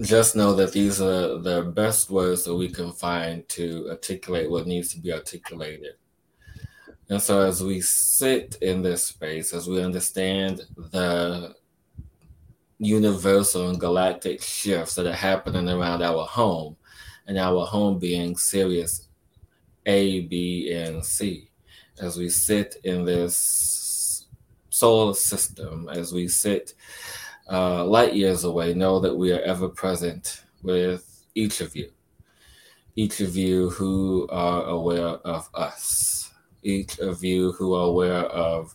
just 0.00 0.34
know 0.34 0.54
that 0.54 0.72
these 0.72 1.00
are 1.00 1.38
the 1.38 1.72
best 1.74 2.10
words 2.10 2.44
that 2.44 2.54
we 2.54 2.68
can 2.68 2.92
find 2.92 3.48
to 3.50 3.88
articulate 3.90 4.50
what 4.50 4.66
needs 4.66 4.92
to 4.92 5.00
be 5.00 5.12
articulated. 5.12 5.94
And 7.10 7.20
so, 7.20 7.42
as 7.42 7.62
we 7.62 7.80
sit 7.80 8.56
in 8.62 8.82
this 8.82 9.04
space, 9.04 9.52
as 9.52 9.68
we 9.68 9.82
understand 9.82 10.62
the 10.76 11.54
universal 12.78 13.68
and 13.68 13.80
galactic 13.80 14.42
shifts 14.42 14.94
that 14.94 15.06
are 15.06 15.12
happening 15.12 15.68
around 15.68 16.02
our 16.02 16.24
home, 16.24 16.76
and 17.26 17.38
our 17.38 17.64
home 17.64 17.98
being 17.98 18.36
Sirius 18.36 19.08
A, 19.86 20.22
B, 20.22 20.72
and 20.72 21.04
C, 21.04 21.50
as 22.00 22.16
we 22.16 22.28
sit 22.28 22.76
in 22.84 23.04
this 23.04 24.26
solar 24.70 25.14
system, 25.14 25.88
as 25.92 26.12
we 26.12 26.26
sit 26.28 26.74
uh, 27.50 27.84
light 27.84 28.14
years 28.14 28.44
away, 28.44 28.74
know 28.74 28.98
that 29.00 29.14
we 29.14 29.32
are 29.32 29.40
ever 29.40 29.68
present 29.68 30.42
with 30.62 31.24
each 31.34 31.60
of 31.60 31.76
you. 31.76 31.90
Each 32.96 33.20
of 33.20 33.36
you 33.36 33.70
who 33.70 34.28
are 34.30 34.64
aware 34.64 35.18
of 35.24 35.48
us, 35.54 36.32
each 36.62 36.98
of 36.98 37.24
you 37.24 37.52
who 37.52 37.74
are 37.74 37.86
aware 37.86 38.24
of 38.26 38.74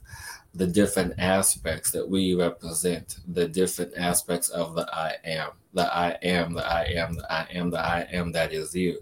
the 0.54 0.68
different 0.68 1.14
aspects 1.20 1.92
that 1.92 2.08
we 2.08 2.34
represent, 2.34 3.18
the 3.28 3.48
different 3.48 3.94
aspects 3.98 4.50
of 4.50 4.76
the 4.76 4.88
I 4.94 5.16
am, 5.24 5.52
the 5.74 5.94
I 5.94 6.12
am, 6.24 6.54
the 6.54 6.66
I 6.66 6.84
am, 6.84 7.16
the 7.16 7.32
I 7.32 7.48
am, 7.52 7.70
the 7.70 7.80
I 7.80 8.08
am 8.12 8.32
that 8.32 8.52
is 8.52 8.76
you. 8.76 9.00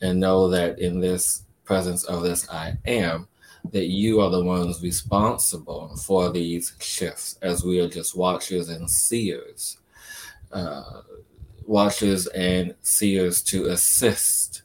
And 0.00 0.20
know 0.20 0.48
that 0.48 0.78
in 0.78 1.00
this 1.00 1.42
presence 1.64 2.04
of 2.04 2.22
this 2.22 2.48
I 2.48 2.78
am, 2.86 3.28
that 3.72 3.86
you 3.86 4.20
are 4.20 4.30
the 4.30 4.42
ones 4.42 4.82
responsible 4.82 5.96
for 5.96 6.30
these 6.30 6.74
shifts, 6.80 7.38
as 7.42 7.64
we 7.64 7.80
are 7.80 7.88
just 7.88 8.16
watchers 8.16 8.68
and 8.68 8.90
seers, 8.90 9.76
uh, 10.52 11.02
watchers 11.66 12.26
and 12.28 12.74
seers 12.80 13.42
to 13.42 13.66
assist 13.66 14.62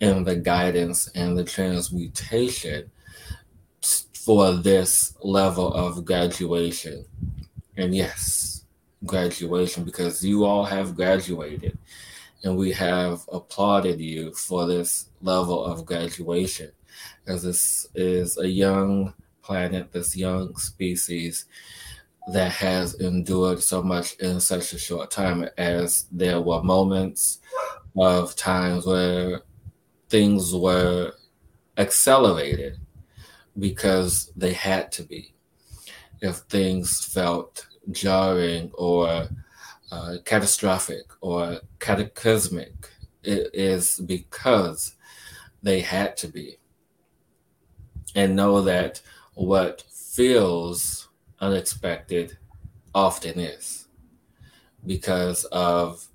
in 0.00 0.24
the 0.24 0.36
guidance 0.36 1.08
and 1.14 1.38
the 1.38 1.44
transmutation 1.44 2.90
for 4.24 4.52
this 4.54 5.14
level 5.22 5.72
of 5.74 6.04
graduation. 6.04 7.04
And 7.76 7.94
yes, 7.94 8.64
graduation, 9.04 9.84
because 9.84 10.24
you 10.24 10.44
all 10.44 10.64
have 10.64 10.96
graduated 10.96 11.76
and 12.42 12.56
we 12.56 12.72
have 12.72 13.20
applauded 13.32 14.00
you 14.00 14.32
for 14.32 14.66
this 14.66 15.10
level 15.20 15.64
of 15.64 15.84
graduation 15.84 16.70
as 17.26 17.42
this 17.42 17.86
is 17.94 18.38
a 18.38 18.48
young 18.48 19.12
planet, 19.42 19.92
this 19.92 20.16
young 20.16 20.56
species 20.56 21.46
that 22.32 22.50
has 22.50 22.94
endured 22.94 23.62
so 23.62 23.82
much 23.82 24.14
in 24.14 24.40
such 24.40 24.72
a 24.72 24.78
short 24.78 25.10
time, 25.10 25.46
as 25.58 26.06
there 26.10 26.40
were 26.40 26.62
moments 26.62 27.40
of 27.96 28.34
times 28.36 28.86
where 28.86 29.42
things 30.08 30.54
were 30.54 31.12
accelerated 31.76 32.78
because 33.58 34.32
they 34.36 34.52
had 34.52 34.90
to 34.92 35.02
be. 35.02 35.34
If 36.20 36.36
things 36.36 37.04
felt 37.04 37.66
jarring 37.90 38.70
or 38.74 39.28
uh, 39.92 40.16
catastrophic 40.24 41.04
or 41.20 41.60
cataclysmic, 41.78 42.90
it 43.22 43.50
is 43.54 44.00
because 44.00 44.96
they 45.62 45.80
had 45.80 46.16
to 46.18 46.28
be 46.28 46.58
and 48.14 48.36
know 48.36 48.62
that 48.62 49.00
what 49.34 49.82
feels 49.90 51.08
unexpected 51.40 52.38
often 52.94 53.38
is 53.40 53.88
because 54.86 55.44
of 55.46 56.06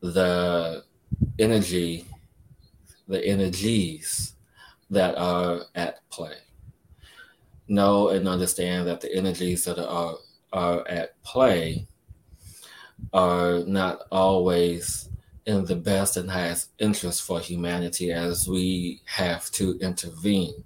the 0.00 0.84
energy, 1.38 2.06
the 3.08 3.24
energies 3.24 4.34
that 4.90 5.16
are 5.16 5.62
at 5.74 6.08
play. 6.10 6.36
Know 7.68 8.08
and 8.08 8.28
understand 8.28 8.86
that 8.88 9.00
the 9.00 9.14
energies 9.14 9.64
that 9.64 9.78
are, 9.78 10.16
are 10.52 10.86
at 10.88 11.20
play 11.22 11.86
are 13.12 13.60
not 13.60 14.02
always 14.10 15.08
in 15.46 15.64
the 15.64 15.76
best 15.76 16.16
and 16.16 16.30
highest 16.30 16.70
interest 16.78 17.22
for 17.22 17.40
humanity 17.40 18.12
as 18.12 18.46
we 18.46 19.00
have 19.06 19.50
to 19.52 19.78
intervene 19.80 20.64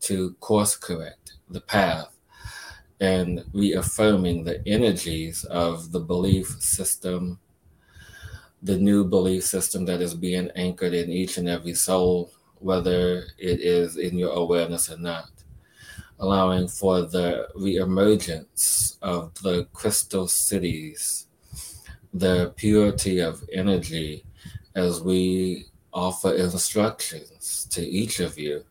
to 0.00 0.34
course 0.34 0.76
correct 0.76 1.32
the 1.50 1.60
path 1.60 2.16
and 3.00 3.44
reaffirming 3.52 4.44
the 4.44 4.66
energies 4.66 5.44
of 5.44 5.90
the 5.90 5.98
belief 5.98 6.46
system, 6.60 7.38
the 8.62 8.76
new 8.76 9.04
belief 9.04 9.42
system 9.42 9.84
that 9.84 10.00
is 10.00 10.14
being 10.14 10.48
anchored 10.54 10.94
in 10.94 11.10
each 11.10 11.36
and 11.36 11.48
every 11.48 11.74
soul, 11.74 12.30
whether 12.60 13.24
it 13.38 13.60
is 13.60 13.96
in 13.96 14.16
your 14.16 14.30
awareness 14.30 14.88
or 14.88 14.98
not. 14.98 15.30
Allowing 16.22 16.68
for 16.68 17.02
the 17.02 17.48
reemergence 17.56 18.96
of 19.02 19.34
the 19.42 19.66
crystal 19.74 20.28
cities, 20.28 21.26
the 22.14 22.54
purity 22.56 23.18
of 23.18 23.42
energy 23.52 24.24
as 24.74 25.02
we 25.02 25.66
offer 25.92 26.32
instructions 26.34 27.66
to 27.70 27.82
each 27.86 28.20
of 28.20 28.38
you 28.38 28.64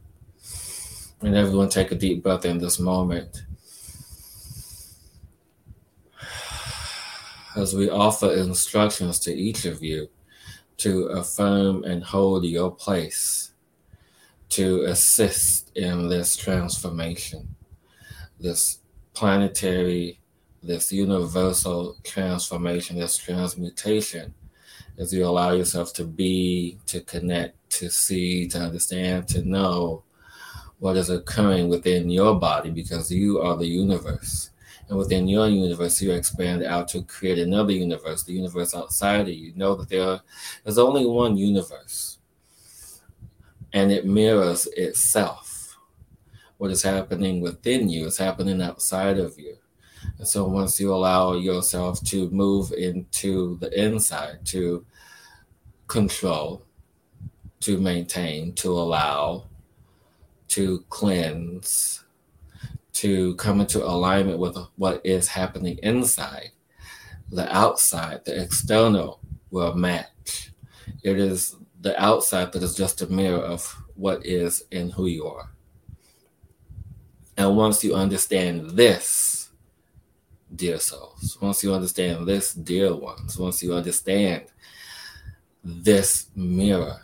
and 1.21 1.35
everyone 1.35 1.69
take 1.69 1.91
a 1.91 1.95
deep 1.95 2.23
breath 2.23 2.45
in 2.45 2.57
this 2.57 2.79
moment. 2.79 3.43
As 7.55 7.75
we 7.75 7.89
offer 7.89 8.31
instructions 8.31 9.19
to 9.19 9.33
each 9.33 9.65
of 9.65 9.83
you 9.83 10.09
to 10.77 11.07
affirm 11.07 11.83
and 11.83 12.03
hold 12.03 12.45
your 12.45 12.71
place 12.71 13.50
to 14.51 14.83
assist 14.83 15.75
in 15.75 16.07
this 16.07 16.35
transformation, 16.35 17.55
this 18.39 18.79
planetary, 19.13 20.19
this 20.61 20.91
universal 20.91 21.97
transformation, 22.03 22.99
this 22.99 23.17
transmutation, 23.17 24.33
as 24.97 25.13
you 25.13 25.25
allow 25.25 25.51
yourself 25.51 25.93
to 25.93 26.03
be, 26.03 26.77
to 26.85 27.01
connect, 27.01 27.57
to 27.71 27.89
see, 27.89 28.47
to 28.49 28.59
understand, 28.59 29.27
to 29.29 29.41
know 29.47 30.03
what 30.79 30.97
is 30.97 31.09
occurring 31.09 31.69
within 31.69 32.09
your 32.09 32.35
body 32.35 32.69
because 32.69 33.11
you 33.11 33.39
are 33.39 33.55
the 33.55 33.67
universe. 33.67 34.49
And 34.89 34.97
within 34.97 35.27
your 35.27 35.47
universe, 35.47 36.01
you 36.01 36.11
expand 36.11 36.63
out 36.63 36.89
to 36.89 37.03
create 37.03 37.39
another 37.39 37.71
universe, 37.71 38.23
the 38.23 38.33
universe 38.33 38.75
outside 38.75 39.21
of 39.21 39.29
you. 39.29 39.53
Know 39.55 39.75
that 39.75 39.89
there 39.89 40.19
is 40.65 40.77
only 40.77 41.05
one 41.05 41.37
universe, 41.37 42.10
and 43.73 43.91
it 43.91 44.05
mirrors 44.05 44.67
itself. 44.67 45.77
What 46.57 46.71
is 46.71 46.83
happening 46.83 47.41
within 47.41 47.89
you 47.89 48.05
is 48.07 48.17
happening 48.17 48.61
outside 48.61 49.17
of 49.17 49.39
you. 49.39 49.57
And 50.17 50.27
so 50.27 50.47
once 50.47 50.79
you 50.79 50.93
allow 50.93 51.33
yourself 51.33 52.03
to 52.05 52.29
move 52.29 52.71
into 52.71 53.57
the 53.57 53.71
inside, 53.79 54.45
to 54.45 54.85
control, 55.87 56.63
to 57.61 57.77
maintain, 57.77 58.53
to 58.53 58.71
allow, 58.71 59.45
to 60.49 60.83
cleanse, 60.89 62.03
to 62.93 63.35
come 63.35 63.61
into 63.61 63.83
alignment 63.83 64.39
with 64.39 64.57
what 64.75 65.01
is 65.05 65.27
happening 65.29 65.79
inside, 65.81 66.51
the 67.31 67.51
outside, 67.55 68.25
the 68.25 68.41
external 68.41 69.19
will 69.49 69.73
match. 69.73 70.51
It 71.03 71.17
is 71.17 71.55
the 71.81 71.99
outside 72.01 72.51
that 72.53 72.63
is 72.63 72.75
just 72.75 73.01
a 73.01 73.07
mirror 73.07 73.39
of 73.41 73.65
what 73.95 74.25
is 74.25 74.63
and 74.71 74.93
who 74.93 75.07
you 75.07 75.25
are. 75.25 75.49
And 77.37 77.57
once 77.57 77.83
you 77.83 77.95
understand 77.95 78.71
this, 78.71 79.49
dear 80.55 80.79
souls, 80.79 81.37
once 81.41 81.63
you 81.63 81.73
understand 81.73 82.27
this, 82.27 82.53
dear 82.53 82.95
ones, 82.95 83.37
once 83.37 83.63
you 83.63 83.73
understand 83.73 84.43
this 85.63 86.27
mirror, 86.35 87.01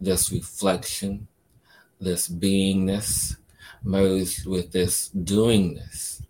this 0.00 0.32
reflection, 0.32 1.28
this 2.00 2.28
beingness 2.28 3.36
merged 3.82 4.46
with 4.46 4.72
this 4.72 5.10
doingness, 5.10 6.22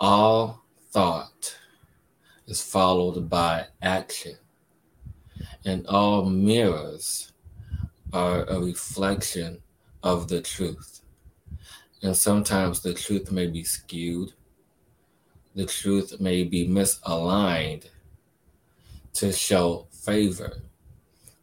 all 0.00 0.64
thought 0.90 1.56
is 2.46 2.62
followed 2.62 3.28
by 3.28 3.66
action, 3.80 4.36
and 5.64 5.86
all 5.86 6.24
mirrors 6.24 7.32
are 8.12 8.44
a 8.44 8.58
reflection 8.58 9.60
of 10.02 10.28
the 10.28 10.40
truth. 10.40 11.00
And 12.02 12.16
sometimes 12.16 12.80
the 12.80 12.94
truth 12.94 13.30
may 13.30 13.46
be 13.46 13.62
skewed, 13.62 14.32
the 15.54 15.66
truth 15.66 16.20
may 16.20 16.44
be 16.44 16.66
misaligned 16.66 17.86
to 19.14 19.32
show 19.32 19.86
favor, 19.90 20.62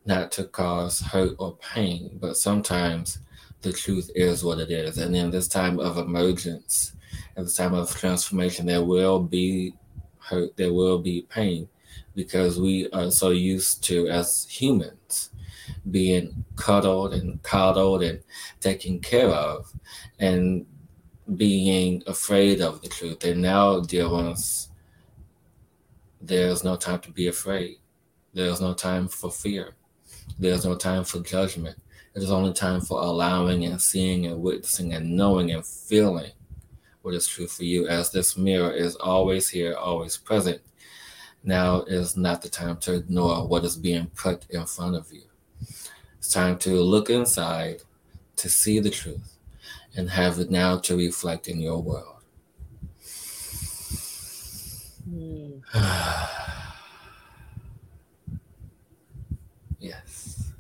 not 0.05 0.31
to 0.31 0.45
cause 0.45 0.99
hurt 1.01 1.35
or 1.37 1.57
pain, 1.57 2.17
but 2.19 2.37
sometimes 2.37 3.19
the 3.61 3.73
truth 3.73 4.09
is 4.15 4.43
what 4.43 4.59
it 4.59 4.71
is. 4.71 4.97
And 4.97 5.15
in 5.15 5.29
this 5.29 5.47
time 5.47 5.79
of 5.79 5.97
emergence, 5.97 6.93
at 7.35 7.43
this 7.43 7.55
time 7.55 7.73
of 7.73 7.93
transformation, 7.95 8.65
there 8.65 8.83
will 8.83 9.19
be 9.19 9.73
hurt, 10.19 10.55
there 10.57 10.73
will 10.73 10.99
be 10.99 11.23
pain, 11.23 11.69
because 12.15 12.59
we 12.59 12.89
are 12.91 13.11
so 13.11 13.29
used 13.29 13.83
to, 13.85 14.07
as 14.07 14.47
humans, 14.49 15.29
being 15.91 16.45
cuddled 16.55 17.13
and 17.13 17.41
coddled 17.43 18.03
and 18.03 18.19
taken 18.59 18.99
care 18.99 19.29
of 19.29 19.71
and 20.19 20.65
being 21.35 22.03
afraid 22.07 22.61
of 22.61 22.81
the 22.81 22.87
truth. 22.87 23.23
And 23.23 23.41
now, 23.41 23.81
dear 23.81 24.09
ones, 24.09 24.69
there's 26.21 26.63
no 26.63 26.75
time 26.75 26.99
to 27.01 27.11
be 27.11 27.27
afraid. 27.27 27.77
There's 28.33 28.61
no 28.61 28.73
time 28.73 29.07
for 29.07 29.31
fear. 29.31 29.75
There's 30.39 30.65
no 30.65 30.75
time 30.75 31.03
for 31.03 31.19
judgment. 31.19 31.77
It 32.15 32.23
is 32.23 32.31
only 32.31 32.53
time 32.53 32.81
for 32.81 33.01
allowing 33.01 33.65
and 33.65 33.81
seeing 33.81 34.25
and 34.25 34.41
witnessing 34.41 34.93
and 34.93 35.15
knowing 35.15 35.51
and 35.51 35.65
feeling 35.65 36.31
what 37.01 37.13
is 37.13 37.27
true 37.27 37.47
for 37.47 37.63
you, 37.63 37.87
as 37.87 38.11
this 38.11 38.35
mirror 38.35 38.71
is 38.71 38.95
always 38.95 39.47
here, 39.47 39.75
always 39.75 40.17
present. 40.17 40.59
Now 41.47 41.83
is 41.83 42.17
not 42.17 42.41
the 42.41 42.49
time 42.49 42.75
to 42.79 42.93
ignore 42.93 43.47
what 43.47 43.63
is 43.63 43.77
being 43.77 44.07
put 44.07 44.45
in 44.49 44.65
front 44.65 44.97
of 44.97 45.13
you. 45.13 45.21
It's 46.17 46.29
time 46.29 46.57
to 46.57 46.81
look 46.81 47.09
inside 47.09 47.83
to 48.35 48.49
see 48.49 48.79
the 48.79 48.89
truth 48.89 49.37
and 49.95 50.09
have 50.09 50.39
it 50.39 50.51
now 50.51 50.77
to 50.79 50.97
reflect 50.97 51.47
in 51.47 51.61
your 51.61 51.81
world. 51.81 52.17
Mm. 55.09 55.61
yes. 59.79 60.51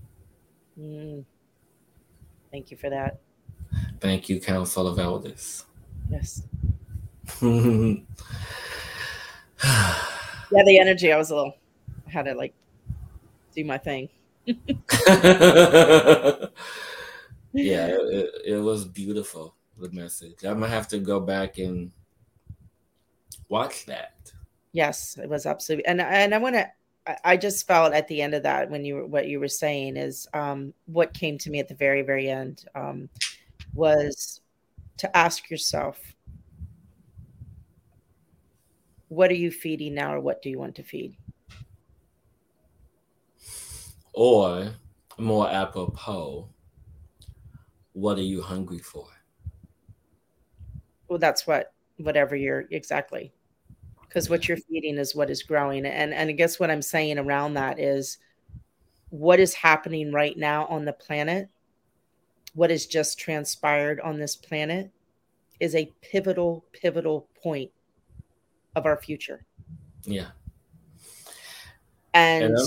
Mm. 0.79 1.25
Thank 2.49 2.71
you 2.71 2.77
for 2.77 2.89
that. 2.89 3.19
Thank 3.99 4.29
you, 4.29 4.39
Council 4.39 4.87
of 4.87 4.99
Elders. 4.99 5.65
Yes. 6.09 6.43
yeah, 10.51 10.63
the 10.65 10.79
energy. 10.79 11.11
I 11.11 11.17
was 11.17 11.31
a 11.31 11.35
little, 11.35 11.57
I 12.07 12.11
had 12.11 12.25
to 12.25 12.33
like 12.33 12.53
do 13.55 13.63
my 13.65 13.77
thing. 13.77 14.09
yeah, 14.45 14.55
it, 17.53 18.31
it 18.45 18.61
was 18.61 18.85
beautiful. 18.85 19.55
The 19.79 19.91
message. 19.91 20.43
I'm 20.43 20.59
gonna 20.59 20.69
have 20.69 20.87
to 20.87 20.97
go 20.97 21.19
back 21.19 21.59
and 21.59 21.91
watch 23.47 23.85
that. 23.85 24.31
Yes, 24.71 25.17
it 25.21 25.29
was 25.29 25.45
absolutely, 25.45 25.85
and 25.85 26.01
and 26.01 26.33
I 26.33 26.37
want 26.39 26.55
to. 26.55 26.71
I 27.23 27.37
just 27.37 27.67
felt 27.67 27.93
at 27.93 28.07
the 28.09 28.21
end 28.21 28.33
of 28.33 28.43
that 28.43 28.69
when 28.69 28.83
you 28.83 28.95
were 28.95 29.05
what 29.05 29.27
you 29.27 29.39
were 29.39 29.47
saying 29.47 29.97
is 29.97 30.27
um, 30.33 30.73
what 30.87 31.13
came 31.13 31.37
to 31.37 31.49
me 31.49 31.59
at 31.59 31.67
the 31.67 31.75
very 31.75 32.01
very 32.01 32.29
end 32.29 32.65
um, 32.75 33.07
was 33.73 34.41
to 34.97 35.15
ask 35.15 35.49
yourself, 35.49 35.99
what 39.09 39.31
are 39.31 39.35
you 39.35 39.51
feeding 39.51 39.93
now, 39.93 40.13
or 40.13 40.19
what 40.19 40.41
do 40.41 40.49
you 40.49 40.59
want 40.59 40.75
to 40.75 40.83
feed? 40.83 41.15
Or 44.13 44.71
more 45.17 45.49
apropos, 45.49 46.49
what 47.93 48.17
are 48.17 48.23
you 48.23 48.41
hungry 48.41 48.79
for? 48.79 49.07
Well, 51.07 51.19
that's 51.19 51.47
what 51.47 51.73
whatever 51.97 52.35
you're 52.35 52.65
exactly. 52.71 53.33
Because 54.01 54.29
what 54.29 54.47
you're 54.47 54.57
feeding 54.57 54.97
is 54.97 55.15
what 55.15 55.29
is 55.29 55.43
growing. 55.43 55.85
And 55.85 56.13
and 56.13 56.29
I 56.29 56.33
guess 56.33 56.59
what 56.59 56.71
I'm 56.71 56.81
saying 56.81 57.17
around 57.17 57.53
that 57.53 57.79
is 57.79 58.17
what 59.09 59.39
is 59.39 59.53
happening 59.53 60.11
right 60.11 60.37
now 60.37 60.65
on 60.65 60.85
the 60.85 60.93
planet, 60.93 61.49
what 62.53 62.69
has 62.69 62.85
just 62.85 63.19
transpired 63.19 63.99
on 64.01 64.17
this 64.17 64.35
planet 64.35 64.91
is 65.59 65.75
a 65.75 65.91
pivotal, 66.01 66.65
pivotal 66.73 67.27
point 67.41 67.71
of 68.77 68.85
our 68.85 68.97
future. 68.97 69.43
Yeah. 70.05 70.27
And, 72.13 72.45
and 72.45 72.57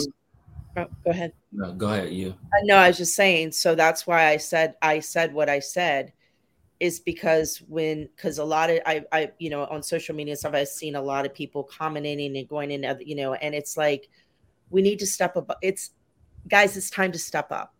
oh, 0.77 0.87
go 1.05 1.11
ahead. 1.11 1.33
No, 1.53 1.73
go 1.73 1.89
ahead. 1.93 2.13
You. 2.13 2.31
Uh, 2.31 2.65
no, 2.65 2.77
I 2.77 2.89
was 2.89 2.99
just 2.99 3.15
saying. 3.15 3.53
So 3.53 3.75
that's 3.75 4.07
why 4.07 4.27
I 4.27 4.37
said 4.37 4.75
I 4.83 5.01
said 5.01 5.33
what 5.33 5.49
I 5.49 5.61
said, 5.61 6.13
is 6.81 7.01
because 7.01 7.63
when 7.69 8.09
because 8.17 8.39
a 8.39 8.45
lot 8.45 8.71
of 8.71 8.81
I 8.85 9.05
I 9.13 9.31
you 9.39 9.51
know 9.51 9.65
on 9.67 9.83
social 9.83 10.15
media 10.15 10.37
stuff 10.37 10.55
I've 10.55 10.69
seen 10.69 10.97
a 10.97 11.03
lot 11.03 11.25
of 11.25 11.33
people 11.33 11.65
commenting 11.65 12.37
and 12.37 12.49
going 12.49 12.71
in 12.71 12.85
you 13.01 13.17
know 13.17 13.35
and 13.35 13.55
it's 13.55 13.77
like 13.77 14.09
we 14.69 14.83
need 14.83 14.99
to 14.99 15.07
step 15.07 15.37
up. 15.37 15.57
It's 15.63 15.91
guys, 16.49 16.77
it's 16.77 16.91
time 16.91 17.13
to 17.13 17.19
step 17.19 17.51
up. 17.51 17.75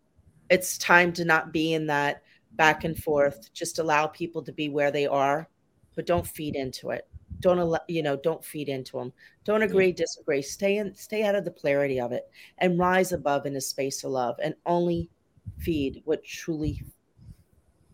It's 0.49 0.77
time 0.77 1.13
to 1.13 1.25
not 1.25 1.53
be 1.53 1.73
in 1.73 1.87
that 1.87 2.23
back 2.53 2.83
and 2.83 2.97
forth. 2.97 3.53
Just 3.53 3.79
allow 3.79 4.07
people 4.07 4.41
to 4.43 4.51
be 4.51 4.67
where 4.69 4.91
they 4.91 5.07
are, 5.07 5.47
but 5.95 6.05
don't 6.05 6.27
feed 6.27 6.55
into 6.55 6.89
it 6.89 7.07
don't 7.41 7.57
allow 7.57 7.79
you 7.87 8.01
know 8.01 8.15
don't 8.15 8.45
feed 8.45 8.69
into 8.69 8.97
them 8.97 9.11
don't 9.43 9.63
agree 9.63 9.87
yeah. 9.87 9.95
disagree 9.95 10.41
stay 10.41 10.77
in 10.77 10.95
stay 10.95 11.23
out 11.23 11.35
of 11.35 11.43
the 11.43 11.51
polarity 11.51 11.99
of 11.99 12.11
it 12.11 12.29
and 12.59 12.79
rise 12.79 13.11
above 13.11 13.45
in 13.45 13.55
a 13.55 13.61
space 13.61 14.03
of 14.03 14.11
love 14.11 14.35
and 14.41 14.55
only 14.65 15.09
feed 15.57 16.01
what 16.05 16.23
truly 16.23 16.81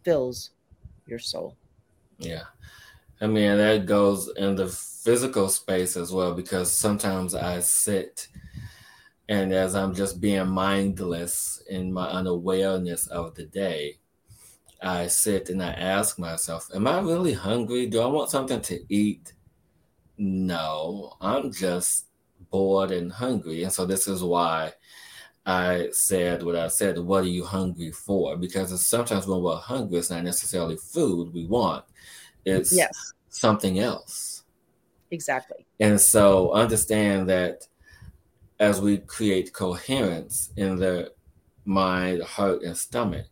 fills 0.03 0.51
your 1.07 1.19
soul 1.19 1.57
yeah 2.19 2.43
i 3.21 3.27
mean 3.27 3.57
that 3.57 3.85
goes 3.85 4.29
in 4.37 4.55
the 4.55 4.67
physical 4.67 5.49
space 5.49 5.97
as 5.97 6.11
well 6.11 6.33
because 6.33 6.71
sometimes 6.71 7.33
i 7.33 7.59
sit 7.59 8.27
and 9.29 9.53
as 9.53 9.75
i'm 9.75 9.95
just 9.95 10.21
being 10.21 10.47
mindless 10.47 11.63
in 11.69 11.91
my 11.91 12.07
unawareness 12.09 13.07
of 13.07 13.33
the 13.35 13.45
day 13.45 13.97
I 14.81 15.07
sit 15.07 15.49
and 15.49 15.63
I 15.63 15.71
ask 15.71 16.19
myself, 16.19 16.69
Am 16.73 16.85
I 16.85 16.99
really 16.99 17.33
hungry? 17.33 17.87
Do 17.87 17.99
I 18.01 18.05
want 18.05 18.29
something 18.29 18.61
to 18.61 18.93
eat? 18.93 19.33
No, 20.17 21.15
I'm 21.21 21.51
just 21.51 22.07
bored 22.49 22.91
and 22.91 23.11
hungry. 23.11 23.63
And 23.63 23.71
so 23.71 23.85
this 23.85 24.07
is 24.07 24.23
why 24.23 24.73
I 25.45 25.89
said 25.91 26.43
what 26.43 26.55
I 26.55 26.67
said. 26.67 26.97
What 26.99 27.23
are 27.23 27.27
you 27.27 27.45
hungry 27.45 27.91
for? 27.91 28.35
Because 28.35 28.85
sometimes 28.85 29.27
when 29.27 29.41
we're 29.41 29.55
hungry, 29.55 29.99
it's 29.99 30.09
not 30.09 30.23
necessarily 30.23 30.77
food 30.77 31.33
we 31.33 31.45
want, 31.45 31.85
it's 32.45 32.75
yes. 32.75 33.13
something 33.29 33.79
else. 33.79 34.43
Exactly. 35.11 35.65
And 35.79 35.99
so 35.99 36.51
understand 36.51 37.29
that 37.29 37.67
as 38.59 38.81
we 38.81 38.97
create 38.97 39.53
coherence 39.53 40.51
in 40.57 40.77
the 40.77 41.13
mind, 41.65 42.23
heart, 42.23 42.63
and 42.63 42.75
stomach, 42.75 43.27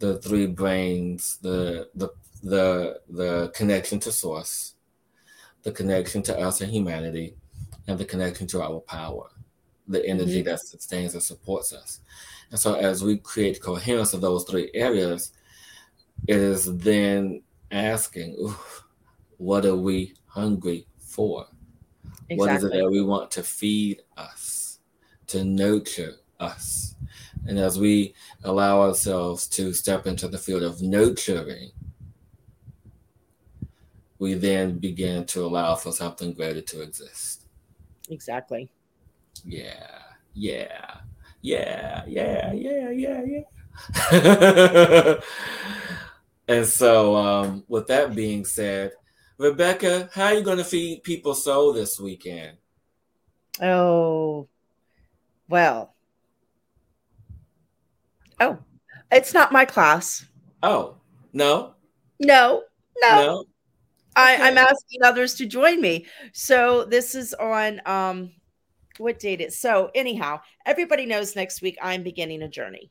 the 0.00 0.18
three 0.18 0.46
brains, 0.46 1.38
the 1.42 1.88
the 1.94 2.10
the 2.42 3.00
the 3.08 3.52
connection 3.54 4.00
to 4.00 4.12
source, 4.12 4.74
the 5.62 5.72
connection 5.72 6.22
to 6.22 6.38
us 6.38 6.60
and 6.60 6.72
humanity, 6.72 7.36
and 7.86 7.98
the 7.98 8.04
connection 8.04 8.46
to 8.48 8.62
our 8.62 8.80
power, 8.80 9.30
the 9.88 10.04
energy 10.06 10.40
mm-hmm. 10.40 10.50
that 10.50 10.60
sustains 10.60 11.14
and 11.14 11.22
supports 11.22 11.72
us. 11.72 12.00
And 12.50 12.58
so, 12.58 12.74
as 12.74 13.02
we 13.02 13.16
create 13.18 13.62
coherence 13.62 14.12
of 14.12 14.20
those 14.20 14.44
three 14.44 14.70
areas, 14.74 15.32
it 16.28 16.36
is 16.36 16.76
then 16.78 17.42
asking, 17.70 18.36
what 19.38 19.64
are 19.64 19.76
we 19.76 20.14
hungry 20.26 20.86
for? 20.98 21.46
Exactly. 22.28 22.36
What 22.36 22.50
is 22.50 22.64
it 22.64 22.72
that 22.72 22.90
we 22.90 23.02
want 23.02 23.30
to 23.32 23.42
feed 23.42 24.02
us, 24.16 24.78
to 25.28 25.44
nurture 25.44 26.14
us? 26.38 26.94
And 27.46 27.58
as 27.58 27.78
we 27.78 28.14
allow 28.44 28.82
ourselves 28.82 29.48
to 29.48 29.72
step 29.72 30.06
into 30.06 30.28
the 30.28 30.38
field 30.38 30.62
of 30.62 30.80
nurturing, 30.80 31.72
we 34.22 34.34
then 34.34 34.78
begin 34.78 35.24
to 35.24 35.44
allow 35.44 35.74
for 35.74 35.90
something 35.90 36.32
greater 36.32 36.60
to 36.60 36.80
exist. 36.80 37.42
Exactly. 38.08 38.70
Yeah, 39.44 39.98
yeah, 40.32 41.00
yeah, 41.40 42.04
yeah, 42.06 42.52
yeah, 42.52 42.90
yeah, 42.90 43.42
yeah. 44.12 45.14
and 46.48 46.64
so, 46.64 47.16
um, 47.16 47.64
with 47.66 47.88
that 47.88 48.14
being 48.14 48.44
said, 48.44 48.92
Rebecca, 49.38 50.08
how 50.14 50.26
are 50.26 50.34
you 50.34 50.44
going 50.44 50.58
to 50.58 50.64
feed 50.64 51.02
people 51.02 51.34
soul 51.34 51.72
this 51.72 51.98
weekend? 51.98 52.58
Oh, 53.60 54.46
well. 55.48 55.96
Oh, 58.38 58.58
it's 59.10 59.34
not 59.34 59.50
my 59.50 59.64
class. 59.64 60.24
Oh, 60.62 60.98
no? 61.32 61.74
No, 62.20 62.62
no. 63.00 63.16
No. 63.16 63.44
I, 64.16 64.34
okay. 64.34 64.42
I'm 64.42 64.58
asking 64.58 65.02
others 65.02 65.34
to 65.34 65.46
join 65.46 65.80
me. 65.80 66.06
So 66.32 66.84
this 66.84 67.14
is 67.14 67.34
on 67.34 67.80
um 67.86 68.32
what 68.98 69.18
date 69.18 69.40
is 69.40 69.58
so 69.58 69.90
anyhow, 69.94 70.40
everybody 70.66 71.06
knows 71.06 71.34
next 71.34 71.62
week 71.62 71.78
I'm 71.80 72.02
beginning 72.02 72.42
a 72.42 72.48
journey. 72.48 72.90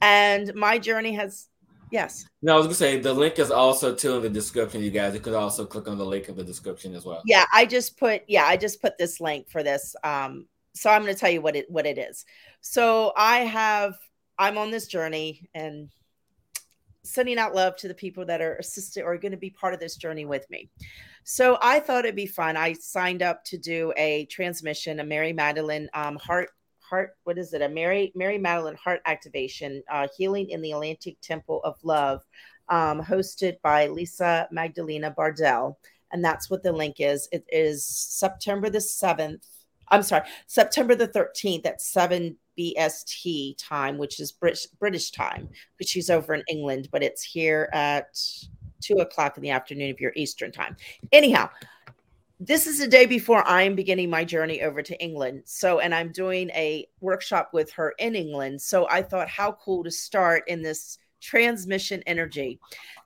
And 0.00 0.52
my 0.54 0.78
journey 0.78 1.12
has 1.12 1.48
yes. 1.90 2.26
No, 2.42 2.54
I 2.54 2.56
was 2.56 2.66
gonna 2.66 2.74
say 2.74 2.98
the 2.98 3.14
link 3.14 3.38
is 3.38 3.50
also 3.50 3.94
too 3.94 4.16
in 4.16 4.22
the 4.22 4.30
description, 4.30 4.82
you 4.82 4.90
guys. 4.90 5.14
You 5.14 5.20
could 5.20 5.34
also 5.34 5.64
click 5.64 5.86
on 5.86 5.96
the 5.98 6.04
link 6.04 6.28
in 6.28 6.36
the 6.36 6.44
description 6.44 6.94
as 6.94 7.04
well. 7.04 7.22
Yeah, 7.24 7.44
I 7.52 7.66
just 7.66 7.96
put 7.96 8.22
yeah, 8.26 8.44
I 8.44 8.56
just 8.56 8.82
put 8.82 8.98
this 8.98 9.20
link 9.20 9.48
for 9.48 9.62
this. 9.62 9.94
Um, 10.02 10.46
so 10.74 10.90
I'm 10.90 11.02
gonna 11.02 11.14
tell 11.14 11.30
you 11.30 11.40
what 11.40 11.54
it 11.54 11.70
what 11.70 11.86
it 11.86 11.98
is. 11.98 12.24
So 12.60 13.12
I 13.16 13.38
have 13.38 13.94
I'm 14.38 14.58
on 14.58 14.70
this 14.70 14.86
journey 14.88 15.48
and 15.54 15.88
sending 17.04 17.38
out 17.38 17.54
love 17.54 17.76
to 17.76 17.88
the 17.88 17.94
people 17.94 18.24
that 18.26 18.40
are 18.40 18.56
assisted 18.56 19.02
or 19.02 19.16
going 19.16 19.32
to 19.32 19.38
be 19.38 19.50
part 19.50 19.74
of 19.74 19.80
this 19.80 19.96
journey 19.96 20.24
with 20.24 20.48
me. 20.50 20.70
So 21.24 21.58
I 21.62 21.80
thought 21.80 22.04
it'd 22.04 22.16
be 22.16 22.26
fun. 22.26 22.56
I 22.56 22.72
signed 22.74 23.22
up 23.22 23.44
to 23.46 23.58
do 23.58 23.92
a 23.96 24.26
transmission, 24.26 25.00
a 25.00 25.04
Mary 25.04 25.32
Magdalene 25.32 25.88
um, 25.94 26.16
heart 26.16 26.50
heart. 26.80 27.16
What 27.24 27.38
is 27.38 27.52
it? 27.54 27.62
A 27.62 27.68
Mary 27.68 28.12
Mary 28.14 28.38
Magdalene 28.38 28.76
heart 28.76 29.00
activation, 29.06 29.82
uh, 29.90 30.08
healing 30.16 30.50
in 30.50 30.60
the 30.60 30.72
Atlantic 30.72 31.16
Temple 31.22 31.60
of 31.64 31.76
Love, 31.82 32.22
um, 32.68 33.02
hosted 33.02 33.60
by 33.62 33.86
Lisa 33.86 34.48
Magdalena 34.50 35.10
Bardell, 35.10 35.78
and 36.12 36.24
that's 36.24 36.50
what 36.50 36.62
the 36.62 36.72
link 36.72 36.96
is. 36.98 37.28
It 37.32 37.44
is 37.48 37.86
September 37.86 38.68
the 38.68 38.80
seventh. 38.80 39.46
I'm 39.92 40.02
sorry, 40.02 40.26
September 40.46 40.96
the 40.96 41.06
13th 41.06 41.66
at 41.66 41.80
7 41.80 42.36
BST 42.58 43.54
time, 43.58 43.98
which 43.98 44.18
is 44.18 44.32
British 44.32 44.66
British 44.66 45.10
time, 45.10 45.48
because 45.76 45.90
she's 45.90 46.10
over 46.10 46.34
in 46.34 46.42
England, 46.48 46.88
but 46.90 47.02
it's 47.02 47.22
here 47.22 47.68
at 47.72 48.18
two 48.80 48.96
o'clock 48.96 49.36
in 49.36 49.42
the 49.42 49.50
afternoon 49.50 49.90
of 49.90 50.00
you're 50.00 50.12
Eastern 50.16 50.50
time. 50.50 50.76
Anyhow, 51.12 51.48
this 52.40 52.66
is 52.66 52.80
the 52.80 52.88
day 52.88 53.06
before 53.06 53.46
I'm 53.46 53.76
beginning 53.76 54.10
my 54.10 54.24
journey 54.24 54.62
over 54.62 54.82
to 54.82 55.00
England. 55.00 55.42
So, 55.44 55.78
and 55.78 55.94
I'm 55.94 56.10
doing 56.10 56.50
a 56.50 56.88
workshop 57.00 57.50
with 57.52 57.70
her 57.72 57.94
in 57.98 58.16
England. 58.16 58.60
So 58.60 58.88
I 58.90 59.02
thought, 59.02 59.28
how 59.28 59.52
cool 59.52 59.84
to 59.84 59.90
start 59.90 60.42
in 60.48 60.60
this 60.60 60.98
transmission 61.22 62.02
energy 62.06 62.58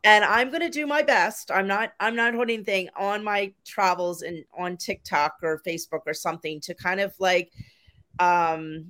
and 0.03 0.25
i'm 0.25 0.49
going 0.49 0.63
to 0.63 0.71
do 0.71 0.87
my 0.87 1.03
best 1.03 1.51
i'm 1.51 1.67
not 1.67 1.93
i'm 2.01 2.17
not 2.17 2.35
holding 2.35 2.57
anything 2.57 2.89
on 2.97 3.23
my 3.23 3.53
travels 3.65 4.23
and 4.23 4.43
on 4.57 4.77
tiktok 4.77 5.35
or 5.43 5.61
facebook 5.67 6.01
or 6.07 6.15
something 6.15 6.61
to 6.61 6.75
kind 6.75 6.99
of 6.99 7.15
like 7.21 7.53
um 8.19 8.87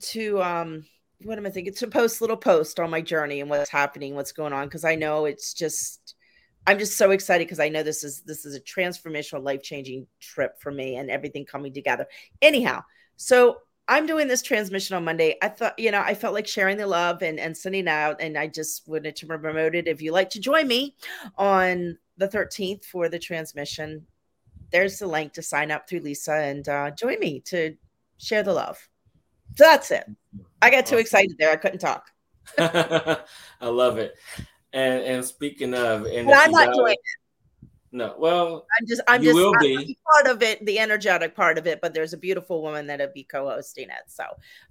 to 0.00 0.42
um 0.42 0.84
what 1.24 1.38
am 1.38 1.46
I 1.46 1.50
thinking? 1.50 1.74
To 1.74 1.86
post 1.86 2.20
little 2.20 2.36
post 2.36 2.80
on 2.80 2.90
my 2.90 3.00
journey 3.00 3.40
and 3.40 3.50
what's 3.50 3.70
happening, 3.70 4.14
what's 4.14 4.32
going 4.32 4.52
on, 4.52 4.66
because 4.66 4.84
I 4.84 4.94
know 4.94 5.24
it's 5.24 5.54
just 5.54 6.14
I'm 6.66 6.78
just 6.78 6.96
so 6.96 7.10
excited 7.10 7.46
because 7.46 7.60
I 7.60 7.68
know 7.68 7.82
this 7.82 8.04
is 8.04 8.22
this 8.22 8.44
is 8.44 8.54
a 8.54 8.60
transformational, 8.60 9.42
life 9.42 9.62
changing 9.62 10.06
trip 10.20 10.60
for 10.60 10.70
me 10.70 10.96
and 10.96 11.10
everything 11.10 11.44
coming 11.44 11.72
together. 11.72 12.06
Anyhow, 12.40 12.82
so 13.16 13.58
I'm 13.88 14.06
doing 14.06 14.28
this 14.28 14.42
transmission 14.42 14.96
on 14.96 15.04
Monday. 15.04 15.36
I 15.42 15.48
thought, 15.48 15.78
you 15.78 15.90
know, 15.90 16.00
I 16.00 16.14
felt 16.14 16.34
like 16.34 16.46
sharing 16.46 16.76
the 16.76 16.86
love 16.86 17.22
and 17.22 17.38
and 17.40 17.56
sending 17.56 17.88
out, 17.88 18.20
and 18.20 18.38
I 18.38 18.46
just 18.46 18.86
wanted 18.86 19.16
to 19.16 19.26
promote 19.26 19.74
it. 19.74 19.88
If 19.88 20.00
you 20.00 20.12
like 20.12 20.30
to 20.30 20.40
join 20.40 20.68
me 20.68 20.96
on 21.36 21.98
the 22.16 22.28
13th 22.28 22.84
for 22.84 23.08
the 23.08 23.18
transmission, 23.18 24.06
there's 24.70 24.98
the 24.98 25.06
link 25.06 25.32
to 25.34 25.42
sign 25.42 25.70
up 25.70 25.88
through 25.88 26.00
Lisa 26.00 26.34
and 26.34 26.68
uh, 26.68 26.90
join 26.92 27.18
me 27.18 27.40
to 27.46 27.76
share 28.18 28.42
the 28.42 28.54
love. 28.54 28.88
So 29.56 29.64
that's 29.64 29.90
it. 29.90 30.04
I 30.62 30.70
got 30.70 30.86
too 30.86 30.96
excited 30.96 31.36
there. 31.38 31.50
I 31.50 31.56
couldn't 31.56 31.80
talk. 31.80 32.10
I 32.58 33.18
love 33.62 33.98
it. 33.98 34.14
And 34.72 35.02
and 35.02 35.24
speaking 35.24 35.74
of, 35.74 36.06
and 36.06 36.30
I'm 36.30 36.50
not 36.50 36.72
doing 36.72 36.94
it. 36.94 37.21
No, 37.92 38.14
well, 38.18 38.66
I'm 38.78 38.86
just 38.86 39.02
I'm 39.06 39.22
just 39.22 39.34
will 39.34 39.54
be. 39.60 39.98
part 40.10 40.26
of 40.26 40.42
it, 40.42 40.64
the 40.64 40.78
energetic 40.78 41.36
part 41.36 41.58
of 41.58 41.66
it. 41.66 41.80
But 41.82 41.92
there's 41.92 42.14
a 42.14 42.16
beautiful 42.16 42.62
woman 42.62 42.86
that'll 42.86 43.12
be 43.12 43.24
co-hosting 43.24 43.90
it. 43.90 44.04
So, 44.08 44.24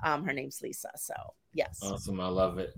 um, 0.04 0.24
her 0.26 0.34
name's 0.34 0.62
Lisa. 0.62 0.90
So 0.96 1.14
yes, 1.54 1.80
awesome. 1.84 2.20
I 2.20 2.28
love 2.28 2.58
it. 2.58 2.76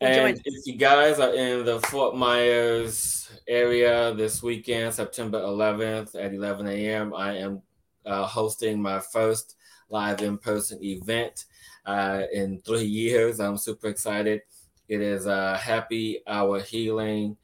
And 0.00 0.40
if 0.44 0.66
you 0.66 0.76
guys 0.76 1.18
are 1.18 1.34
in 1.34 1.64
the 1.64 1.78
Fort 1.80 2.16
Myers 2.16 3.30
area 3.46 4.14
this 4.14 4.42
weekend, 4.42 4.94
September 4.94 5.40
11th 5.40 6.14
at 6.14 6.32
11 6.32 6.66
a.m., 6.68 7.12
I 7.14 7.36
am 7.36 7.60
uh, 8.06 8.24
hosting 8.24 8.80
my 8.80 8.98
first 8.98 9.56
live 9.90 10.22
in 10.22 10.38
person 10.38 10.82
event 10.82 11.44
uh, 11.84 12.22
in 12.32 12.60
three 12.60 12.84
years. 12.84 13.40
I'm 13.40 13.58
super 13.58 13.88
excited. 13.88 14.40
It 14.88 15.02
is 15.02 15.26
uh, 15.26 15.58
Happy 15.62 16.22
Hour 16.26 16.60
Healing, 16.60 17.36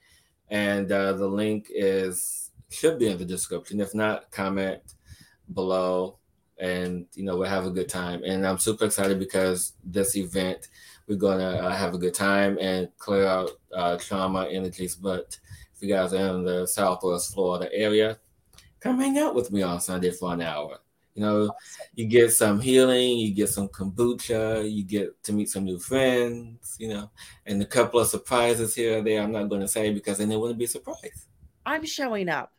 and 0.51 0.91
uh, 0.91 1.13
the 1.13 1.27
link 1.27 1.69
is 1.71 2.51
should 2.71 2.99
be 2.99 3.09
in 3.09 3.19
the 3.19 3.25
description. 3.25 3.81
If 3.81 3.95
not, 3.95 4.31
comment 4.31 4.83
below, 5.55 6.19
and 6.59 7.07
you 7.15 7.25
know 7.25 7.37
we'll 7.37 7.49
have 7.49 7.67
a 7.67 7.71
good 7.71 7.89
time. 7.89 8.23
And 8.25 8.47
I'm 8.47 8.59
super 8.59 8.85
excited 8.85 9.19
because 9.19 9.75
this 9.85 10.17
event 10.17 10.69
we're 11.07 11.17
gonna 11.17 11.57
uh, 11.59 11.71
have 11.71 11.95
a 11.95 11.99
good 11.99 12.15
time 12.15 12.59
and 12.61 12.89
clear 12.99 13.27
out 13.27 13.51
uh, 13.75 13.97
trauma 13.97 14.47
energies. 14.51 14.97
But 14.97 15.39
if 15.75 15.83
you 15.83 15.89
guys 15.89 16.13
are 16.13 16.37
in 16.37 16.45
the 16.45 16.67
Southwest 16.67 17.35
Florida 17.35 17.69
area, 17.73 18.19
come 18.81 18.99
hang 18.99 19.19
out 19.19 19.35
with 19.35 19.53
me 19.53 19.63
on 19.63 19.81
Sunday 19.81 20.11
for 20.11 20.33
an 20.33 20.43
hour. 20.43 20.79
You 21.17 21.23
know, 21.23 21.51
you 21.95 22.07
get 22.07 22.33
some 22.33 22.61
healing, 22.61 23.17
you 23.17 23.33
get 23.33 23.49
some 23.49 23.69
kombucha, 23.69 24.71
you 24.71 24.85
get 24.85 25.23
to 25.25 25.33
meet 25.33 25.49
some 25.49 25.65
new 25.65 25.79
friends, 25.79 26.77
you 26.79 26.89
know, 26.89 27.11
and 27.47 27.63
a 27.63 27.65
couple 27.65 28.01
of 28.01 28.07
surprises 28.07 28.75
here 28.75 28.99
and 28.99 29.07
there. 29.07 29.23
I'm 29.23 29.33
not 29.33 29.49
going 29.49 29.63
to 29.63 29.69
say 29.69 29.95
because 29.95 30.19
then 30.19 30.31
it 30.31 30.39
wouldn't 30.39 30.59
be 30.59 30.67
a 30.67 30.69
surprise. 30.69 31.27
I'm 31.65 31.87
showing 31.87 32.29
up. 32.29 32.53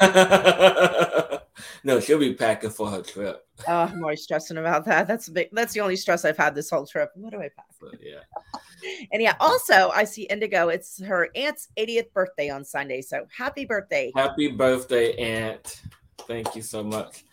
Like, 0.00 1.42
no, 1.84 2.00
she'll 2.00 2.18
be 2.18 2.32
packing 2.32 2.70
for 2.70 2.90
her 2.90 3.02
trip. 3.02 3.46
Oh, 3.68 3.72
I'm 3.72 4.02
always 4.02 4.22
stressing 4.22 4.56
about 4.56 4.86
that. 4.86 5.06
That's 5.06 5.28
a 5.28 5.32
big. 5.32 5.50
That's 5.52 5.74
the 5.74 5.80
only 5.80 5.96
stress 5.96 6.24
I've 6.24 6.38
had 6.38 6.54
this 6.54 6.70
whole 6.70 6.86
trip. 6.86 7.10
What 7.14 7.32
do 7.32 7.40
I 7.40 7.50
pack? 7.54 7.66
But, 7.78 7.96
yeah. 8.02 8.20
and 9.12 9.20
yeah, 9.20 9.34
also 9.38 9.90
I 9.90 10.04
see 10.04 10.22
Indigo. 10.22 10.70
It's 10.70 11.00
her 11.02 11.28
aunt's 11.34 11.68
80th 11.78 12.10
birthday 12.14 12.48
on 12.48 12.64
Sunday. 12.64 13.02
So 13.02 13.26
happy 13.36 13.66
birthday! 13.66 14.12
Happy 14.16 14.48
birthday, 14.50 15.14
aunt! 15.16 15.82
Thank 16.26 16.54
you 16.54 16.62
so 16.62 16.82
much. 16.82 17.24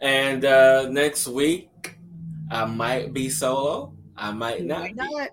And 0.00 0.44
uh, 0.44 0.88
next 0.88 1.26
week, 1.26 1.96
I 2.50 2.64
might 2.64 3.12
be 3.12 3.28
solo. 3.30 3.94
I 4.16 4.32
might 4.32 4.64
not. 4.64 4.94
not. 4.94 5.30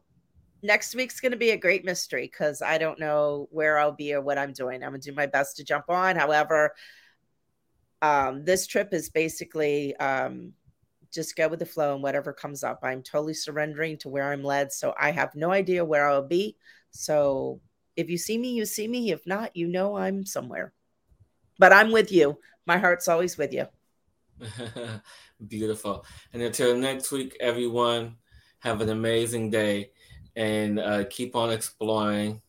Next 0.63 0.93
week's 0.95 1.19
going 1.19 1.31
to 1.31 1.37
be 1.37 1.51
a 1.51 1.57
great 1.57 1.83
mystery 1.83 2.29
because 2.31 2.61
I 2.61 2.77
don't 2.77 2.99
know 2.99 3.47
where 3.51 3.79
I'll 3.79 3.91
be 3.91 4.13
or 4.13 4.21
what 4.21 4.37
I'm 4.37 4.53
doing. 4.53 4.83
I'm 4.83 4.91
going 4.91 5.01
to 5.01 5.09
do 5.09 5.15
my 5.15 5.25
best 5.25 5.57
to 5.57 5.63
jump 5.63 5.85
on. 5.89 6.15
However, 6.15 6.73
um, 8.01 8.45
this 8.45 8.67
trip 8.67 8.93
is 8.93 9.09
basically 9.09 9.95
um, 9.97 10.53
just 11.11 11.35
go 11.35 11.47
with 11.47 11.59
the 11.59 11.65
flow 11.65 11.93
and 11.93 12.03
whatever 12.03 12.31
comes 12.31 12.63
up. 12.63 12.79
I'm 12.83 13.01
totally 13.01 13.33
surrendering 13.33 13.97
to 13.99 14.09
where 14.09 14.31
I'm 14.31 14.43
led. 14.43 14.71
So 14.71 14.93
I 14.99 15.11
have 15.11 15.35
no 15.35 15.51
idea 15.51 15.83
where 15.83 16.07
I'll 16.07 16.27
be. 16.27 16.57
So 16.91 17.59
if 17.95 18.09
you 18.09 18.17
see 18.17 18.37
me, 18.37 18.53
you 18.53 18.65
see 18.65 18.87
me. 18.87 19.11
If 19.11 19.25
not, 19.25 19.55
you 19.55 19.67
know 19.67 19.97
I'm 19.97 20.25
somewhere. 20.25 20.73
But 21.61 21.71
I'm 21.71 21.91
with 21.91 22.11
you 22.11 22.39
my 22.65 22.77
heart's 22.77 23.07
always 23.07 23.37
with 23.37 23.53
you. 23.53 23.67
Beautiful. 25.47 26.05
And 26.33 26.41
until 26.41 26.75
next 26.77 27.11
week, 27.11 27.35
everyone, 27.39 28.17
have 28.59 28.81
an 28.81 28.89
amazing 28.89 29.49
day. 29.49 29.91
and 30.37 30.79
uh, 30.79 31.03
keep 31.09 31.35
on 31.35 31.51
exploring. 31.51 32.41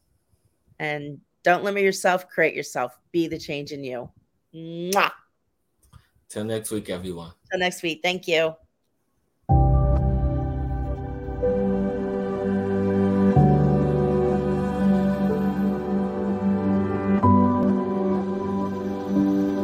And 0.79 1.19
don't 1.43 1.65
limit 1.65 1.83
yourself, 1.83 2.29
create 2.29 2.55
yourself, 2.55 2.97
be 3.11 3.27
the 3.27 3.39
change 3.39 3.73
in 3.73 3.83
you. 3.83 4.09
Mwah. 4.55 5.11
Till 6.29 6.45
next 6.45 6.71
week, 6.71 6.89
everyone. 6.91 7.33
Till 7.51 7.59
next 7.59 7.83
week. 7.83 7.99
Thank 8.01 8.29
you. 8.29 8.55